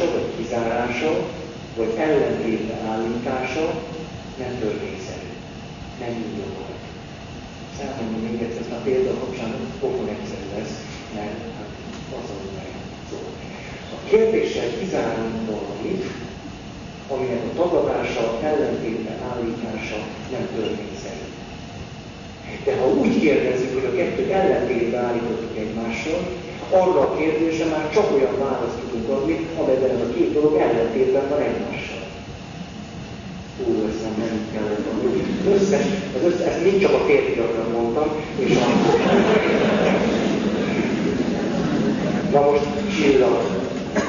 tagadása, 0.00 0.12
vagy 0.12 0.28
kizárása, 0.36 1.12
vagy 1.76 1.92
ellentétbe 1.96 2.74
állítása 2.90 3.64
nem 4.38 4.58
törvényszerű, 4.60 5.30
nem 6.00 6.12
indokolt. 6.26 6.82
Számomra 7.76 8.18
még 8.30 8.42
egyszer, 8.42 8.72
a 8.72 8.82
példa 8.84 9.12
kapcsán 9.20 9.52
pokon 9.80 10.08
egyszerű 10.08 10.46
lesz, 10.56 10.76
mert 11.14 11.38
hát 11.56 11.70
azon 12.18 12.42
meg 12.56 12.70
szó. 13.10 13.18
A 13.96 14.08
kérdéssel 14.08 14.68
kizárunk 14.78 15.46
valamit, 15.50 16.04
aminek 17.08 17.42
a 17.44 17.56
tagadása, 17.60 18.38
ellentétbe 18.42 19.12
állítása 19.30 19.98
nem 20.30 20.48
törvényszerű. 20.54 21.26
De 22.64 22.76
ha 22.76 22.86
úgy 22.88 23.20
kérdezzük, 23.20 23.72
hogy 23.72 23.84
a 23.84 23.96
kettőt 23.96 24.30
ellentétbe 24.30 24.98
állítottuk 24.98 25.58
egymással, 25.58 26.39
arra 26.72 27.00
a 27.00 27.14
kérdésre 27.16 27.64
már 27.64 27.90
csak 27.92 28.12
olyan 28.14 28.38
választ 28.38 28.78
tudunk 28.80 29.08
adni, 29.08 29.46
amelyben 29.60 30.00
a 30.00 30.12
két 30.14 30.32
dolog 30.32 30.56
ellentétben 30.56 31.28
van 31.28 31.40
egymással. 31.40 31.98
Úr, 33.66 33.88
ezt 33.88 34.02
nem, 34.16 34.48
kellett 34.52 34.86
adni. 34.92 35.22
Összes, 35.54 35.86
az 36.16 36.32
összes, 36.32 36.46
ezt 36.46 36.62
mind 36.64 36.80
csak 36.80 36.92
a 36.94 37.04
férfiakra 37.06 37.64
mondtam, 37.72 38.08
és 38.38 38.56
a... 38.56 38.66
Na 42.32 42.50
most 42.50 42.64
csillag. 42.96 43.38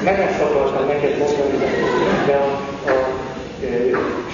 Nem 0.04 0.14
ezt 0.14 0.40
akartam 0.40 0.86
neked 0.86 1.18
mondani, 1.18 1.56
de 2.26 2.34
a, 2.34 2.46
a 2.46 2.71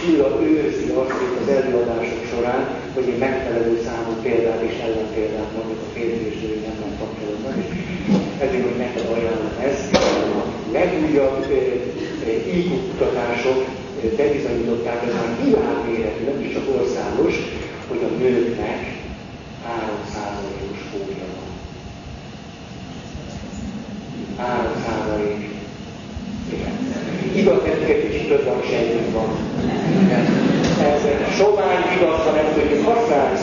Csilla 0.00 0.28
őrzi 0.42 0.88
azt, 1.00 1.10
hogy 1.10 1.34
az 1.42 1.48
előadások 1.48 2.22
során, 2.30 2.62
hogy 2.94 3.06
én 3.08 3.18
megfelelő 3.18 3.80
számú 3.84 4.12
példát 4.22 4.62
és 4.62 4.76
ellenpéldát 4.86 5.50
mondok 5.56 5.80
a 5.86 5.92
férfi 5.94 6.24
és 6.30 6.40
női 6.40 6.60
nem 6.80 6.92
kapcsolatban, 6.98 7.52
és 7.60 7.68
ezért, 8.44 8.62
hogy 8.62 8.76
neked 8.76 9.06
ajánlom 9.14 9.56
ezt. 9.70 9.96
A 10.38 10.44
legújabb 10.72 11.46
IQ 12.54 12.70
kutatások 12.90 13.58
bebizonyították, 14.16 15.02
ez 15.06 15.14
már 15.14 15.36
világméretű, 15.44 16.24
nem 16.24 16.40
is 16.44 16.52
csak 16.52 16.66
országos, 16.78 17.34
hogy 17.88 18.02
a 18.02 18.16
nőknek 18.18 18.80
3%-os 19.66 20.80
fólia 20.90 21.26
van. 21.34 21.48
3%. 24.38 25.57
Igaz, 27.38 27.62
egy 27.64 28.10
kicsit 28.10 28.28
sejtünk 28.70 29.12
van. 29.12 29.30
Ez 30.82 31.02
sovány 31.36 31.84
igazra 31.96 32.30
nem 32.32 32.48
tudjuk 32.54 32.86
használni. 32.86 33.38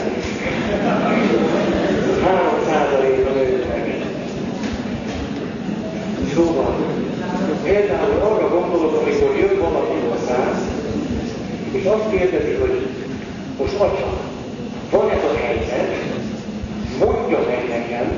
3% 2.25 3.27
a 3.27 3.33
nőknek. 3.33 4.03
Szóval, 6.33 6.75
például 7.63 8.21
arra 8.21 8.49
gondolok, 8.49 9.01
amikor 9.01 9.35
jön 9.39 9.59
valaki 9.59 9.97
hozzász, 10.09 10.63
és 11.71 11.85
azt 11.85 12.09
kérdezi, 12.09 12.53
hogy 12.53 12.87
most 13.59 13.75
atya, 13.75 14.07
van 14.91 15.09
ez 15.09 15.23
a 15.23 15.37
helyzet, 15.45 15.95
mondja 16.99 17.39
meg 17.47 17.67
nekem, 17.69 18.11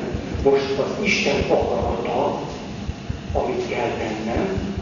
most 0.44 0.80
az 0.80 1.04
Isten 1.06 1.36
akarata, 1.50 2.40
amit 3.34 3.70
kell 3.70 3.90
tennem, 3.98 4.77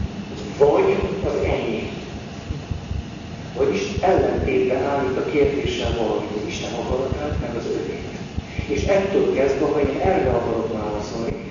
vagy 0.58 0.96
az 1.24 1.44
enyém. 1.44 1.88
Vagyis 3.56 3.82
ellentétben 4.00 4.82
állít 4.82 5.16
a 5.16 5.30
kérdéssel 5.30 5.90
valami, 5.96 6.26
hogy 6.32 6.48
Isten 6.48 6.72
akaratát, 6.72 7.40
meg 7.40 7.56
az 7.56 7.66
övé. 7.66 7.98
És 8.66 8.84
ettől 8.84 9.34
kezdve, 9.34 9.66
ha 9.66 9.80
én 9.80 10.00
erre 10.00 10.30
akarok 10.30 10.72
válaszolni, 10.72 11.46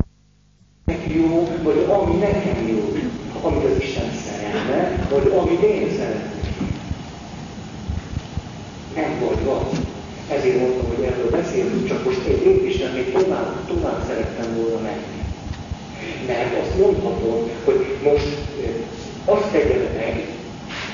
neki 0.85 1.19
jó, 1.19 1.47
vagy 1.63 1.85
ami 1.89 2.15
nekem 2.15 2.67
jó, 2.67 2.97
amit 3.41 3.63
az 3.63 3.81
Isten 3.81 4.11
szeretne, 4.25 5.07
vagy 5.09 5.33
amit 5.37 5.61
én 5.61 5.91
szeretnék. 5.97 6.33
Nem 8.95 9.19
vagy 9.19 9.45
van. 9.45 9.63
Ezért 10.29 10.59
mondtam, 10.59 10.95
hogy 10.95 11.05
erről 11.05 11.29
beszélünk, 11.29 11.87
csak 11.87 12.05
most 12.05 12.25
egy 12.27 12.41
lépésre 12.45 12.91
még 12.91 13.11
tovább, 13.11 13.67
tovább 13.67 14.03
szerettem 14.07 14.55
volna 14.55 14.79
menni. 14.81 15.24
Mert 16.27 16.61
azt 16.61 16.77
mondhatom, 16.77 17.49
hogy 17.65 17.85
most 18.03 18.37
azt 19.25 19.51
tegye 19.51 19.77
meg, 19.95 20.27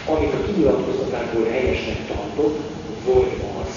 amit 0.06 0.34
a 0.34 0.44
kinyilatkozatából 0.46 1.46
helyesnek 1.52 2.08
tartott, 2.08 2.60
vagy 3.06 3.32
az, 3.62 3.74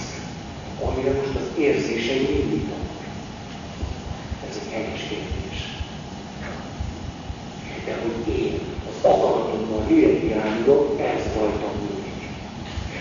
amire 0.86 1.10
most 1.10 1.36
az 1.36 1.58
érzései 1.58 2.40
indítanak. 2.40 2.98
Ez 4.48 4.60
egy 4.62 4.72
helyes 4.72 5.00
kérdés. 5.08 5.58
De 7.84 7.98
hogy 8.02 8.34
én 8.34 8.60
az 8.88 9.10
akaratommal 9.10 9.82
miért 9.88 10.22
irányulok, 10.22 11.00
ez 11.00 11.22
rajtam 11.36 11.74
múlik. 11.80 12.20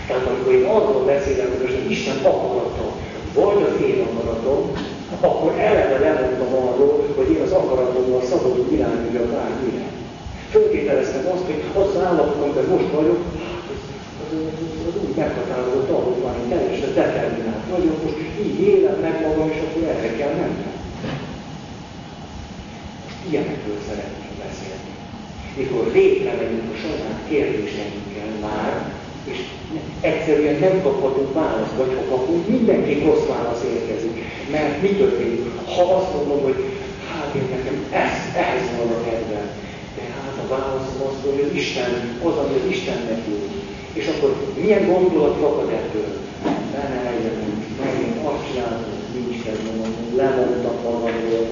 Tehát 0.08 0.28
amikor 0.28 0.54
én 0.54 0.66
arról 0.66 1.06
beszélek, 1.06 1.47
hogy 1.49 1.62
most 1.62 1.89
Isten 1.89 2.18
akarata, 2.18 2.95
vagy 3.34 3.64
az 3.64 3.82
én 3.82 4.08
akaratom, 4.08 4.72
akkor 5.20 5.51
eleve 5.59 5.97
lemondtam 5.99 6.53
arról, 6.68 7.07
hogy 7.16 7.30
én 7.32 7.41
az 7.41 7.51
akaratommal 7.51 8.22
szabadul 8.30 8.68
irányuljak 8.72 9.28
bármire. 9.36 9.86
Föltételeztem 10.49 11.26
azt, 11.34 11.45
hogy 11.49 11.61
az 11.82 12.01
állapotom, 12.05 12.53
de 12.53 12.61
most 12.74 12.89
vagyok, 12.97 13.22
az, 14.22 14.32
az, 14.88 14.95
úgy 15.05 15.16
meghatározott 15.16 15.89
van, 15.89 16.03
hogy 16.03 16.49
teljesen 16.49 16.93
determinált 16.93 17.66
vagyok, 17.70 18.03
most 18.03 18.18
így 18.45 18.59
élem 18.70 18.97
meg 19.01 19.16
magam, 19.22 19.49
és 19.49 19.59
akkor 19.66 19.84
erre 19.84 20.11
kell 20.18 20.34
mennem. 20.41 20.74
Most 23.03 23.18
ilyenekről 23.30 23.80
szeretnék 23.88 24.36
beszélni. 24.45 24.91
Mikor 25.57 25.91
végre 25.91 26.32
megyünk 26.39 26.70
a 26.74 26.78
saját 26.84 27.20
kérdéseinkkel 27.30 28.32
már, 28.41 28.74
és 29.32 29.38
egyszerűen 30.01 30.59
nem 30.59 30.82
kaphatunk 30.82 31.34
választ, 31.34 31.78
vagy 31.78 31.91
ha 31.97 32.15
kapunk, 32.15 32.47
mindenki 32.47 33.03
rossz 33.05 33.26
válasz 33.28 33.63
érkezik. 33.74 34.15
Mert 34.51 34.82
mi 34.82 34.88
történik? 34.88 35.41
Ha 35.76 35.84
azt 35.95 36.13
mondom, 36.15 36.41
hogy 36.43 36.59
hát 37.09 37.36
én 37.36 37.47
nekem 37.55 37.78
ez, 38.05 38.15
ehhez 38.43 38.67
van 38.78 38.91
a 38.97 39.03
kedvem, 39.09 39.47
a 40.43 40.47
válaszom 40.55 40.99
az, 41.07 41.17
hogy 41.26 41.39
az 41.45 41.55
Isten, 41.61 41.91
az, 42.28 42.36
ami 42.41 42.53
az 42.61 42.67
Istennek 42.76 43.21
jó. 43.30 43.38
És 43.99 44.05
akkor 44.07 44.32
milyen 44.61 44.86
gondolat 44.93 45.36
fakad 45.41 45.69
ebből? 45.82 46.11
Ne, 46.74 46.84
ne 46.93 47.32
megint 47.82 48.17
azt 48.30 48.45
csinálom, 48.47 48.84
nincs 49.15 49.38
kedvem, 49.43 49.78
lemondtam 50.19 50.78
magamról, 50.84 51.45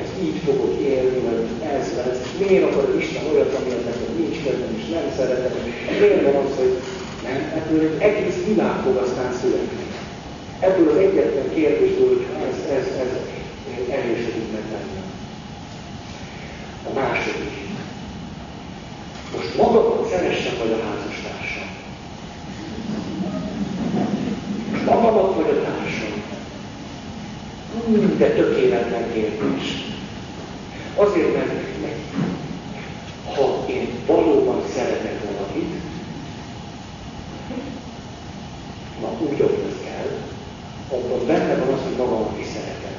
ez 0.00 0.08
így 0.26 0.38
fogok 0.46 0.74
élni, 0.92 1.18
vagy 1.26 1.42
ez 1.76 1.86
lesz. 2.00 2.22
Miért 2.40 2.64
akar 2.68 2.86
Isten 3.02 3.24
olyat, 3.32 3.54
ami 3.58 3.70
nekem 3.88 4.12
nincs 4.20 4.38
kedvem, 4.44 4.72
és 4.80 4.86
nem 4.96 5.06
szeretem? 5.16 5.54
Miért 6.00 6.22
van 6.26 6.36
az, 6.44 6.52
hogy 6.60 6.74
nem? 7.22 7.52
Ebből 7.56 7.80
egy 7.80 8.00
egész 8.00 8.44
világ 8.46 8.82
fog 8.82 8.96
aztán 8.96 9.32
születni. 9.32 9.86
Ebből 10.60 10.88
az 10.88 10.96
egyetlen 10.96 11.54
kérdésből, 11.54 12.08
hogy 12.08 12.26
ez, 12.48 12.70
ez, 12.70 12.86
ez 12.86 13.12
erősödik 13.90 14.52
meg 14.52 14.62
bennem. 14.62 15.10
A 16.90 16.92
második. 16.94 17.60
Most 19.36 19.56
magamat 19.56 20.08
szeressem, 20.10 20.54
vagy 20.58 20.72
a 20.72 20.84
házastársam? 20.84 21.68
Most 24.70 24.84
magamat, 24.84 25.34
vagy 25.34 25.50
a 25.50 25.62
társam? 25.62 26.22
Hmm, 27.72 28.18
de 28.18 28.30
tökéletlen 28.30 29.12
kérdés. 29.12 29.84
Azért, 30.96 31.34
mert 31.34 31.50
ha 33.34 33.64
én 33.68 33.88
valóban 34.06 34.62
szeretek 34.74 35.20
na 39.02 39.10
úgy, 39.26 39.40
az 39.40 39.76
kell, 39.86 40.10
abban 40.94 41.26
benne 41.26 41.54
van 41.60 41.74
az, 41.74 41.82
hogy 41.86 41.96
magamat 42.02 42.38
is 42.44 42.48
szeretem. 42.56 42.96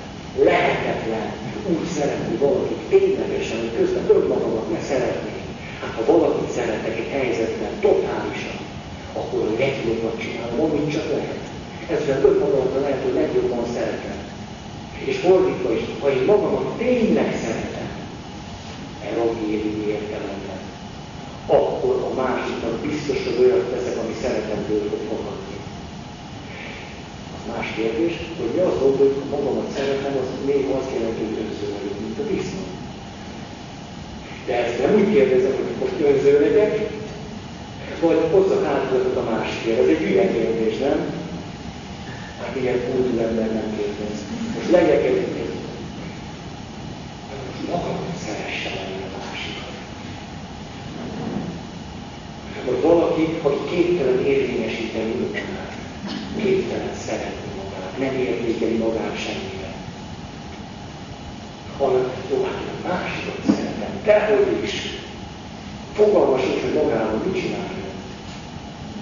Lehetetlen 0.50 1.28
úgy 1.74 1.88
szeretni 1.98 2.36
valakit 2.46 2.84
ténylegesen, 2.94 3.60
hogy 3.60 3.76
közben 3.80 4.06
önmagamat 4.16 4.72
ne 4.72 4.82
szeretnék. 4.92 5.42
Hát 5.82 5.94
ha 5.98 6.12
valakit 6.14 6.52
szeretek 6.58 6.96
egy 7.02 7.12
helyzetben 7.18 7.74
totálisan, 7.86 8.58
akkor 9.20 9.40
a 9.42 9.60
legjobban 9.60 10.16
csinálom, 10.24 10.60
amit 10.66 10.94
csak 10.96 11.08
lehet. 11.16 11.44
Ezzel 11.94 12.22
több 12.22 12.40
magamat 12.40 12.82
lehet, 12.82 13.04
hogy 13.04 13.14
legjobban 13.14 13.66
szeretem. 13.74 14.20
És 15.10 15.18
fordítva 15.18 15.70
is, 15.74 15.84
ha 16.02 16.12
én 16.12 16.24
magamat 16.34 16.78
tényleg 16.78 17.30
szeretem, 17.44 17.92
evangéliumi 19.12 19.86
értelemben, 19.96 20.62
akkor 21.46 21.96
a 22.10 22.14
másiknak 22.22 22.76
biztos, 22.88 23.20
hogy 23.26 23.40
olyat 23.44 23.70
teszek, 23.74 23.98
ami 23.98 24.14
szeretemből 24.22 24.82
fog 25.10 25.24
más 27.64 27.74
kérdés, 27.76 28.14
hogy 28.40 28.52
mi 28.56 28.62
azt 28.70 28.80
gondoljuk, 28.84 29.18
hogy 29.20 29.32
magamat 29.36 29.70
szeretem, 29.76 30.14
az 30.22 30.30
még 30.50 30.64
azt 30.78 30.94
jelenti, 30.96 31.24
hogy 31.28 31.40
önző 31.44 31.66
vagyok, 31.76 31.98
mint 32.04 32.20
a 32.24 32.26
disznó. 32.34 32.64
De 34.48 34.54
ezt 34.64 34.80
nem 34.84 34.94
úgy 35.00 35.10
kérdezem, 35.16 35.54
hogy 35.60 35.76
most 35.84 35.98
önző 36.10 36.34
legyek, 36.46 36.74
vagy 38.02 38.22
hozzak 38.32 38.64
átlagot 38.66 39.18
a 39.22 39.30
másikért. 39.32 39.80
Ez 39.80 39.88
egy 39.94 40.04
hülye 40.06 40.26
kérdés, 40.36 40.78
nem? 40.78 41.00
Hát 42.40 42.56
ilyen 42.62 42.80
kultúr 42.86 43.22
ember 43.28 43.50
nem 43.60 43.70
kérdez. 43.78 44.18
Most 44.56 44.72
legyek 44.72 45.04
egy, 45.10 45.22
egy 45.42 45.54
most 47.48 47.62
magamat 47.72 48.16
szeresse 48.26 48.70
lenni 48.78 49.02
a 49.08 49.10
másikat. 49.18 49.74
Vagy 52.66 52.82
valaki, 52.90 53.24
aki 53.42 53.62
képtelen 53.76 54.20
érvényesíteni 54.26 55.14
önmagát, 55.22 55.74
képtelen 56.42 56.96
szeretni 57.08 57.43
nem 57.98 58.16
értékeli 58.16 58.78
magát 58.78 59.18
semmire. 59.18 59.72
Hanem, 61.78 62.12
a 62.84 62.88
másikat 62.88 63.40
szeretem, 63.46 63.94
dehogy 64.04 64.64
is. 64.64 64.74
Fogalmas 65.94 66.42
is, 66.42 66.62
hogy 66.62 66.74
magával 66.74 67.22
mit 67.26 67.42
csinálja. 67.42 67.90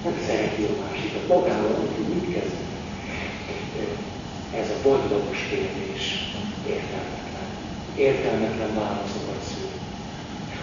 Nem 0.04 0.14
szereti 0.28 0.64
a 0.64 0.82
másikat, 0.84 1.28
magával 1.28 1.72
nem 1.78 1.96
tud 1.96 2.08
mit 2.14 2.34
kezdeni. 2.34 2.72
Ez 4.60 4.70
a 4.70 4.82
boldogos 4.84 5.39
kérdés 5.50 6.04
értelmetlen. 6.68 7.48
Értelmetlen 7.96 8.74
válaszokat 8.76 9.42
szül. 9.50 9.70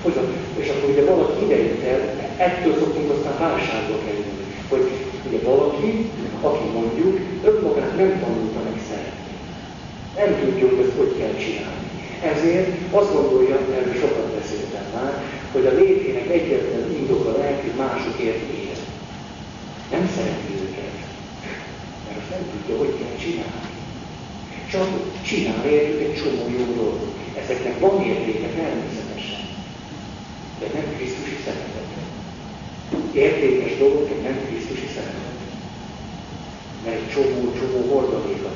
Hogy 0.03 0.17
és 0.57 0.69
akkor 0.69 0.91
ugye 0.91 1.05
valaki 1.05 1.45
idejött 1.45 1.83
el, 1.83 2.01
ettől 2.37 2.79
szoktunk 2.79 3.11
aztán 3.11 3.39
válságba 3.39 3.97
kerülni. 4.05 4.45
Hogy 4.69 4.91
ugye 5.29 5.39
valaki, 5.51 6.11
aki 6.41 6.67
mondjuk 6.79 7.21
önmagát 7.45 7.97
nem 7.97 8.13
tanulta 8.21 8.61
meg 8.69 8.79
szeretni. 8.89 9.35
Nem 10.21 10.31
tudja, 10.41 10.69
hogy 10.69 10.85
ezt 10.85 10.97
hogy 10.97 11.15
kell 11.19 11.37
csinálni. 11.45 11.87
Ezért 12.33 12.69
azt 12.91 13.13
gondolja, 13.13 13.57
erről 13.77 13.95
sokat 13.95 14.29
beszéltem 14.39 14.87
már, 14.95 15.13
hogy 15.53 15.67
a 15.67 15.77
létének 15.81 16.29
egyetlen 16.31 16.97
indoka 17.01 17.31
lehet, 17.39 17.61
hogy 17.61 17.75
másokért 17.77 18.43
él. 18.59 18.69
nem 22.31 22.43
tudja, 22.53 22.77
hogy 22.83 22.95
kell 23.01 23.17
csinálni. 23.25 23.71
Csak 24.71 24.89
csinál 25.23 25.65
értük 25.67 26.01
egy 26.01 26.15
csomó 26.15 26.45
jó 26.59 26.65
dolgot. 26.75 27.15
Ezeknek 27.43 27.79
van 27.81 28.03
értéke 28.05 28.49
természetesen, 28.49 29.43
de 30.61 30.67
nem 30.75 30.97
Krisztusi 30.97 31.37
szeretet. 31.45 31.87
Értékes 33.13 33.79
dolgok, 33.79 34.23
nem 34.23 34.47
Krisztusi 34.49 34.89
szeretet. 34.95 35.28
Mert 36.85 36.97
egy 36.97 37.09
csomó-csomó 37.15 37.79
hordaléka. 37.93 38.51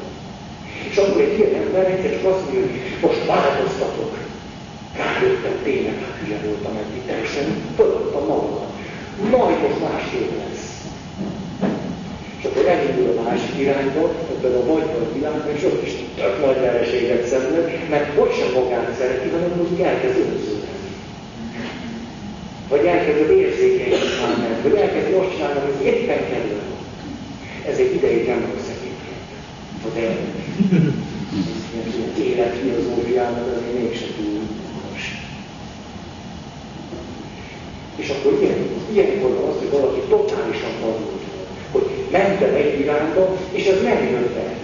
És 0.90 0.96
akkor 0.96 1.20
egy 1.20 1.38
ilyen 1.38 1.54
ember 1.62 1.84
egyszer 1.90 2.14
azt 2.32 2.44
mondja, 2.44 2.60
hogy 2.60 2.76
most 3.00 3.26
változtatok. 3.26 4.12
Rájöttem 4.96 5.56
tényleg, 5.62 5.96
hát 6.02 6.16
hülye 6.20 6.38
voltam 6.46 6.76
eddig, 6.82 7.02
teljesen 7.06 7.46
föladtam 7.76 8.24
magamat. 8.26 8.70
Majd 9.30 9.58
most 9.62 9.80
másképp 9.88 10.30
lesz. 10.42 10.66
És 12.38 12.44
akkor 12.48 12.66
elindul 12.66 13.18
a 13.18 13.22
másik 13.22 13.58
irányba, 13.58 14.02
ebben 14.32 14.54
a 14.60 14.64
magyar 14.72 15.10
világban, 15.14 15.54
és 15.56 15.64
ott 15.64 15.86
is 15.86 15.92
tök 16.16 16.46
nagy 16.46 16.60
vereséget 16.60 17.26
szenved, 17.26 17.88
mert 17.90 18.14
hogy 18.18 18.32
sem 18.38 18.50
magát 18.62 18.94
szereti, 18.98 19.28
hanem 19.28 19.52
úgy 19.60 19.80
elkezd 19.80 20.18
önződni. 20.18 20.70
Vagy 22.68 22.84
elkezd 22.86 23.30
érzékenyet 23.30 24.08
csinálni, 24.10 24.62
vagy 24.62 24.74
elkezd 24.74 25.14
azt 25.14 25.32
csinálni, 25.32 25.60
hogy 25.60 25.86
éppen 25.86 26.22
kellene. 26.30 26.72
Ez 27.68 27.78
egy 27.78 27.94
ideig 27.94 28.26
nem 28.26 28.52
egyébként. 28.76 29.22
De 32.16 32.22
életfilozófiának 32.22 33.46
azért 33.46 33.78
mégsem 33.78 34.08
túl 34.16 34.40
És 37.96 38.08
akkor 38.08 38.38
ilyen, 38.42 38.58
ilyenkor 38.92 39.30
van 39.30 39.48
az, 39.50 39.58
hogy 39.58 39.70
valaki 39.70 40.00
totálisan 40.08 40.70
vadult 40.80 41.22
hogy 41.72 41.90
mentem 42.10 42.54
egy 42.54 42.80
irányba, 42.80 43.36
és 43.50 43.66
ez 43.66 43.82
nem 43.82 44.08
jött 44.10 44.36
el. 44.36 44.54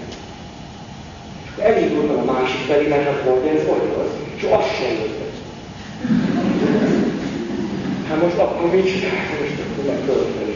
Elindultam 1.58 2.28
a 2.28 2.32
másik 2.32 2.60
felé, 2.66 2.86
mert 2.88 3.04
hát 3.04 3.24
volt 3.24 3.46
ez 3.46 3.66
vagy 3.66 3.88
az, 3.98 4.10
és 4.36 4.42
az 4.42 4.64
sem 4.78 4.94
jött 5.00 5.20
el. 5.20 5.32
Hát 8.08 8.22
most 8.22 8.38
akkor 8.38 8.70
mit 8.74 8.86
csinálják? 8.86 9.40
Most 9.40 9.60
akkor 9.60 9.84
meg 9.84 9.98
fölfelé 10.04 10.36
kell 10.38 10.44
Hogy 10.44 10.47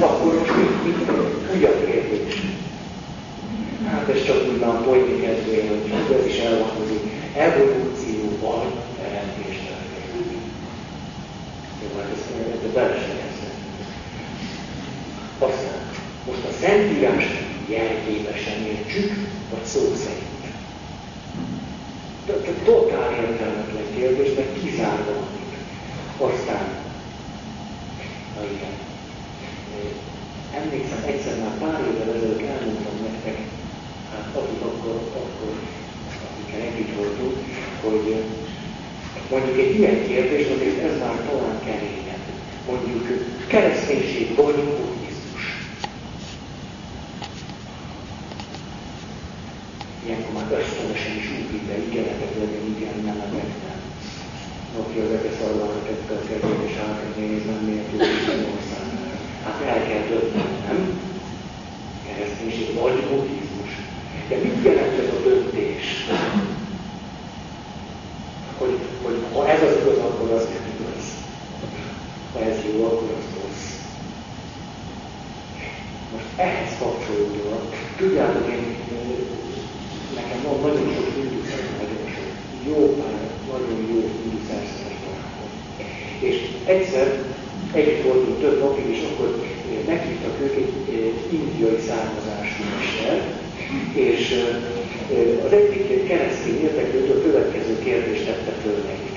akkor 0.00 0.34
most 0.38 0.56
mit, 0.56 0.84
mit, 0.84 1.10
úgy 1.54 1.64
a 1.64 1.84
kérdés. 1.84 2.42
Hát 3.86 4.08
ez 4.08 4.24
csak 4.24 4.48
úgy 4.52 4.58
már 4.58 4.74
kezdője, 5.20 5.68
hogy 5.68 6.16
ez 6.20 6.26
is 6.26 6.38
elváltozik. 6.38 7.02
Evolúció 7.36 8.38
vagy 8.40 8.72
teremtés 8.98 9.56
történik. 9.68 10.42
Jó, 11.82 11.88
hát 11.98 12.10
ezt, 12.14 12.28
ezt 12.52 12.72
belesegeztem. 12.74 13.54
Aztán 15.38 15.80
most 16.26 16.44
a 16.50 16.52
Szentírás 16.60 17.24
jelképesen 17.68 18.66
értsük, 18.66 19.10
vagy 19.50 19.64
szó 19.64 19.80
szerint. 20.04 20.30
Totál 22.64 23.12
értelmetlen 23.12 23.84
kérdés, 23.94 24.34
mert 24.36 24.62
kizárva 24.62 25.26
Aztán, 26.18 26.68
na 28.36 28.44
igen, 28.44 28.91
emlékszem, 30.60 31.02
egyszer 31.06 31.36
már 31.38 31.54
pár 31.62 31.80
évvel 31.88 32.14
ezelőtt 32.16 32.46
elmondtam 32.52 32.96
nektek, 33.06 33.38
hát 34.12 34.26
akik 34.40 34.62
akkor, 34.68 34.94
akkor 35.20 35.52
akikkel 36.28 36.60
együtt 36.68 36.96
voltunk, 36.96 37.36
hogy 37.84 38.06
mondjuk 39.30 39.58
egy 39.58 39.78
ilyen 39.78 40.06
kérdés, 40.06 40.46
azért 40.56 40.84
ez 40.88 40.98
már 40.98 41.16
talán 41.28 41.58
keményebb. 41.64 42.24
Mondjuk 42.68 43.04
kereszténység 43.46 44.34
vagy 44.34 44.54
buddhizmus. 44.54 45.44
Ilyenkor 50.04 50.32
már 50.32 50.60
ösztönösen 50.60 51.16
is 51.20 51.28
út 51.36 51.62
be, 51.68 51.76
igenetek 51.88 52.32
legyen, 52.38 52.66
igen, 52.76 52.96
nemetek 53.04 53.50
nem. 53.64 53.80
Aki 54.80 54.98
az 54.98 55.10
egész 55.16 55.40
arra 55.46 55.82
tette 55.86 56.14
a 56.14 56.26
kedvét, 56.28 56.68
és 56.68 56.76
átadni, 56.76 57.26
nem 57.50 57.60
miért 57.66 57.88
tud 57.90 58.00
Isten 58.00 58.44
országára. 58.54 58.81
Hát 59.44 59.62
el 59.66 59.86
kell 59.86 60.06
dönteni, 60.08 60.56
nem? 60.66 61.00
Kereszténység 62.06 62.74
vagy 62.74 63.04
buddhizmus. 63.08 63.72
De 64.28 64.36
mit 64.36 64.64
jelent 64.64 64.98
ez 64.98 65.14
a 65.14 65.22
döntés? 65.28 66.06
Hogy, 68.58 68.78
hogy 69.02 69.18
ha 69.32 69.48
ez 69.48 69.62
az 69.62 69.76
igaz, 69.80 69.98
akkor 69.98 70.30
az 70.30 70.44
nem 70.44 70.66
igaz. 70.74 71.04
Ha 72.32 72.40
ez 72.40 72.56
jó, 72.72 72.84
akkor 72.84 73.10
az 73.18 73.24
rossz. 73.40 73.70
Most 76.12 76.24
ehhez 76.36 76.78
kapcsolódóan, 76.78 77.60
tudjátok, 77.96 78.48
én, 78.48 78.76
nekem 80.14 80.42
van 80.42 80.60
nagyon 80.60 80.94
sok 80.94 81.08
induszer, 81.16 81.60
nagyon 81.80 82.06
sok 82.14 82.30
jó 82.66 82.94
pár, 82.94 83.20
nagyon 83.52 83.80
jó 83.90 84.10
indusszerszeres 84.24 84.98
barátom. 85.04 85.50
És 86.20 86.36
egyszer 86.64 87.24
együtt 87.72 88.02
voltunk 88.02 88.40
több 88.40 88.58
napig, 88.60 88.88
és 88.96 89.02
akkor 89.10 89.28
meghívtak 89.86 90.34
ők 90.42 90.56
egy 90.56 90.72
indiai 91.30 91.80
származású 91.88 92.62
mester, 92.74 93.18
és 93.94 94.22
az 95.46 95.52
egyik 95.52 96.06
keresztény 96.08 96.60
érdeklődő 96.62 97.12
a 97.12 97.22
következő 97.22 97.78
kérdést 97.84 98.24
tette 98.24 98.52
föl 98.62 98.78
nekik. 98.90 99.16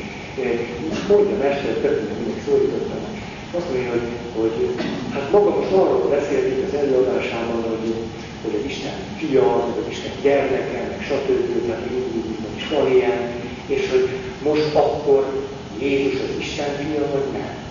Mondja 1.10 1.38
mester, 1.38 1.74
többnek 1.82 2.18
mindig 2.20 2.44
szólítottam. 2.48 3.04
Azt 3.58 3.70
mondja, 3.72 3.90
hogy, 3.92 4.08
hogy 4.40 4.56
hát 5.14 5.32
maga 5.32 5.50
most 5.50 5.72
arról 5.72 6.08
beszéltünk 6.10 6.68
az 6.68 6.78
előadásában, 6.82 7.62
hogy, 7.70 7.94
hogy 8.44 8.56
az 8.60 8.66
Isten 8.72 8.98
fia, 9.18 9.48
vagy 9.66 9.84
az 9.84 9.90
Isten 9.90 10.12
gyermeke, 10.22 10.80
meg 10.92 11.02
stb. 11.08 11.66
Tehát 11.66 11.90
mindig 11.90 12.26
is 12.58 12.68
van 12.68 12.92
ilyen, 12.92 13.20
és 13.68 13.90
hogy 13.92 14.10
most 14.44 14.76
akkor 14.76 15.24
Jézus 15.80 16.20
az 16.20 16.34
Isten 16.40 16.72
fia, 16.76 17.06
vagy 17.14 17.32
nem. 17.34 17.65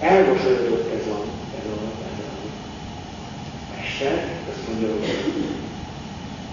Elmosolyodott 0.00 0.92
ez 0.98 1.06
a, 1.14 1.18
ez 1.58 1.66
a, 1.74 1.78
ez 2.08 2.18
a 2.24 2.36
mester, 3.76 4.18
azt 4.50 4.68
mondja, 4.68 4.88
hogy 4.88 5.06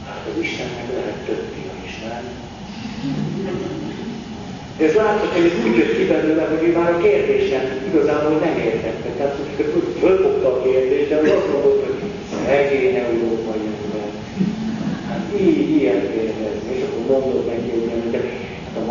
hát 0.06 0.22
az 0.30 0.42
Istennek 0.44 0.88
lehet 0.94 1.20
több 1.26 1.44
fia 1.54 1.74
is, 1.86 2.00
nem? 2.08 2.24
Ez 4.80 4.94
látszott, 4.94 5.34
hogy 5.34 5.46
ez 5.46 5.66
úgy 5.66 5.78
jött 5.78 5.98
ki 5.98 6.06
belőle, 6.06 6.44
hogy 6.44 6.68
ő 6.68 6.72
már 6.72 6.92
a 6.94 6.98
kérdésen 6.98 7.66
igazából 7.88 8.38
nem 8.46 8.58
értette. 8.58 9.10
Tehát 9.18 9.36
fölfogta 10.00 10.48
a 10.48 10.62
kérdést, 10.64 11.10
de 11.10 11.16
azt 11.16 11.52
mondott, 11.52 11.86
hogy 11.86 12.10
szegény 12.46 12.96
európai 12.96 13.64
ember. 13.82 14.10
Hát 15.08 15.26
így, 15.40 15.70
ilyen 15.82 16.02
kérdezni. 16.14 16.76
És 16.76 16.82
akkor 16.84 17.22
mondott 17.22 17.48
neki, 17.48 17.70
hogy 17.70 17.86
nem, 17.86 18.12
de 18.12 18.43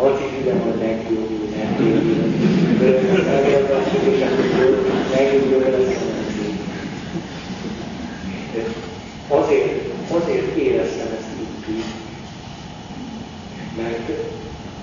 a 0.03 0.17
gyógyul. 1.09 1.47
És 4.13 4.21
akkor 4.21 4.85
meggyógyul 5.15 5.61
lesz 5.61 6.01
Azért, 9.27 9.91
azért 10.09 10.57
éreztem 10.57 11.07
ezt 11.17 11.27
így 11.39 11.83
mert 13.77 14.07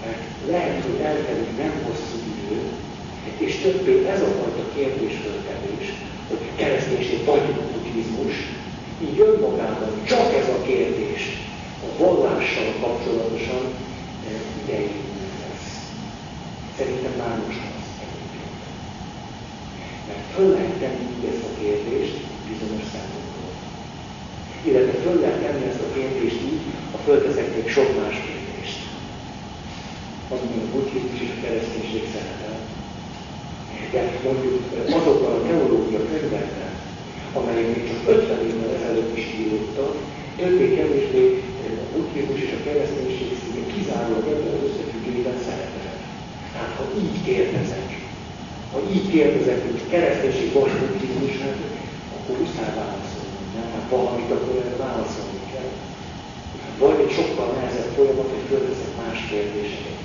mert 0.04 0.22
lehet, 0.50 0.82
hogy 0.84 1.00
eltelik 1.02 1.56
nem 1.56 1.72
hosszú 1.86 2.16
idő, 2.36 2.60
és 3.38 3.56
többé 3.62 4.06
ez 4.06 4.20
a 4.20 4.26
fajta 4.38 4.64
kérdésföltevés, 4.74 5.86
hogy 6.28 6.38
kereszténység 6.56 7.24
vagy 7.24 7.40
buddhizmus, 7.40 8.34
így 9.02 9.20
önmagában 9.20 9.90
csak 10.04 10.34
ez 10.40 10.48
a 10.48 10.62
kérdés 10.62 11.22
a 11.86 12.02
vallással 12.02 12.72
kapcsolatosan 12.80 13.64
eh, 14.26 14.64
ideig. 14.64 15.09
Szerintem 16.80 17.14
már 17.22 17.36
most 17.46 17.62
az 17.78 17.86
egyébként. 18.04 18.58
Mert 20.08 20.26
föl 20.34 20.48
lehet 20.56 20.76
tenni 20.82 21.06
ezt 21.30 21.46
a 21.48 21.52
kérdést 21.60 22.16
bizonyos 22.50 22.86
szempontból. 22.94 23.50
Illetve 24.68 24.94
föl 25.04 25.16
lehet 25.20 25.40
tenni 25.44 25.64
ezt 25.70 25.84
a 25.86 25.92
kérdést 25.96 26.40
így, 26.50 26.62
ha 26.92 26.98
fölteszek 27.06 27.48
még 27.54 27.66
sok 27.76 27.88
más 28.00 28.16
kérdést 28.26 28.40
amiben 30.32 30.62
a 30.66 30.70
buddhizmus 30.72 31.20
és 31.24 31.32
a 31.36 31.40
kereszténység 31.44 32.04
szerepel. 32.12 32.56
De 33.92 34.00
mondjuk 34.24 34.56
azokban 34.98 35.32
a 35.36 35.46
teológia 35.48 36.02
könyvekben, 36.10 36.72
amelyek 37.38 37.68
még 37.74 37.82
csak 37.88 38.00
50 38.06 38.46
évvel 38.48 38.74
ezelőtt 38.78 39.16
is 39.16 39.26
írottak, 39.40 39.94
többé-kevésbé 40.36 41.24
a 41.82 41.86
buddhizmus 41.92 42.40
és 42.46 42.52
a 42.58 42.64
kereszténység 42.66 43.30
színe 43.38 43.62
kizárólag 43.72 44.26
ebben 44.32 44.54
az 44.54 44.66
összefüggésben 44.68 45.38
szerepel. 45.46 45.79
Tehát 46.60 46.76
ha 46.78 46.86
így 47.02 47.18
kérdezek, 47.28 47.88
ha 48.72 48.78
így 48.94 49.06
kérdezek, 49.14 49.58
hogy 49.66 49.80
buddhizmus, 50.80 51.34
hát 51.42 51.58
akkor 52.16 52.34
muszáj 52.40 52.72
válaszolni. 52.80 53.36
Nem? 53.54 53.68
Hát 53.74 53.86
valamit 53.94 54.30
akkor 54.34 54.54
erre 54.60 54.76
válaszolni 54.86 55.40
kell. 55.52 55.70
Vagy 56.82 56.98
egy 57.04 57.14
sokkal 57.18 57.48
nehezebb 57.56 57.90
folyamat, 57.96 58.30
hogy 58.34 58.48
fölteszek 58.50 58.92
más 59.02 59.18
kérdéseket. 59.30 59.98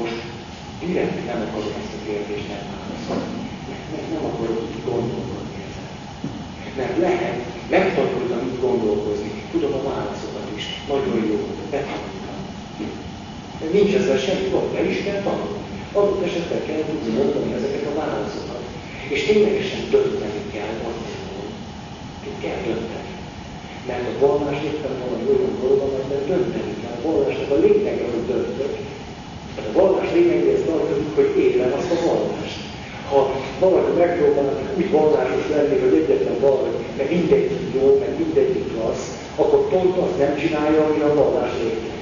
Most 0.00 0.18
direkt 0.80 1.26
nem 1.30 1.40
akarom 1.46 1.74
ezt 1.80 1.96
a 1.98 2.04
kérdést 2.08 2.46
megválaszolni. 2.52 3.40
Mert 3.92 4.08
nem 4.14 4.24
akarok 4.30 4.60
így 4.74 4.84
gondolkodni 4.90 5.56
ezen. 5.68 5.90
Mert 6.78 6.96
lehet, 7.06 7.38
megtanultam 7.74 8.40
így 8.48 8.60
gondolkozni, 8.66 9.30
tudom 9.52 9.72
a 9.78 9.82
válaszokat 9.90 10.48
is, 10.58 10.64
nagyon 10.92 11.18
jó, 11.30 11.38
betanultam. 11.70 12.13
Nincs 13.72 13.94
ezzel 13.94 14.18
semmi 14.26 14.48
gond, 14.52 14.68
be 14.74 14.80
is 14.90 14.98
kell 15.06 15.20
tanulni. 15.26 15.62
Adott 15.98 16.24
esetben 16.28 16.62
kell 16.66 16.82
tudni 16.90 17.12
mondani 17.18 17.50
ezeket 17.58 17.84
a 17.90 17.98
válaszokat. 18.00 18.62
És 19.14 19.20
ténylegesen 19.28 19.82
dönteni 19.90 20.42
kell 20.54 20.74
attól, 20.90 21.44
hogy 22.24 22.38
kell 22.44 22.60
dönteni. 22.68 23.12
Mert 23.88 24.06
a 24.10 24.14
vallás 24.26 24.58
éppen 24.70 24.94
van 25.00 25.18
egy 25.20 25.30
olyan 25.32 25.54
dolog, 25.60 25.80
amelyben 25.86 26.22
dönteni 26.32 26.74
kell. 26.82 26.96
A 26.98 27.04
vallásnak 27.08 27.50
a 27.56 27.62
lényege, 27.64 28.04
hogy 28.12 28.26
döntök. 28.32 28.74
Hát 29.56 29.66
a 29.70 29.76
vallás 29.80 30.08
lényegéhez 30.16 30.64
tartozik, 30.68 31.10
hogy 31.18 31.30
élem 31.44 31.72
azt 31.78 31.92
a 31.96 31.98
vallást. 32.06 32.60
Ha 33.10 33.20
valaki 33.60 33.92
megpróbálnak 33.98 34.58
úgy 34.76 34.90
vallásos 34.90 35.44
lenni, 35.54 35.76
hogy 35.84 35.94
egyetlen 36.00 36.38
valami, 36.40 36.70
mert 36.96 37.10
mindegyik 37.10 37.64
jó, 37.76 37.86
meg 38.02 38.12
mindegyik 38.18 38.68
rossz, 38.78 39.06
akkor 39.36 39.60
pont 39.68 39.96
azt 39.96 40.18
nem 40.18 40.36
csinálja, 40.36 40.80
ami 40.84 41.00
a 41.00 41.14
vallás 41.14 41.52
lényege. 41.62 41.93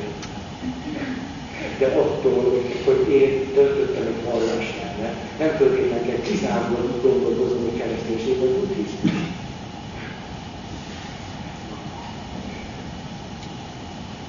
De 1.82 1.88
attól, 1.88 2.62
hogy 2.84 3.12
én 3.12 3.50
döntöttem 3.54 4.06
egy 4.06 4.24
vallás 4.24 4.74
mellett, 4.76 5.38
nem 5.38 5.56
föltétlenül 5.56 6.06
kell 6.06 6.20
kizárólag 6.20 7.02
gondolkozom, 7.02 7.62
hogy 7.62 7.78
kereszténység 7.78 8.38
vagy 8.38 8.48
buddhizmus. 8.48 9.12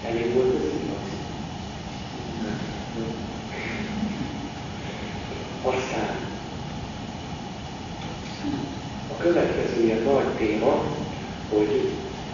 Elég 0.05 0.33
volt 0.33 0.55
ez 0.55 0.61
igaz? 0.83 1.09
Aztán 5.61 6.15
a 9.11 9.17
következő 9.17 9.83
ilyen 9.83 10.01
nagy 10.03 10.27
téma, 10.37 10.83
hogy 11.49 11.89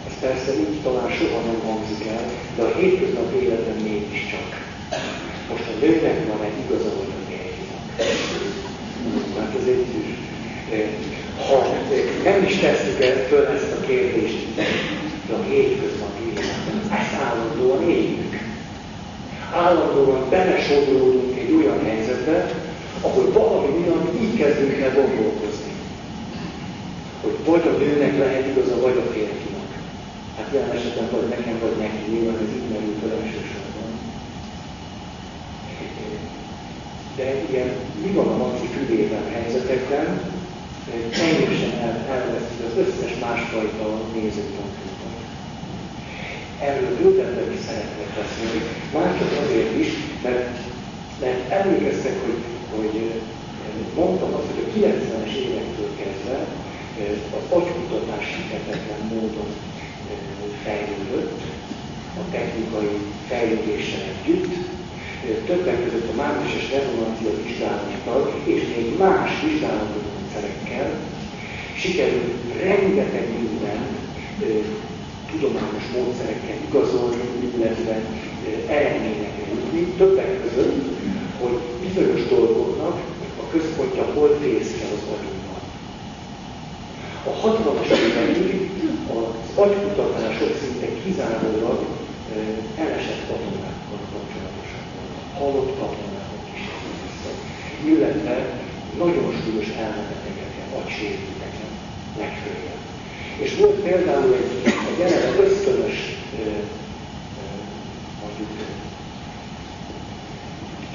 ez 0.07 0.19
persze 0.19 0.51
úgy 0.51 0.81
talán 0.83 1.11
soha 1.11 1.41
nem 1.41 1.59
hangzik 1.65 2.07
el, 2.07 2.31
de 2.55 2.61
a 2.61 2.75
hétköznapi 2.75 3.35
életben 3.35 3.83
mégiscsak. 3.83 4.68
Most 5.49 5.67
a 5.67 5.85
nőnek 5.85 6.27
van 6.27 6.43
egy 6.45 6.59
igaza, 6.65 6.89
hogy 6.97 7.07
a. 7.07 7.29
Hát 9.39 9.55
ez 9.59 9.67
egy 9.67 9.85
ha 11.47 11.75
nem 12.23 12.43
is 12.43 12.55
tesszük 12.55 13.03
el 13.03 13.27
föl 13.27 13.45
ezt 13.45 13.71
a 13.71 13.85
kérdést, 13.85 14.55
de 14.55 15.33
a 15.33 15.43
hétköznapi 15.49 16.21
életben, 16.27 16.99
ezt 16.99 17.21
állandóan 17.23 17.89
éljük. 17.89 18.33
Állandóan 19.53 20.29
belesodródunk 20.29 21.37
egy 21.37 21.51
olyan 21.51 21.83
helyzetbe, 21.83 22.51
ahol 23.01 23.31
valami 23.31 23.79
miatt 23.79 24.21
így 24.21 24.37
kezdünk 24.37 24.79
el 24.79 24.93
gondolkozni. 24.93 25.71
Hogy 27.21 27.37
vagy 27.45 27.67
a 27.67 27.77
nőnek 27.77 28.17
lehet 28.17 28.47
igaza, 28.47 28.81
vagy 28.81 28.97
a 28.97 29.11
férfinak. 29.11 29.69
Hát 30.37 30.49
ilyen 30.51 30.71
esetben 30.71 31.09
vagy 31.11 31.27
nekem, 31.29 31.59
vagy 31.61 31.77
neki, 31.79 32.11
nyilván 32.11 32.35
ez 32.35 32.53
így 32.55 32.69
merül 32.71 32.95
fel 33.01 33.11
elsősorban. 33.21 33.58
De 37.19 37.27
ilyen 37.51 37.71
mi 38.03 38.11
van 38.11 38.27
a 38.27 38.37
maci 38.37 38.67
fülében 38.75 39.25
helyzetekben, 39.33 40.07
teljesen 41.19 41.73
el, 41.85 41.95
elveszti 42.15 42.61
az 42.67 42.77
összes 42.83 43.13
másfajta 43.25 43.85
nézőpontunkat. 44.13 45.15
Erről 46.67 46.97
bővebben 46.97 47.51
is 47.55 47.61
szeretnék 47.67 48.11
beszélni, 48.19 48.61
már 48.93 49.09
csak 49.19 49.31
azért 49.43 49.73
is, 49.83 49.89
mert, 50.23 50.57
mert 51.21 51.41
emlékeztek, 51.59 52.15
hogy, 52.25 52.39
hogy 52.75 52.95
mondtam 53.95 54.33
azt, 54.33 54.49
hogy 54.51 54.63
a 54.65 54.71
90-es 54.77 55.33
évektől 55.45 55.91
kezdve 56.01 56.37
az 57.37 57.45
agykutatás 57.57 58.25
hihetetlen 58.35 59.01
módon 59.13 59.51
fejlődött, 60.63 61.41
a 62.21 62.31
technikai 62.31 62.97
fejlődéssel 63.27 64.01
együtt, 64.11 64.78
többek 65.33 65.83
között 65.83 66.09
a 66.11 66.15
mágneses 66.15 66.71
rezonancia 66.71 67.31
vizsgálattal 67.43 68.33
és 68.43 68.61
még 68.75 68.97
más 68.97 69.29
vizsgálatokon 69.43 70.19
módszerekkel 70.19 70.99
sikerült 71.75 72.33
rengeteg 72.61 73.27
minden 73.39 73.81
tudományos 75.31 75.85
módszerekkel 75.95 76.57
igazolni, 76.67 77.23
illetve 77.55 78.01
eredményekre 78.67 79.43
jutni, 79.53 79.81
többek 79.97 80.41
között, 80.41 80.83
hogy 81.41 81.57
bizonyos 81.87 82.27
dolgoknak 82.27 82.97
a 83.41 83.49
központja 83.51 84.03
hol 84.13 84.37
fészkel 84.41 84.89
az 84.97 85.05
agyunkban. 85.15 85.61
A 87.29 87.47
60-as 87.47 87.89
évekig 88.07 88.71
az 89.13 89.63
agykutatások 89.63 90.57
szinte 90.61 90.87
kizárólag 91.03 91.79
elesett 92.77 93.27
kapcsolatosak 93.27 93.78
voltak, 95.39 95.55
halott 95.55 95.79
katonákkal 95.79 96.39
is, 96.53 96.61
illetve 97.91 98.35
nagyon 98.97 99.33
súlyos 99.43 99.69
elmebetegeken, 99.83 100.67
agysérülteken 100.81 101.71
legfőjebb. 102.17 102.83
És 103.37 103.55
volt 103.55 103.79
például 103.79 104.33
egy, 104.33 104.73
egy 104.91 105.01
eleve 105.01 105.43
ösztönös 105.43 105.97
mondjuk 108.21 108.49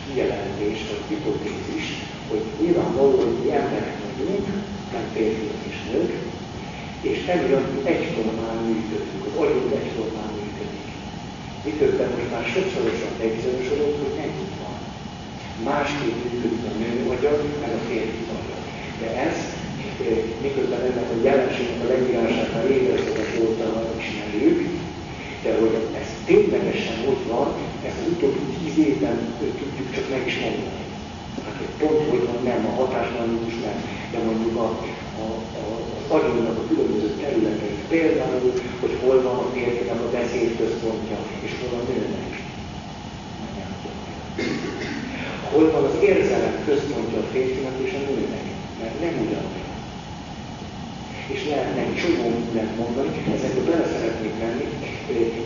kijelentés, 0.06 0.78
vagy 0.90 1.02
hipotézis, 1.08 1.86
hogy 2.28 2.42
nyilvánvaló, 2.60 3.16
hogy 3.16 3.36
mi 3.44 3.52
emberek 3.52 3.96
vagyunk, 4.04 4.46
nem 4.92 5.06
férfiak 5.12 5.62
és 5.68 5.76
nők, 5.92 6.12
és 7.00 7.26
emiatt 7.26 7.86
egyformán 7.86 8.56
működünk, 8.66 9.24
az 9.26 9.42
agyunk 9.42 9.72
egyformán. 9.72 10.33
Miközben 11.68 12.10
most 12.16 12.30
már 12.34 12.44
sokszorosan 12.54 13.12
bebizonyosodott, 13.18 13.96
hogy 14.02 14.16
nem 14.20 14.32
így 14.42 14.56
van 14.62 14.74
másképp 15.62 16.16
működik 16.22 16.64
a 16.70 16.72
nő 16.80 16.90
agya, 17.12 17.32
meg 17.60 17.72
a 17.78 17.80
férfi 17.88 18.22
agya. 18.36 18.56
De 19.00 19.08
ez, 19.26 19.36
eh, 20.06 20.18
miközben 20.42 20.80
ennek 20.80 21.10
a 21.14 21.22
jelenségnek 21.28 21.80
a 21.84 21.88
leírását 21.92 22.70
évezredek 22.70 23.30
óta 23.42 23.66
ismerjük, 23.98 24.58
de 25.42 25.50
hogy 25.60 25.74
ez 26.00 26.08
ténylegesen 26.26 26.98
ott 27.10 27.24
van, 27.32 27.48
ezt 27.86 28.00
az 28.02 28.12
utóbbi 28.12 28.44
tíz 28.54 28.76
évben 28.86 29.16
tudjuk 29.38 29.88
csak 29.94 30.06
meg 30.10 30.22
is 30.26 30.36
mondani. 30.44 30.84
Hát 31.44 31.58
pont, 31.78 32.08
hogy 32.10 32.24
van 32.26 32.40
nem, 32.44 32.66
a 32.66 32.74
hatásmechanizmus 32.80 33.56
nem, 33.66 33.78
de 34.12 34.18
mondjuk 34.26 34.56
a, 34.56 34.68
a, 35.22 35.26
a, 35.62 35.93
agyunknak 36.08 36.58
a 36.58 36.68
különböző 36.68 37.08
területei. 37.22 37.76
Például, 37.88 38.52
hogy 38.80 38.94
hol 39.02 39.22
van 39.22 39.36
a 39.36 39.50
férfinak 39.54 40.00
a 40.06 40.10
beszédközpontja, 40.18 41.16
és 41.44 41.50
hol 41.60 41.78
a 41.80 41.82
nőnek 41.88 42.34
hol 45.54 45.70
van 45.70 45.84
az 45.84 45.96
érzelem 46.10 46.56
központja 46.68 47.18
a 47.18 47.30
férfinak 47.32 47.76
és 47.86 47.92
a 47.98 48.02
nőnek, 48.08 48.46
mert 48.80 49.00
nem 49.00 49.14
ugyanolyan. 49.24 49.72
És 51.34 51.40
lehetne 51.48 51.80
egy 51.86 51.96
csomó 52.00 52.24
mindent 52.38 52.76
mondani, 52.82 53.10
ezekből 53.36 53.64
bele 53.70 53.86
szeretnék 53.94 54.34
menni. 54.42 54.66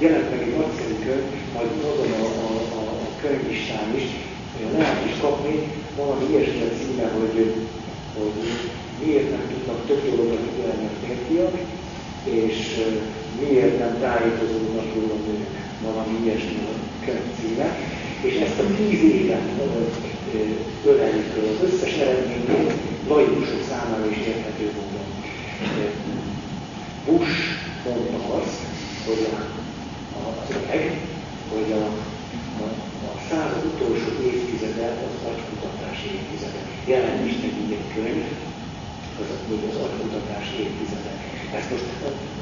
Jelent 0.05 0.31
meg 0.31 0.41
egy 0.43 0.57
nagyszerű 0.57 0.97
könyv, 1.07 1.29
majd 1.55 1.71
adom 1.91 2.13
a, 2.23 2.27
a, 2.47 2.51
a, 2.79 2.83
a 3.07 3.09
könyvlistán 3.23 3.89
is, 4.01 4.07
lehet 4.77 5.07
is 5.09 5.15
kapni 5.21 5.55
valami 5.97 6.25
ilyesmi 6.31 6.63
a 6.69 6.77
címe, 6.79 7.07
hogy, 7.19 7.37
hogy 8.19 8.37
miért 9.03 9.31
nem 9.31 9.45
tudnak 9.53 9.87
több 9.87 10.03
a 10.21 10.28
férfiak, 11.39 11.59
és 12.25 12.57
miért 13.41 13.79
nem 13.79 14.01
tájékozódnak 14.01 14.95
róla 14.95 15.15
nők. 15.27 15.47
Valami 15.83 16.25
ilyesmi 16.25 16.67
címe 17.41 17.77
és 18.23 18.35
ezt 18.35 18.59
a 18.59 18.75
tíz 18.77 19.03
évet 19.03 19.49
ölelik 20.87 21.27
föl 21.33 21.49
az 21.55 21.73
összes 21.73 21.95
eredményét 21.95 22.73
laikusok 23.09 23.63
számára 23.69 24.11
is 24.11 24.17
érthető 24.17 24.65
módon. 24.77 25.07
Bush 27.07 27.37
mondta 27.85 28.35
azt, 28.41 28.61
hogy 29.07 29.27
a, 29.33 29.37
a 30.19 30.45
szöveg, 30.49 31.01
hogy 31.53 31.73
a, 31.73 31.85
a, 32.63 32.67
a 33.09 33.13
század 33.31 33.65
utolsó 33.75 34.11
évtizede 34.33 34.87
az 35.07 35.29
agykutatási 35.31 36.07
évtizede. 36.17 36.61
Jelen 36.87 37.27
is 37.27 37.35
nekünk 37.35 37.71
egy 37.71 37.89
könyv, 37.95 38.25
az, 39.21 39.27
hogy 39.49 39.65
az 39.71 39.77
agykutatási 39.87 40.55
évtizede. 40.65 41.28
Ezt 41.57 41.71
most 41.73 41.87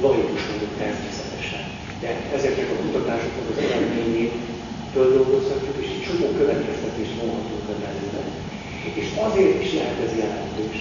laikus 0.04 0.42
vagyok 0.50 0.72
természetesen. 0.82 1.62
De 2.02 2.09
ezeknek 2.36 2.68
a 2.70 2.80
kutatásoknak 2.82 3.48
az 3.52 3.62
eredményét 3.64 4.34
földolgozhatjuk, 4.94 5.76
és 5.82 5.88
egy 5.94 6.04
csomó 6.07 6.26
következtetés 6.40 7.11
vonhatunk 7.18 7.62
be 7.68 7.74
belőle. 7.84 8.22
És 9.00 9.07
azért 9.26 9.59
is 9.64 9.72
lehet 9.78 9.98
ez 10.07 10.12
jelentős, 10.22 10.78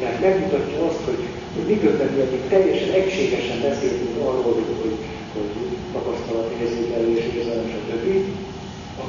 mert 0.00 0.20
megmutatja 0.24 0.78
azt, 0.88 1.02
hogy, 1.08 1.22
hogy 1.54 1.66
miközben 1.72 2.08
mi 2.14 2.20
eddig 2.24 2.42
teljesen 2.52 2.90
egységesen 3.00 3.58
beszéltünk 3.68 4.16
arról, 4.28 4.52
hogy, 4.58 4.70
hogy, 4.82 4.96
hogy 5.36 5.50
tapasztalat, 5.94 6.50
érzékelés, 6.60 7.24
érzelem, 7.36 7.68
stb., 7.74 8.06
a 9.02 9.04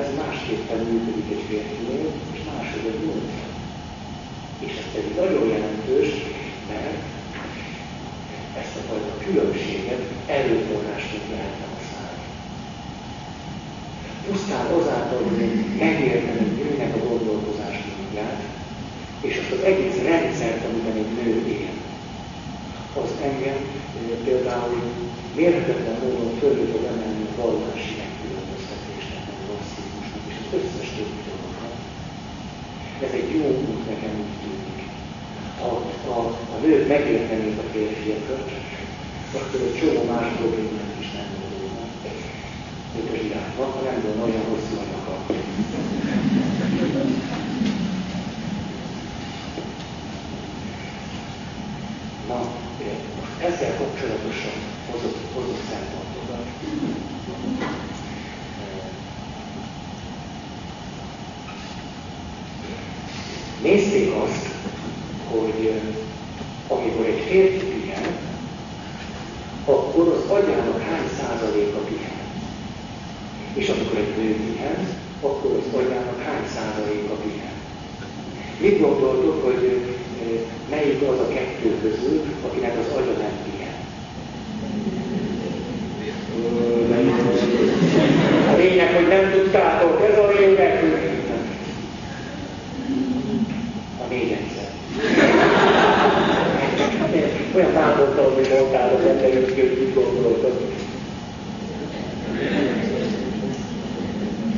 ez 0.00 0.08
másképpen 0.22 0.80
működik 0.90 1.28
egy 1.34 1.44
férfinél, 1.48 2.06
és 2.32 2.40
máshogy 2.50 2.98
nőnél. 3.04 3.48
És 4.66 4.72
ez 4.80 4.88
pedig 4.94 5.14
nagyon 5.16 5.48
jelentős, 5.54 6.10
mert 6.70 6.98
ezt 8.60 8.76
a 8.80 8.82
fajta 8.88 9.12
különbséget 9.24 10.02
erőforrásként 10.26 11.28
lehet 11.34 11.56
használni. 11.72 12.24
Pusztán 14.26 14.66
azáltal, 14.78 15.20
hogy 15.28 15.40
megértem 15.78 16.36
egy 16.44 16.56
nőnek 16.60 16.94
a 16.94 17.06
gondolkozás 17.08 17.76
módját, 17.88 18.40
és 19.20 19.34
azt 19.40 19.52
az 19.56 19.64
egész 19.70 19.98
rendszert, 20.10 20.64
amiben 20.64 20.96
egy 21.02 21.12
nő 21.20 21.34
él, 21.58 21.74
az 23.02 23.10
engem 23.28 23.58
például 24.24 24.82
mérhetetlen 25.36 25.96
módon 26.02 26.38
fölül 26.38 26.72
tud 26.72 26.84
emelni 26.84 27.24
a 27.30 27.40
vallási 27.42 27.94
megkülönböztetésnek, 28.00 29.24
a 29.30 29.34
rasszizmusnak, 29.50 30.22
és 30.30 30.36
az 30.42 30.50
összes 30.58 30.88
többi 30.96 31.20
dolognak. 31.28 31.74
Ez 33.04 33.12
egy 33.20 33.30
jó 33.36 33.44
út 33.68 33.82
nekem 33.90 34.14
úgy 34.22 34.36
tűnik. 34.40 34.61
Ha 35.62 35.68
a, 36.08 36.20
a 36.54 36.58
nők 36.62 36.88
megértenék 36.88 37.58
a 37.58 37.62
férfiakat, 37.72 38.50
akkor 39.34 39.60
egy 39.60 39.78
csomó 39.78 40.04
más 40.12 40.32
problémát 40.36 40.94
is 41.00 41.10
nem 41.12 41.26
volna. 41.40 41.86
Mint 42.94 43.10
a 43.10 43.16
zsiráfnak, 43.22 43.74
ha 43.74 43.80
nem 43.80 44.02
volna 44.02 44.24
olyan 44.24 44.44
hosszú 44.50 44.74
a 44.78 44.84
nyaka. 44.92 45.16
Na, 52.28 52.52
ezzel 53.38 53.76
kapcsolatosan 53.76 54.58
hozott, 54.90 55.18
hozott 55.34 55.62
szempontokat. 55.70 56.46
Nézzék 63.62 64.12
azt, 64.14 64.51
hogy 65.32 65.72
amikor 66.68 67.06
egy 67.06 67.22
férfi 67.28 67.66
pihen, 67.66 68.16
akkor 69.64 70.08
az 70.08 70.30
agyának 70.30 70.80
hány 70.80 71.08
százaléka 71.18 71.78
pihen. 71.78 72.20
És 73.54 73.68
amikor 73.68 73.98
egy 73.98 74.16
nő 74.16 74.34
pihen, 74.46 74.88
akkor 75.20 75.50
az 75.60 75.78
agyának 75.80 76.22
hány 76.22 76.46
százaléka 76.54 77.14
pihen. 77.14 77.56
Mit 78.60 78.80
gondoltok, 78.80 79.44
hogy 79.44 79.80
melyik 80.70 81.02
az 81.02 81.18
a 81.18 81.28
kettő 81.28 81.78
közül, 81.82 82.22
akinek 82.46 82.78
az 82.78 82.96
agya 82.96 83.12
nem 83.12 83.36
pihen? 83.44 83.80
A 88.52 88.56
lényeg, 88.56 88.94
hogy 88.94 89.08
nem 89.08 89.30
tudtátok, 89.30 90.00
ez 90.10 90.18
a 90.18 90.28
lényeg. 90.38 90.84
A 94.00 94.08
még 94.08 94.30
egyszer. 94.30 94.70
Olyan 97.54 97.72
bántottam, 97.72 98.34
hogy 98.34 98.48
mondtátok, 98.58 99.02
hogy 99.02 99.16
te 99.16 99.26
mit 99.80 99.94
gondoltok. 99.94 100.60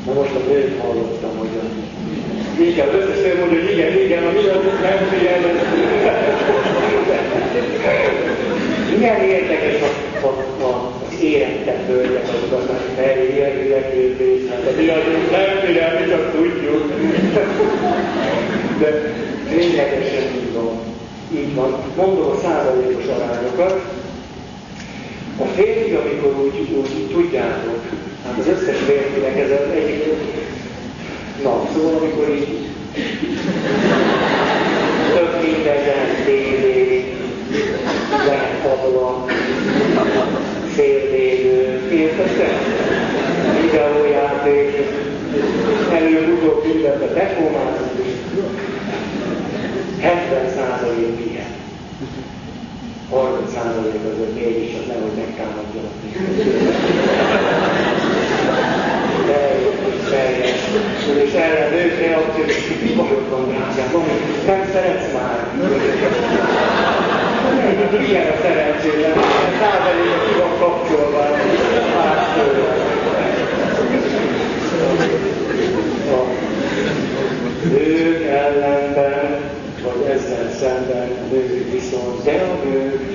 Na 0.07 0.13
most 0.13 0.35
a 0.35 0.39
nőt 0.49 0.81
hallottam, 0.81 1.37
hogy 1.39 1.49
a 1.63 1.65
igen, 2.75 2.89
az 2.89 2.95
összes 2.95 3.23
nő 3.23 3.39
mondja, 3.39 3.61
hogy 3.61 3.71
igen, 3.71 3.93
igen, 4.05 4.23
a 4.25 4.31
miatt 4.33 4.83
nem 4.83 4.99
figyel. 5.11 5.41
Milyen 8.97 9.21
érdekes 9.21 9.81
a, 9.83 10.27
a, 10.27 10.31
a, 10.65 10.93
az 11.07 11.23
érettebb 11.23 11.87
hölgyek, 11.87 12.23
azok 12.23 12.59
aztán 12.59 12.81
felérjek 12.97 13.93
kérdés, 13.93 14.41
hát 14.51 14.67
a 14.67 14.81
miatt 14.81 15.31
nem 15.31 15.59
figyel, 15.65 16.01
mi 16.01 16.11
csak 16.11 16.33
tudjuk. 16.33 16.93
De 18.81 19.13
ténylegesen 19.49 20.27
így 20.37 20.53
van. 20.55 20.79
Így 21.35 21.55
van. 21.55 21.77
Mondom 21.97 22.31
a 22.31 22.39
százalékos 22.43 23.05
arányokat. 23.07 23.81
A 25.39 25.45
férfi, 25.45 25.95
amikor 25.95 26.45
úgy, 26.45 26.69
úgy 26.77 27.09
tudjátok, 27.13 27.81
hát 28.25 28.39
az 28.39 28.47
összes 28.47 28.79
férfinek 28.87 29.39
ez 29.39 29.51
az 29.51 29.75
egyik 29.75 30.05
Na, 31.43 31.69
szóval 31.75 31.97
amikor 31.97 32.29
így 32.29 32.54
előbb-utóbb 46.17 46.65
mindenbe 46.67 47.07
bekomázunk, 47.07 47.93
70 50.01 50.49
százalék 50.57 51.15
pihen. 51.17 51.53
30 53.11 53.53
százalék 53.53 54.01
azért 54.13 54.35
mégis, 54.35 54.75
az 54.81 54.87
nehogy 54.87 55.17
megtámadjanak 55.17 55.93
teljes, 60.11 60.61
és 61.25 61.33
erre 61.33 61.69
nők 61.71 61.99
reakció, 62.01 62.45
mi 62.83 62.93
bajod 62.97 63.29
van 63.31 63.45
drágám, 63.49 63.91
van, 63.93 64.05
nem 64.47 64.69
szeretsz 64.73 65.13
már. 65.13 65.39
Milyen 68.01 68.27
a 68.29 68.37
szerencsétlen, 68.43 69.13
százaléka 69.61 70.19
ki 70.27 70.35
van 70.41 70.59
kapcsolva, 70.59 71.23
más 71.95 72.27
A 76.11 76.23
nők 77.69 78.23
ellenben, 78.25 79.41
vagy 79.83 80.11
ezzel 80.11 80.51
szemben 80.61 81.09
a 81.11 81.35
nők 81.35 81.73
viszont, 81.73 82.25
de 82.25 82.33
a 82.33 82.65
nők, 82.65 83.15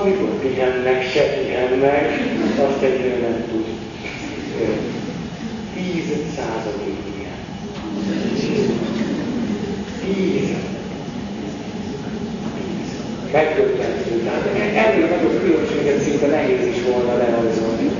amikor 0.00 0.28
pihennek, 0.42 1.10
se 1.12 1.22
pihennek, 1.22 2.06
azt 2.66 2.82
egy 2.82 2.98
nő 2.98 3.20
nem 3.20 3.44
tud 3.50 3.66
10 5.74 6.04
százalék 6.36 7.00
ilyen. 7.16 7.38
10. 10.14 10.48
Megdöbbentő. 13.32 14.12
Tehát 14.24 14.46
ennél 14.84 15.06
nagyobb 15.06 15.42
különbséget 15.42 16.02
szinte 16.02 16.26
nehéz 16.26 16.66
is 16.66 16.82
volna 16.82 17.16
lerajzolni. 17.16 17.90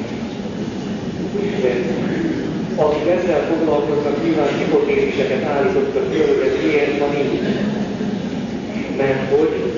Akik 2.75 3.09
ezzel 3.09 3.47
foglalkoznak, 3.51 4.25
nyilván 4.25 4.59
hipotéziseket 4.59 5.45
állítottak 5.45 6.13
föl, 6.13 6.39
hogy 6.39 6.59
miért 6.63 6.99
van 6.99 7.17
így. 7.17 7.43
Mert 8.97 9.31
hogy 9.31 9.73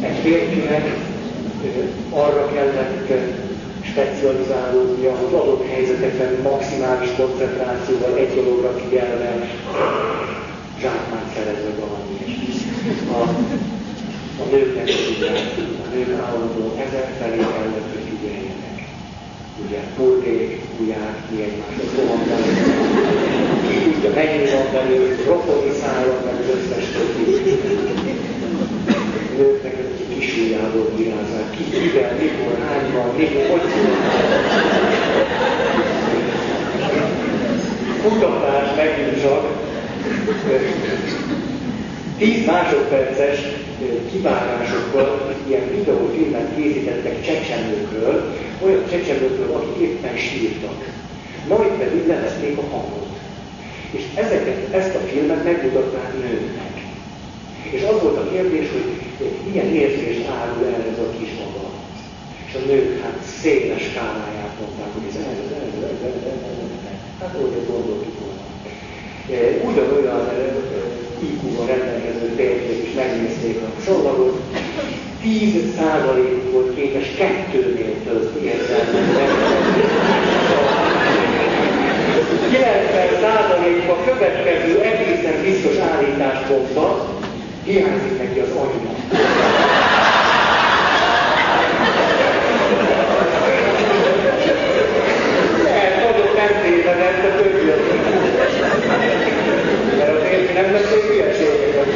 egy 0.00 0.16
férfinek 0.22 0.82
arra 2.10 2.48
kellett 2.54 3.10
specializálódnia, 3.82 5.12
hogy 5.14 5.34
adott 5.34 5.66
helyzetekben 5.70 6.52
maximális 6.52 7.10
koncentrációval 7.16 8.14
egy 8.16 8.34
dologra 8.34 8.70
figyelve 8.78 9.48
zsákmányt 10.80 11.32
szerezve 11.34 11.70
valami 11.80 12.16
A, 13.12 13.22
a 14.42 14.44
nőknek 14.50 14.84
tudják, 14.84 15.40
a 15.84 15.94
nők 15.94 16.20
állandóan 16.20 16.78
ezer 16.86 17.06
felé 17.20 17.36
kellett, 17.36 17.88
hogy 17.92 18.06
figyeljenek. 18.10 18.78
Ugye, 19.66 19.80
purgék, 19.96 20.62
ujják, 20.80 21.16
mi 21.30 21.42
egymáshoz 21.42 21.90
rohannak. 21.96 22.42
Ki 23.68 23.90
tudja, 23.90 24.10
mennyi 24.14 24.50
van 24.54 24.66
belőle, 24.72 25.16
rokoni 25.26 25.72
szállon, 25.80 26.20
meg 26.24 26.34
az 26.40 26.48
összes 26.56 26.84
többi. 26.92 28.07
Nőknek 29.38 29.76
kisújjából 30.14 30.90
virázzák 30.96 31.50
ki, 31.50 31.64
kivel, 31.64 32.12
mikor, 32.20 32.58
hányban, 32.66 33.14
mikor, 33.16 33.46
hogy 33.50 33.60
Kutatás 38.02 38.76
megint 38.76 39.22
csak 39.22 39.42
10 42.18 42.46
másodperces 42.46 43.38
kivágásokkal 44.10 45.34
ilyen 45.46 45.70
videófilmet 45.70 46.54
készítettek 46.56 47.22
csecsemőkről, 47.24 48.34
olyan 48.64 48.84
csecsemőkről, 48.90 49.54
akik 49.54 49.82
éppen 49.82 50.16
sírtak. 50.16 50.84
Majd 51.48 51.70
pedig 51.70 52.06
levették 52.06 52.58
a 52.58 52.62
hangot. 52.70 53.16
És 53.90 54.02
ezeket, 54.14 54.74
ezt 54.74 54.94
a 54.94 54.98
filmet 54.98 55.44
megmutatták 55.44 56.12
nőknek. 56.12 56.67
És 57.62 57.82
az 57.90 58.02
volt 58.02 58.16
a 58.16 58.30
kérdés, 58.32 58.66
hogy 58.70 59.30
milyen 59.48 59.74
érzést 59.74 60.28
árul 60.28 60.64
el 60.74 60.82
ez 60.92 60.98
a 61.06 61.08
kis 61.18 61.30
maga. 61.40 61.64
És 62.48 62.54
a 62.54 62.66
nők 62.70 63.02
hát 63.02 63.18
széles 63.40 63.82
skáláját 63.90 64.54
mondták, 64.60 64.90
hogy 64.94 65.06
ez 65.08 65.16
ez, 65.16 65.24
ez, 65.24 65.62
ez, 65.62 66.00
ez, 66.08 66.16
ez, 66.32 66.40
ez, 66.50 66.58
ez. 66.92 67.00
Hát 67.20 67.34
úgy 67.42 67.66
gondoltuk 67.70 68.14
volna. 68.20 68.44
Ugyanolyan 69.68 70.22
IQ-val 71.28 71.66
rendelkező 71.66 72.26
férfiak 72.36 72.82
is 72.88 72.94
megnézték 72.94 73.56
a 73.68 73.82
csomagot, 73.84 74.40
10 75.22 75.74
százalék 75.76 76.52
volt 76.52 76.74
képes 76.74 77.08
kettőnél 77.16 77.94
több 78.04 78.40
érzelmet 78.44 79.68
90% 82.52 83.88
a 83.90 84.04
következő 84.04 84.80
egészen 84.80 85.42
biztos 85.42 85.76
állítást 85.76 86.48
mondta, 86.48 87.17
hiányzik 87.68 88.18
neki 88.18 88.38
az 88.38 88.48
agynak. 88.48 88.96
Lehet, 95.62 95.94
nagyobb 96.04 96.34
nem 96.36 96.62
tévedett, 96.62 97.24
a 97.24 97.36
többi 97.36 97.64
Mert 99.98 100.10
a 100.10 100.24
férfi 100.24 100.52
nem 100.52 100.72
beszél 100.72 101.00
hülyeségeket. 101.08 101.86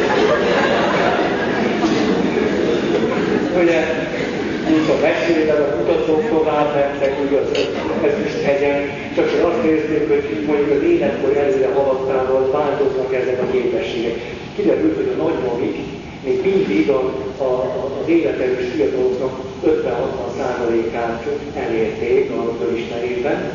Ugye, 3.61 3.81
úgy 4.71 4.91
a 4.91 5.01
mesélben 5.01 5.63
a 5.63 5.85
kutatók 6.53 6.73
tovább 6.73 6.75
mentek, 6.75 7.13
ugye 7.25 7.39
az 7.39 7.51
ezüst 8.09 8.43
hegyen, 8.43 8.81
csak 9.15 9.31
hogy 9.31 9.41
azt 9.51 9.63
nézték, 9.63 10.09
hogy 10.09 10.45
mondjuk 10.47 10.71
az 10.71 10.83
életkor 10.83 11.37
előre 11.37 11.71
haladtával 11.75 12.51
változnak 12.51 13.15
ezek 13.15 13.43
a 13.43 13.51
képességek. 13.53 14.17
Kiderült, 14.57 14.97
hogy 14.97 15.11
a 15.15 15.23
nagymamik 15.23 15.77
még 16.25 16.41
mindig 16.45 16.89
a, 16.91 17.01
a, 17.39 17.51
az 18.03 18.09
életerős 18.09 18.67
fiataloknak 18.75 19.35
50-60%-át 19.67 21.27
elérték 21.55 22.31
a 22.31 22.57
fölismerésben. 22.61 23.53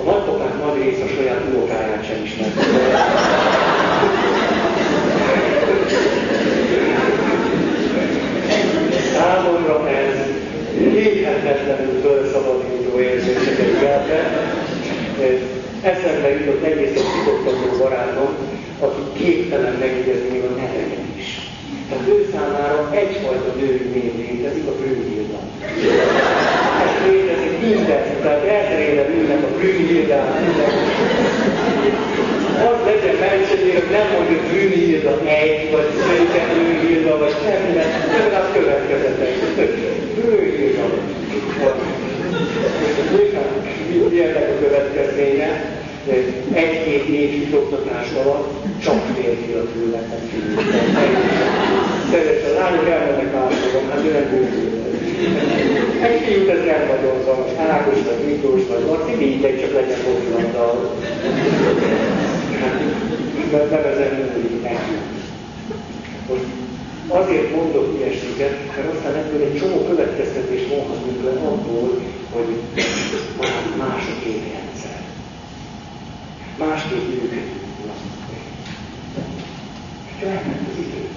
A 0.00 0.02
nagypapák 0.10 0.54
nagy 0.64 0.82
része 0.82 1.04
a 1.04 1.14
saját 1.16 1.42
unokáját 1.52 2.04
sem 2.06 2.22
ismerte. 2.24 2.60
Számomra 9.12 9.88
ez 9.88 10.17
hihetetlenül 10.78 12.00
felszabadító 12.02 13.00
érzéseket 13.00 13.80
keltett. 13.80 14.32
Eszembe 15.82 16.28
jutott 16.28 16.62
egészen 16.64 17.04
titoktató 17.14 17.78
barátom, 17.78 18.30
aki 18.80 19.02
képtelen 19.22 19.74
megjegyezni 19.80 20.28
még 20.32 20.42
a 20.42 20.54
neveket 20.60 21.04
is. 21.16 21.48
Tehát 21.88 22.08
ő 22.08 22.28
számára 22.32 22.90
egyfajta 22.92 23.52
női 23.58 23.90
név 23.94 24.12
létezik, 24.22 24.66
a 24.66 24.74
Brünnhilda. 24.80 25.38
Ez 26.84 27.10
létezik 27.10 27.54
minden, 27.60 28.02
tehát 28.22 28.44
elterében 28.44 29.10
ülnek 29.18 29.42
a 29.42 29.56
Brünnhildán, 29.56 30.26
az 32.66 32.78
legyen 32.84 33.16
mentségére, 33.20 33.78
hogy 33.78 33.90
nem 33.90 34.06
mondjuk 34.14 34.40
Brünnhilda 34.48 35.20
egy, 35.24 35.70
vagy 35.72 35.88
Szőke 36.04 36.42
Brünnhilda, 36.52 37.18
vagy 37.18 37.34
semmi, 37.42 37.72
legalább 38.12 38.52
következetes. 38.52 39.34
Brünnhilda. 40.20 40.84
Milyennek 44.10 44.48
a 44.48 44.64
következménye? 44.64 45.76
Egy-két 46.52 47.04
év 47.04 47.54
oktatás 47.54 48.08
alatt 48.24 48.52
csak 48.82 49.02
férfiak 49.14 49.68
ülnek 49.76 50.02
Szeres 52.10 52.42
a 52.44 52.60
lányok 52.60 52.88
elmennek 52.88 53.32
máshova, 53.34 53.80
hát 53.90 54.04
ő 54.04 54.12
nem 54.12 54.28
Egy 56.02 56.20
fiút 56.20 56.48
ez 56.48 56.64
nem 56.64 56.86
nagyon 56.86 57.24
zavar, 57.24 57.46
Ágos 57.68 57.94
vagy 57.94 58.26
Miklós 58.26 58.60
vagy 58.68 58.84
Laci, 58.86 59.14
mindegy, 59.24 59.60
csak 59.60 59.72
legyen 59.72 59.98
Hát, 62.60 63.70
nevezem 63.70 64.16
mindig 64.16 64.62
neki. 64.62 64.92
Most 66.28 66.67
azért 67.08 67.54
mondok 67.54 67.94
ilyeséget, 67.98 68.66
mert 68.66 68.94
aztán 68.94 69.14
ebből 69.14 69.42
egy 69.42 69.58
csomó 69.58 69.84
következtetés 69.84 70.68
vonhatunk 70.68 71.24
le 71.24 71.30
abból, 71.30 72.02
hogy 72.30 72.56
más 73.78 74.02
a 74.06 74.22
két 74.22 74.42
rendszer. 74.52 75.00
Másképp 76.58 77.08
működünk. 77.08 77.56
És 80.16 80.24
elment 80.24 80.68
az 80.70 80.78
idő. 80.78 81.08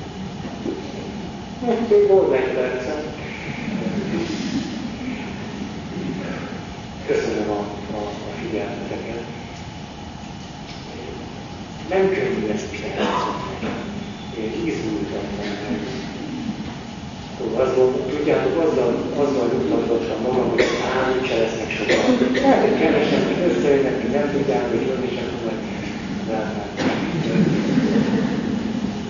Most 1.65 1.89
még 1.89 2.07
volt 2.07 2.33
egy 2.33 2.53
percem. 2.53 3.01
Köszönöm 7.07 7.49
a, 7.49 7.59
a, 7.93 7.97
a 7.97 8.33
figyelmeteket. 8.41 9.23
Nem 11.89 12.09
könnyű 12.09 12.47
ezt 12.53 12.75
csinálni 12.75 13.50
én 14.43 14.51
készültem 14.63 15.25
ennek. 15.43 15.81
Szóval 17.37 17.61
azon, 17.65 17.89
tudjátok, 18.09 18.55
azzal, 18.65 18.91
azzal 19.23 19.47
nyugtatottam 19.53 20.21
magam, 20.21 20.49
hogy 20.49 20.63
á, 20.89 21.13
mit 21.13 21.27
cseleznek 21.27 21.69
sokan. 21.75 22.01
Kevesen, 22.79 23.23
hogy 23.27 23.41
összejönnek, 23.49 24.11
nem 24.11 24.31
tudják, 24.31 24.69
hogy 24.69 24.81
jön, 24.87 25.01
és 25.09 25.17
akkor 25.21 25.53